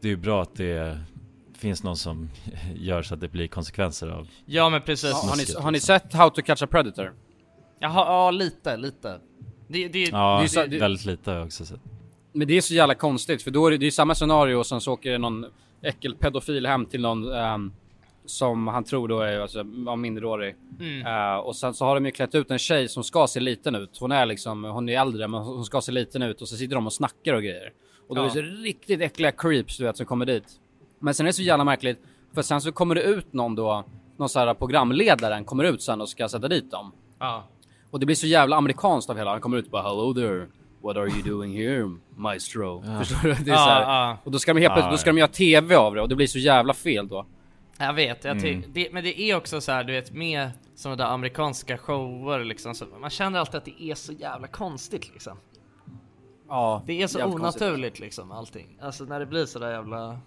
det 0.00 0.08
är 0.08 0.10
ju 0.10 0.16
bra 0.16 0.42
att 0.42 0.54
det 0.56 0.98
finns 1.58 1.82
någon 1.82 1.96
som 1.96 2.28
gör 2.74 3.02
så 3.02 3.14
att 3.14 3.20
det 3.20 3.28
blir 3.28 3.48
konsekvenser 3.48 4.08
av 4.08 4.28
Ja 4.46 4.68
men 4.70 4.82
precis. 4.82 5.10
Ja, 5.10 5.16
har, 5.16 5.36
ni, 5.36 5.42
snuskigt, 5.42 5.58
har 5.58 5.70
ni 5.70 5.76
liksom. 5.76 5.98
sett 6.00 6.12
How 6.14 6.30
to 6.30 6.42
catch 6.42 6.62
a 6.62 6.66
predator? 6.66 7.12
Jaha, 7.80 8.04
ja 8.06 8.30
lite, 8.30 8.76
lite. 8.76 9.20
Det, 9.68 9.88
det, 9.88 10.04
Ja, 10.04 10.44
det 10.54 10.66
det- 10.66 10.78
väldigt 10.78 11.04
lite 11.04 11.30
har 11.30 11.38
jag 11.38 11.46
också 11.46 11.66
sett. 11.66 11.80
Men 12.32 12.48
det 12.48 12.56
är 12.56 12.60
så 12.60 12.74
jävla 12.74 12.94
konstigt 12.94 13.42
för 13.42 13.50
då 13.50 13.66
är 13.66 13.70
det, 13.70 13.76
det 13.78 13.86
är 13.86 13.90
samma 13.90 14.14
scenario 14.14 14.54
och 14.56 14.66
sen 14.66 14.80
så 14.80 14.92
åker 14.92 15.18
någon 15.18 15.46
äckelpedofilhem 15.82 16.86
till 16.86 17.00
någon 17.00 17.32
ehm, 17.32 17.72
som 18.28 18.66
han 18.68 18.84
tror 18.84 19.08
då 19.08 19.20
är 19.20 19.40
alltså, 19.40 19.64
minderårig. 19.96 20.54
Mm. 20.80 21.06
Eh, 21.06 21.36
och 21.38 21.56
sen 21.56 21.74
så 21.74 21.84
har 21.84 21.94
de 21.94 22.04
ju 22.06 22.10
klätt 22.10 22.34
ut 22.34 22.50
en 22.50 22.58
tjej 22.58 22.88
som 22.88 23.04
ska 23.04 23.26
se 23.26 23.40
liten 23.40 23.74
ut. 23.74 23.98
Hon 24.00 24.12
är 24.12 24.26
liksom, 24.26 24.64
hon 24.64 24.88
är 24.88 25.00
äldre 25.00 25.28
men 25.28 25.40
hon 25.42 25.64
ska 25.64 25.80
se 25.80 25.92
liten 25.92 26.22
ut 26.22 26.42
och 26.42 26.48
så 26.48 26.56
sitter 26.56 26.74
de 26.74 26.86
och 26.86 26.92
snackar 26.92 27.34
och 27.34 27.42
grejer. 27.42 27.72
Och 28.08 28.14
då 28.14 28.20
Ja. 28.20 28.24
är 28.24 28.28
det 28.28 28.34
så 28.34 28.62
riktigt 28.62 29.00
äckliga 29.00 29.32
creeps 29.32 29.76
du 29.78 29.84
vet 29.84 29.96
som 29.96 30.06
kommer 30.06 30.26
dit. 30.26 30.44
Men 31.00 31.14
sen 31.14 31.26
är 31.26 31.28
det 31.28 31.32
så 31.32 31.42
jävla 31.42 31.64
märkligt 31.64 31.98
för 32.34 32.42
sen 32.42 32.60
så 32.60 32.72
kommer 32.72 32.94
det 32.94 33.02
ut 33.02 33.32
någon 33.32 33.54
då, 33.54 33.84
någon 34.16 34.28
så 34.28 34.38
här 34.38 34.54
programledaren 34.54 35.44
kommer 35.44 35.64
ut 35.64 35.82
sen 35.82 36.00
och 36.00 36.08
ska 36.08 36.28
sätta 36.28 36.48
dit 36.48 36.70
dem. 36.70 36.92
Ja. 37.18 37.44
Och 37.90 38.00
det 38.00 38.06
blir 38.06 38.16
så 38.16 38.26
jävla 38.26 38.56
amerikanskt 38.56 39.10
av 39.10 39.16
hela. 39.16 39.30
Han 39.30 39.40
kommer 39.40 39.56
ut 39.56 39.64
och 39.64 39.70
bara 39.70 39.82
hello 39.82 40.14
there. 40.14 40.46
What 40.82 40.96
are 40.96 41.08
you 41.08 41.22
doing 41.22 41.56
here 41.56 41.96
maestro? 42.16 42.82
Förstår 42.98 43.28
du? 43.28 43.34
Det 43.44 43.50
är 43.50 43.54
Ja, 43.54 43.56
så 43.56 43.70
här. 43.70 43.82
ja. 43.82 44.18
Och 44.24 44.30
då 44.30 44.38
ska 44.38 44.54
de 44.54 44.60
helt 44.60 44.74
plötsligt, 44.74 44.92
då 44.92 44.96
ska 44.98 45.10
de 45.10 45.18
göra 45.18 45.28
TV 45.28 45.74
av 45.76 45.94
det 45.94 46.00
och 46.02 46.08
det 46.08 46.14
blir 46.14 46.26
så 46.26 46.38
jävla 46.38 46.74
fel 46.74 47.08
då. 47.08 47.26
Jag 47.80 47.92
vet, 47.94 48.24
jag 48.24 48.36
Mm. 48.44 48.64
det, 48.68 48.88
men 48.92 49.04
det 49.04 49.20
är 49.20 49.36
också 49.36 49.60
så 49.60 49.72
här, 49.72 49.84
du 49.84 49.92
vet 49.92 50.12
med 50.12 50.50
sådana 50.74 50.96
där 50.96 51.04
amerikanska 51.14 51.78
shower 51.78 52.44
liksom, 52.44 52.74
man 53.00 53.10
känner 53.10 53.38
alltid 53.38 53.54
att 53.54 53.64
det 53.64 53.82
är 53.82 53.94
så 53.94 54.12
jävla 54.12 54.46
konstigt 54.48 55.10
liksom. 55.12 55.38
Ja, 56.48 56.82
Det 56.86 57.02
är 57.02 57.06
så 57.06 57.18
jävligt 57.18 57.38
konstigt. 57.40 57.62
onaturligt 57.62 57.98
liksom 58.00 58.32
allting. 58.32 58.78
Alltså 58.82 59.04
när 59.04 59.20
det 59.20 59.26
blir 59.26 59.46
sådär 59.46 59.70
jävla... 59.72 60.20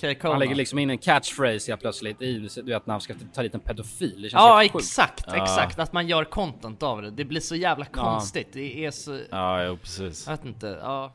K-Kona. 0.00 0.32
Han 0.34 0.40
lägger 0.40 0.54
liksom 0.54 0.78
in 0.78 0.90
en 0.90 0.98
catchphrase 0.98 1.72
helt 1.72 1.80
plötsligt 1.80 2.22
i, 2.22 2.48
du 2.56 2.62
vet 2.62 2.86
när 2.86 2.94
han 2.94 3.00
ska 3.00 3.14
ta 3.34 3.42
dit 3.42 3.54
en 3.54 3.60
pedofil. 3.60 4.22
Det 4.22 4.30
känns 4.30 4.32
Ja 4.42 4.58
helt 4.58 4.72
sjukt. 4.72 4.82
exakt, 4.84 5.24
Ja. 5.26 5.42
exakt. 5.42 5.78
Att 5.78 5.92
man 5.92 6.06
gör 6.08 6.24
content 6.24 6.82
av 6.82 7.02
det. 7.02 7.10
Det 7.10 7.24
blir 7.24 7.40
så 7.40 7.56
jävla 7.56 7.84
konstigt. 7.84 8.48
Det 8.52 8.84
är 8.84 8.90
så... 8.90 9.20
Ja, 9.30 9.64
jo, 9.64 9.76
precis. 9.76 10.26
Jag 10.26 10.36
vet 10.36 10.44
inte, 10.44 10.78
ja. 10.82 11.12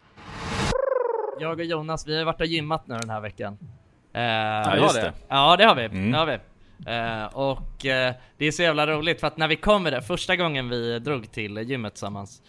Jag 1.39 1.59
och 1.59 1.65
Jonas, 1.65 2.07
vi 2.07 2.17
har 2.17 2.25
varit 2.25 2.41
och 2.41 2.47
gymmat 2.47 2.87
nu 2.87 2.97
den 2.97 3.09
här 3.09 3.21
veckan. 3.21 3.57
Eh, 4.17 4.21
Ja, 4.23 4.75
just 4.77 4.95
det. 4.95 5.13
Ja 5.27 5.55
det 5.57 5.65
har 5.65 5.75
vi, 5.75 5.83
Mm. 5.85 6.11
det 6.11 6.17
har 6.17 6.25
vi. 6.25 6.33
Eh, 6.87 7.25
och 7.25 7.85
eh, 7.85 8.13
det 8.37 8.45
är 8.45 8.51
så 8.51 8.61
jävla 8.63 8.87
roligt 8.87 9.19
för 9.19 9.27
att 9.27 9.37
när 9.37 9.47
vi 9.47 9.55
kommer 9.55 9.91
där, 9.91 10.01
första 10.01 10.35
gången 10.35 10.69
vi 10.69 10.99
drog 10.99 11.31
till 11.31 11.57
gymmet 11.57 11.93
tillsammans 11.93 12.41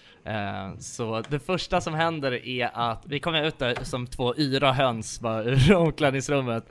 Så 0.79 1.22
det 1.29 1.39
första 1.39 1.81
som 1.81 1.95
händer 1.95 2.47
är 2.47 2.70
att 2.74 3.03
vi 3.07 3.20
kommer 3.20 3.43
ut 3.43 3.59
där 3.59 3.74
som 3.83 4.07
två 4.07 4.35
yra 4.37 4.72
höns 4.72 5.20
bara 5.20 5.43
ur 5.43 5.74
omklädningsrummet 5.74 6.64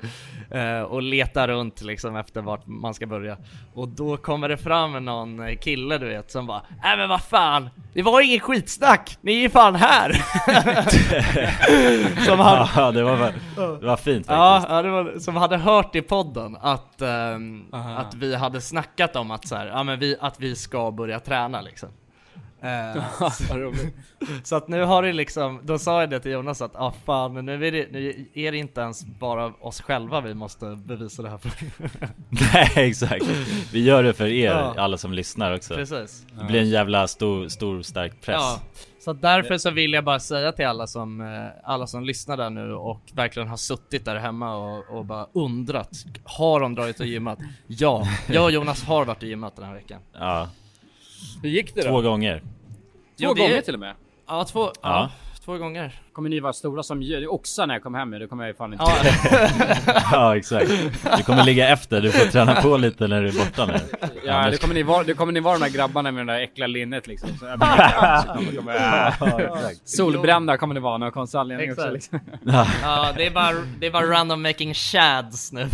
eh, 0.52 0.82
Och 0.82 1.02
letar 1.02 1.48
runt 1.48 1.82
liksom 1.82 2.16
efter 2.16 2.42
vart 2.42 2.68
man 2.68 2.94
ska 2.94 3.06
börja 3.06 3.38
Och 3.74 3.88
då 3.88 4.18
kommer 4.18 4.50
det 4.50 4.58
fram 4.58 5.06
någon 5.06 5.58
kille 5.58 5.98
du 5.98 6.08
vet 6.08 6.32
som 6.32 6.48
bara 6.48 6.62
Nej 6.84 6.98
men 6.98 7.10
vad 7.10 7.24
fan, 7.24 7.70
det 7.94 8.02
var 8.02 8.22
ingen 8.22 8.40
skitsnack, 8.40 9.18
ni 9.22 9.36
är 9.36 9.40
ju 9.40 9.50
fan 9.50 9.76
här! 9.76 10.12
som 12.26 12.40
han, 12.40 12.68
Ja, 12.76 12.92
det 12.92 13.04
var, 13.04 13.34
det 13.80 13.86
var 13.86 13.98
fint 13.98 14.28
faktiskt. 14.28 14.70
ja 14.70 14.82
det 14.82 14.90
var, 14.90 15.20
som 15.20 15.36
hade 15.36 15.58
hört 15.58 15.96
i 15.96 16.02
podden 16.02 16.58
att, 16.62 17.02
ehm, 17.02 17.66
att 17.72 18.14
vi 18.14 18.36
hade 18.36 18.62
snackat 18.62 19.16
om 19.16 19.32
att, 19.32 19.48
så 19.48 19.56
här, 19.56 19.68
ja, 19.68 19.84
men 19.84 20.00
vi, 20.00 20.16
att 20.20 20.40
vi 20.40 20.56
ska 20.56 20.92
börja 20.92 21.20
träna 21.20 21.62
liksom. 21.62 21.90
Eh, 22.68 23.30
så, 23.32 23.74
så 24.44 24.56
att 24.56 24.68
nu 24.68 24.84
har 24.84 25.04
det 25.04 25.14
liksom, 25.14 25.62
då 25.64 25.80
sa 25.80 26.00
jag 26.02 26.10
det 26.10 26.20
till 26.20 26.32
Jonas 26.32 26.62
att 26.62 26.76
ah 26.76 26.94
fan 27.06 27.34
men 27.34 27.46
nu 27.46 27.68
är, 27.68 27.72
det, 27.72 27.88
nu 27.92 28.26
är 28.34 28.52
det 28.52 28.58
inte 28.58 28.82
ens 28.82 29.06
bara 29.06 29.46
oss 29.46 29.82
själva 29.82 30.22
vi 30.22 30.34
måste 30.34 30.66
bevisa 30.86 31.22
det 31.22 31.30
här 31.30 31.38
för. 31.38 31.52
Nej, 32.54 32.72
exakt. 32.90 33.26
Vi 33.74 33.84
gör 33.84 34.04
det 34.04 34.14
för 34.14 34.26
er, 34.28 34.46
Ja. 34.52 34.74
alla 34.78 34.98
som 34.98 35.14
lyssnar 35.14 35.56
också. 35.56 35.76
Precis. 35.76 36.26
Det 36.40 36.46
blir 36.46 36.60
en 36.60 36.70
jävla 36.70 37.08
stor, 37.08 37.48
stor 37.48 37.82
stark 37.82 38.22
press. 38.22 38.36
Ja, 38.40 38.60
så 39.00 39.14
därför 39.14 39.58
så 39.58 39.72
vill 39.72 39.94
jag 39.94 40.04
bara 40.04 40.20
säga 40.20 40.52
till 40.52 40.66
alla 40.68 40.88
som, 40.88 41.22
eh, 41.22 41.28
alla 41.64 41.88
som 41.88 42.04
lyssnar 42.04 42.38
där 42.38 42.50
nu 42.50 42.74
och 42.74 43.02
verkligen 43.14 43.48
har 43.48 43.58
suttit 43.58 44.06
där 44.06 44.16
hemma 44.16 44.56
och, 44.56 44.98
och 44.98 45.06
bara 45.06 45.28
undrat 45.34 45.90
Har 46.24 46.60
de 46.60 46.76
dragit 46.76 47.00
och 47.00 47.06
gymmat? 47.06 47.40
Ja, 47.68 48.08
jag 48.28 48.44
och 48.44 48.52
Jonas 48.52 48.84
har 48.84 49.06
varit 49.06 49.24
och 49.24 49.30
gymmat 49.30 49.56
den 49.56 49.66
här 49.66 49.74
veckan 49.74 50.02
Ja, 50.14 50.50
Hur 51.42 51.50
gick 51.50 51.76
det 51.76 51.82
då? 51.82 51.88
två 51.88 52.02
gånger. 52.02 52.42
Två 53.20 53.34
det 53.34 53.42
gånger 53.42 53.62
till 53.62 53.74
och 53.74 53.80
med. 53.80 53.94
Ja, 54.28 54.44
två, 54.44 54.60
ja. 54.66 54.72
Ja. 54.82 55.10
två 55.46 55.58
gånger 55.58 55.92
Kommer 56.14 56.30
ni 56.30 56.40
vara 56.40 56.54
stora 56.54 56.84
som 56.84 57.02
djur? 57.02 57.34
oxar 57.34 57.68
när 57.68 57.76
jag 57.76 57.84
kommer 57.84 58.00
hem 58.00 58.10
nu, 58.12 58.20
det 58.20 58.28
kommer 58.28 58.44
jag 58.44 58.50
ju 58.50 58.54
fan 58.58 58.74
inte 58.74 58.86
Ja, 58.88 60.04
Ja, 60.12 60.38
exakt. 60.38 60.72
Du 61.18 61.24
kommer 61.24 61.44
ligga 61.44 61.70
efter, 61.70 62.02
du 62.02 62.12
får 62.12 62.26
träna 62.32 62.62
på 62.62 62.78
lite 62.78 63.08
när 63.08 63.22
du 63.22 63.28
är 63.28 63.34
borta 63.34 63.66
nu. 63.66 63.74
Ja, 64.26 64.34
Annars- 64.34 64.52
det 64.52 64.58
kommer 64.58 64.74
ni 64.74 64.84
vara, 64.84 65.04
det 65.04 65.14
kommer 65.14 65.34
ni 65.34 65.40
vara 65.40 65.58
de 65.58 65.64
där 65.64 65.70
grabbarna 65.78 66.12
med 66.12 66.28
det 66.28 66.34
där 66.34 66.40
äckliga 66.40 66.68
linnet 66.68 67.08
liksom. 67.08 67.30
Så 67.40 67.46
jag 67.46 67.60
kommer, 67.60 68.56
kommer, 68.56 68.74
Ja, 69.20 69.40
exakt. 69.42 69.90
Solbrända 69.90 70.58
kommer 70.58 70.74
ni 70.74 70.80
vara 70.80 71.06
av 71.06 71.12
konstig 71.12 71.38
anledning 71.38 71.72
också 71.72 71.90
liksom. 71.92 72.20
ja 72.82 73.08
det, 73.18 73.26
är 73.26 73.32
bara, 73.32 73.56
det 73.80 73.88
är 73.88 73.92
bara 73.92 74.06
random 74.06 74.42
making 74.42 74.74
shads 74.74 75.52
nu 75.52 75.70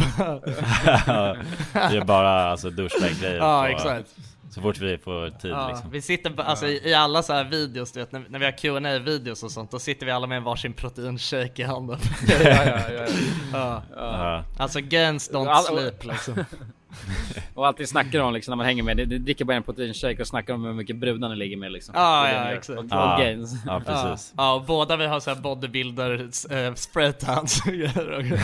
Ja, 1.07 1.35
det 1.73 1.97
är 1.97 2.05
bara 2.05 2.43
alltså 2.51 2.69
douchebag-grejer. 2.69 3.37
Ja, 3.37 3.69
exakt 3.69 4.09
Så 4.53 4.61
fort 4.61 4.77
vi 4.79 4.97
får 4.97 5.29
tid 5.29 5.51
Ja, 5.51 5.67
liksom. 5.67 5.91
vi 5.91 6.01
sitter 6.01 6.41
alltså, 6.41 6.67
i, 6.67 6.89
i 6.89 6.93
alla 6.93 7.23
så 7.23 7.33
här 7.33 7.43
videos, 7.43 7.91
du 7.91 7.99
vet, 7.99 8.11
när, 8.11 8.23
när 8.29 8.39
vi 8.39 8.45
har 8.45 8.51
qa 8.51 8.99
videos 8.99 9.43
och 9.43 9.51
sånt, 9.51 9.71
då 9.71 9.79
sitter 9.79 10.05
vi 10.05 10.11
alla 10.11 10.27
med 10.27 10.37
en 10.37 10.43
varsin 10.43 10.73
proteinshake 10.73 11.61
i 11.61 11.65
handen. 11.65 11.99
ja, 12.27 12.35
ja, 12.65 12.79
ja. 12.91 13.07
ja. 13.53 13.83
Ja. 13.95 14.43
Alltså 14.57 14.79
gens 14.79 15.31
don't 15.31 15.49
All- 15.49 15.63
sleep 15.63 16.03
liksom. 16.05 16.45
Och 17.53 17.67
alltid 17.67 17.89
snackar 17.89 18.19
om 18.19 18.33
liksom 18.33 18.51
när 18.51 18.55
man 18.55 18.65
hänger 18.65 18.83
med, 18.83 18.97
det, 18.97 19.05
det 19.05 19.17
dricker 19.19 19.45
bara 19.45 19.57
en 19.57 19.63
proteinshake 19.63 20.21
och 20.21 20.27
snackar 20.27 20.53
om 20.53 20.63
hur 20.65 20.73
mycket 20.73 20.95
brudar 20.95 21.29
ni 21.29 21.35
ligger 21.35 21.57
med 21.57 21.71
liksom. 21.71 21.95
Är 21.95 21.99
ja, 22.33 22.49
exakt. 22.51 22.69
Och, 22.79 22.85
och 22.85 22.91
Ja. 22.91 23.17
gains. 23.19 23.53
Ja, 23.65 23.79
precis. 23.85 24.33
ja, 24.37 24.53
och 24.53 24.63
båda 24.63 24.97
vi 24.97 25.05
har 25.05 25.19
så 25.19 25.29
här 25.33 25.41
bodybuilder 25.41 26.29
äh, 26.51 26.73
spraytans 26.73 27.61
och 27.65 27.71
grejer. 27.71 28.39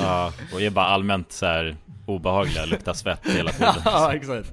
Ja, 0.00 0.32
och 0.52 0.60
är 0.62 0.70
bara 0.70 0.86
allmänt 0.86 1.32
så 1.32 1.46
här 1.46 1.76
obehagliga, 2.08 2.64
luktar 2.64 2.92
svett 2.94 3.26
hela 3.30 3.50
tiden. 3.52 3.74
ja, 3.84 4.14
exakt. 4.14 4.52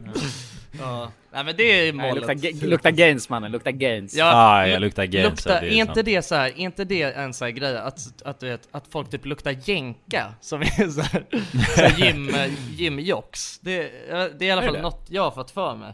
Ja. 0.79 1.11
Nej 1.33 1.43
men 1.43 1.55
det 1.57 1.63
är 1.63 1.93
Nej, 1.93 2.07
målet. 2.09 2.15
lukta, 2.15 2.33
ga- 2.47 2.65
lukta 2.67 2.91
gains 2.91 3.29
mannen, 3.29 3.51
lukta 3.51 3.71
gains. 3.71 4.15
Ja, 4.15 4.25
Ja, 4.61 4.67
jag 4.67 4.81
luktar 4.81 5.05
gains, 5.05 5.29
Lukta, 5.45 5.59
är 5.59 5.69
inte 5.69 5.93
sant. 5.93 6.05
det 6.05 6.21
så 6.21 6.35
här, 6.35 6.45
är 6.47 6.57
inte 6.59 6.83
det 6.85 7.01
en 7.03 7.33
sån 7.33 7.45
här 7.45 7.51
grej 7.51 7.77
att, 7.77 7.99
att 8.25 8.39
du 8.39 8.47
vet, 8.49 8.67
att 8.71 8.83
folk 8.89 9.09
typ 9.09 9.25
luktar 9.25 9.55
jänka 9.69 10.33
som 10.41 10.61
är 10.61 10.89
så 10.91 11.01
här, 11.01 11.25
så 11.75 12.01
gym, 12.01 12.29
gymjocks? 12.77 13.59
Det, 13.59 13.81
det 14.09 14.15
är 14.15 14.43
i 14.43 14.51
alla 14.51 14.61
Är 14.61 14.65
fall 14.65 14.75
det? 14.75 14.81
något 14.81 15.05
jag 15.09 15.21
har 15.23 15.31
fått 15.31 15.51
för 15.51 15.75
mig. 15.75 15.93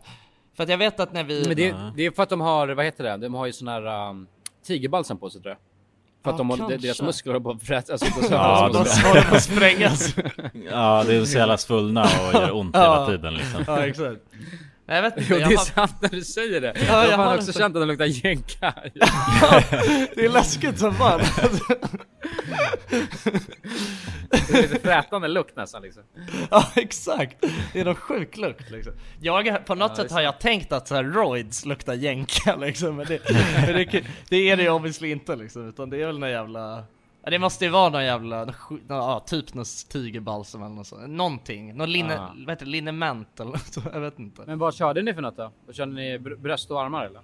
För 0.58 0.64
att 0.64 0.70
jag 0.70 0.78
vet 0.78 1.00
att 1.00 1.14
när 1.14 1.24
vi... 1.24 1.44
Men 1.48 1.56
det, 1.58 1.76
det 1.96 2.06
är 2.06 2.12
för 2.12 2.24
att 2.24 2.30
de 2.30 2.42
har, 2.42 2.68
vad 2.68 2.86
heter 2.86 3.04
det? 3.04 3.18
De 3.18 3.34
har 3.34 3.46
ju 3.46 3.54
sån 3.54 3.68
här 3.68 4.10
um, 4.10 4.28
tigerbalsam 4.68 5.18
på 5.18 5.30
sig 5.30 5.42
tror 5.42 5.50
jag. 5.52 5.58
För 6.24 6.30
att 6.30 6.34
Ja, 6.34 6.38
de 6.38 6.50
har, 6.50 6.58
kanske. 6.58 6.78
deras 6.78 7.02
muskler 7.02 7.34
håller 7.34 7.44
på 7.44 7.52
att 7.52 7.64
frätas. 7.64 8.02
Alltså, 8.04 8.22
på 8.22 8.28
Ja, 8.34 8.70
de 8.74 8.78
håller 9.08 9.22
på 9.30 9.36
att 9.36 9.44
sprängas. 9.44 10.16
Ja, 10.72 11.04
det 11.08 11.16
är 11.16 11.26
så 11.26 11.38
jävla 11.38 11.58
svullna 11.58 12.02
och 12.04 12.34
gör 12.34 12.56
ont 12.56 12.76
Ja. 12.76 12.82
hela 12.82 13.06
tiden 13.18 13.34
liksom. 13.34 13.64
ja, 13.68 13.86
exakt. 13.86 14.22
Nej, 14.86 14.96
jag 14.96 15.02
vet 15.04 15.18
inte, 15.18 15.34
Jo, 15.34 15.38
det 15.40 15.44
är 15.44 15.58
har, 15.58 15.64
sant 15.66 15.96
när 16.02 16.10
du 16.10 16.22
säger 16.22 16.62
det. 16.62 16.74
Ja, 16.88 17.04
jag 17.04 17.12
jag 17.12 17.18
har 17.18 17.36
också 17.36 17.48
inte- 17.48 17.60
känt 17.60 17.76
att 17.76 17.82
de 17.82 17.88
luktar 17.88 18.06
jänka. 18.06 18.74
det 20.16 20.26
är 20.26 20.30
läskigt 20.30 20.80
som 20.80 20.96
fan. 20.96 21.22
Det 24.30 24.58
är 24.58 24.62
lite 24.62 24.80
frätande 24.80 25.28
lukt 25.28 25.56
nästan 25.56 25.82
liksom. 25.82 26.04
Ja 26.52 26.68
exakt, 26.76 27.38
det 27.74 27.80
är 27.80 27.86
någon 27.86 27.96
sjuk 27.96 28.38
lukt 28.38 28.72
liksom. 28.72 28.94
Jag, 29.22 29.66
på 29.66 29.76
något 29.76 29.92
Ja, 29.98 30.04
sätt 30.04 30.12
har 30.12 30.22
jag 30.22 30.40
tänkt 30.40 30.72
att 30.72 30.88
så 30.88 30.96
här, 30.96 31.04
roids 31.04 31.66
luktar 31.66 31.94
jänka 31.94 32.56
liksom, 32.60 32.96
men, 32.96 33.06
det, 33.06 33.20
men 33.66 33.74
det, 33.76 34.04
det 34.30 34.50
är 34.50 34.58
det 34.58 34.64
ju 34.64 34.70
obviously 34.70 35.12
inte 35.12 35.36
liksom, 35.36 35.70
utan 35.70 35.90
det 35.90 36.02
är 36.02 36.06
väl 36.06 36.20
någon 36.20 36.30
jävla 36.30 36.84
Ja, 37.24 37.30
det 37.30 37.40
måste 37.40 37.66
ju 37.66 37.72
vara 37.72 37.90
någon 37.90 38.04
jävla, 38.06 38.46
någon 38.46 38.82
ja, 38.88 39.24
typ 39.28 39.54
någon 39.54 39.66
tigerbalsam 39.90 40.64
eller 40.64 40.76
något 40.76 40.88
sånt. 40.88 41.10
Någonting, 41.10 41.76
någon 41.78 41.92
linne, 41.92 42.20
Ah. 42.20 42.34
vad 42.38 42.50
heter 42.50 42.66
det, 42.66 42.72
linnement 42.72 43.40
eller 43.40 43.52
något 43.52 43.74
så, 43.74 43.82
jag 43.94 44.00
vet 44.00 44.20
inte. 44.20 44.42
Men 44.46 44.60
vad 44.60 44.76
körde 44.76 45.02
ni 45.02 45.14
för 45.14 45.22
något 45.22 45.38
då? 45.38 45.52
Körde 45.74 45.92
ni 45.94 46.18
br- 46.18 46.38
bröst 46.42 46.72
och 46.72 46.82
armar 46.82 47.06
eller? 47.06 47.22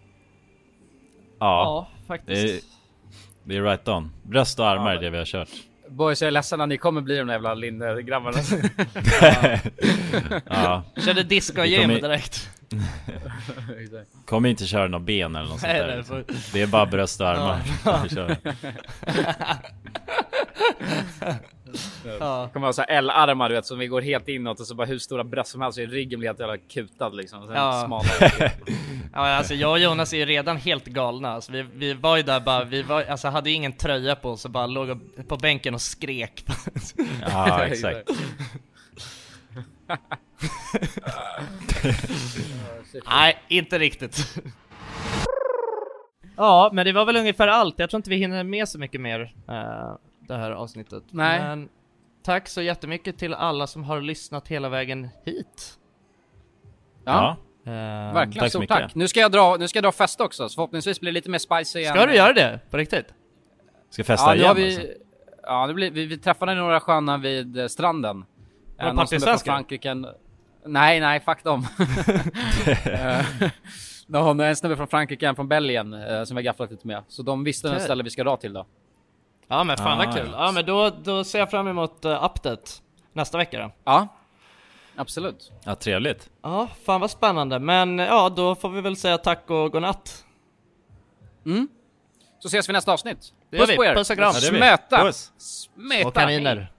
Ja, 1.40 1.88
det 2.02 2.08
faktiskt. 2.08 2.66
är, 2.66 2.70
det 3.44 3.58
är 3.58 3.62
right 3.64 3.88
on. 3.88 4.12
Bröst 4.24 4.60
och 4.60 4.68
armar 4.68 4.92
Ja. 4.94 4.98
är 4.98 5.02
det 5.02 5.10
vi 5.10 5.18
har 5.18 5.26
kört. 5.26 5.50
Boys 5.90 6.22
jag 6.22 6.28
är 6.28 6.32
ledsen 6.32 6.62
att 6.62 6.70
ni 6.70 6.78
kommer 6.78 7.02
bli 7.02 7.18
de 7.18 7.28
där 7.28 7.34
jävla 7.34 7.54
linnegrabbarna. 7.54 8.38
Ja, 10.46 10.84
Körde 11.06 11.24
disco 11.24 11.62
Vi 11.62 11.68
gym 11.68 11.82
kommer- 11.82 12.02
direkt. 12.02 12.50
kommer 14.26 14.50
inte 14.50 14.66
köra 14.66 14.88
några 14.88 15.06
ben 15.06 15.36
eller 15.36 15.50
något 15.50 15.60
sånt 15.60 15.74
där. 15.74 15.88
nej, 15.88 15.98
liksom. 15.98 16.24
Det 16.54 16.62
är 16.62 16.68
bara 16.68 16.86
bröst 16.86 17.22
och 17.22 17.28
armar. 17.28 17.62
Ja. 17.86 18.04
Kommer 22.54 22.60
vara 22.60 22.74
så 22.74 22.82
här 22.82 22.98
L-armar 22.98 23.50
du 23.50 23.56
vet 23.56 23.66
som 23.66 23.80
vi 23.80 23.88
går 23.88 24.02
helt 24.02 24.28
inåt 24.28 24.60
och 24.60 24.68
så 24.68 24.76
bara 24.76 24.88
hur 24.88 25.00
stora 25.00 25.24
bröst 25.24 25.52
som 25.52 25.62
helst 25.62 25.76
så 25.76 25.82
är 25.82 25.88
ryggen 25.88 26.20
blir 26.20 26.30
helt 26.30 26.40
jävla 26.40 26.58
kutad 26.58 27.10
liksom. 27.10 27.46
Sen 27.48 27.56
Ja. 27.56 27.84
smalare. 27.86 28.52
Ja 29.14 29.20
alltså 29.20 29.54
jag 29.54 29.72
och 29.72 29.80
Jonas 29.80 30.14
är 30.14 30.18
ju 30.18 30.26
redan 30.26 30.58
helt 30.58 30.86
galna, 30.86 31.30
alltså, 31.32 31.52
vi, 31.52 31.66
vi 31.74 31.94
var 31.94 32.18
ju 32.18 32.24
där 32.24 32.40
bara, 32.40 32.64
vi 32.64 32.82
var, 32.82 33.04
alltså, 33.04 33.28
hade 33.28 33.50
ju 33.50 33.56
ingen 33.56 33.74
tröja 33.74 34.16
på 34.16 34.30
oss 34.30 34.46
och 34.46 34.52
bara 34.52 34.66
låg 34.68 35.00
på 35.28 35.38
bänken 35.38 35.74
och 35.74 35.82
skrek 35.82 36.46
Ja, 37.22 37.64
exakt. 37.66 38.10
Nej, 43.06 43.38
inte 43.48 43.80
riktigt 43.80 44.36
Ja, 46.38 46.70
men 46.74 46.86
det 46.86 46.92
var 46.92 47.06
väl 47.06 47.16
ungefär 47.18 47.48
allt. 47.48 47.80
Jag 47.80 47.90
tror 47.90 47.98
inte 48.00 48.10
vi 48.10 48.16
hinner 48.16 48.44
med 48.44 48.70
så 48.70 48.80
mycket 48.80 49.02
mer 49.02 49.22
eh, 49.50 49.96
det 50.28 50.36
här 50.36 50.52
avsnittet. 50.52 51.04
Nej. 51.12 51.40
Men 51.40 51.70
tack 52.24 52.48
så 52.48 52.62
jättemycket 52.62 53.18
till 53.18 53.34
alla 53.34 53.68
som 53.68 53.84
har 53.84 54.02
lyssnat 54.02 54.48
hela 54.48 54.70
vägen 54.70 55.10
hit. 55.26 55.78
Ja, 57.06 57.38
Eh, 57.66 57.74
verkligen. 57.74 58.32
tack 58.32 58.44
så 58.44 58.50
Stort 58.50 58.60
mycket. 58.62 58.78
tack. 58.78 58.96
Nu 58.96 59.08
ska 59.08 59.20
jag 59.20 59.32
dra, 59.32 59.56
nu 59.60 59.68
ska 59.68 59.78
jag 59.78 59.84
dra 59.84 59.92
fest 59.92 60.22
också, 60.22 60.50
så 60.50 60.56
förhoppningsvis 60.56 61.00
blir 61.00 61.12
det 61.12 61.14
lite 61.14 61.30
mer 61.30 61.38
spicy 61.40 61.86
Ska 61.86 62.06
du 62.06 62.16
göra 62.16 62.34
det? 62.34 62.60
På 62.70 62.78
riktigt? 62.78 63.06
Ska 63.90 64.04
festa 64.04 64.36
Ja, 64.36 64.36
igen 64.36 64.56
vi, 64.56 64.76
alltså. 64.76 64.88
ja, 65.44 65.68
det 65.68 65.74
blir, 65.74 65.92
vi, 65.92 66.06
vi 66.06 66.18
träffade 66.18 66.56
några 66.56 66.80
sköna 66.80 67.18
vid 67.18 67.58
eh, 67.60 67.68
stranden. 67.68 68.26
Var 68.78 68.88
Eh, 68.88 69.06
det 69.10 69.20
från? 69.20 69.40
Frankrike. 69.40 69.94
Nej, 70.66 71.00
nej, 71.00 71.20
fuck 71.20 71.44
dem. 71.44 71.68
Eh, 72.86 73.26
Någon, 74.10 74.40
en 74.40 74.56
snubbe 74.56 74.76
från 74.78 74.88
Frankrike, 74.88 75.28
en 75.28 75.36
från 75.36 75.48
Belgien, 75.48 75.94
eh, 75.94 76.24
som 76.24 76.38
vi 76.38 76.42
har 76.42 76.46
gafflat 76.46 76.72
lite 76.72 76.88
med. 76.88 77.04
Så 77.08 77.24
de 77.24 77.44
visste 77.44 77.68
okay. 77.68 77.80
Ställe 77.80 78.04
vi 78.04 78.10
ska 78.10 78.24
dra 78.24 78.38
till 78.38 78.54
då. 78.54 78.66
Ja 79.48 79.64
men 79.64 79.78
fan 79.78 80.02
Ah, 80.02 80.06
vad 80.06 80.16
kul. 80.16 80.30
ja. 80.32 80.52
Men 80.52 80.66
då, 80.66 80.90
då 80.90 81.24
ser 81.24 81.40
jag 81.40 81.50
fram 81.52 81.68
emot 81.68 82.06
uh, 82.06 82.24
update 82.26 82.72
nästa 83.14 83.38
vecka 83.38 83.60
då. 83.60 83.72
Ja, 83.84 84.08
absolut. 84.96 85.52
Ja, 85.64 85.76
trevligt. 85.76 86.30
Ja, 86.42 86.68
fan 86.86 87.02
vad 87.02 87.12
spännande. 87.12 87.60
Men 87.60 88.00
ja, 88.00 88.30
då 88.30 88.56
får 88.56 88.70
vi 88.70 88.82
väl 88.82 88.96
säga 88.98 89.18
tack 89.18 89.50
och 89.50 89.72
godnatt. 89.72 90.26
Så 92.40 92.48
ses 92.48 92.70
vi 92.70 92.74
nästa 92.74 92.94
avsnitt. 92.94 93.34
Det 93.50 93.58
Puss 93.58 93.76
på 93.76 93.86
er! 93.86 93.96
Puss 93.96 94.10
och 94.10 94.18
kram. 94.18 94.34
Smöta! 94.34 94.98
Puss. 95.04 95.32
Smeta! 95.38 96.08
Och 96.08 96.14
kaniner. 96.14 96.72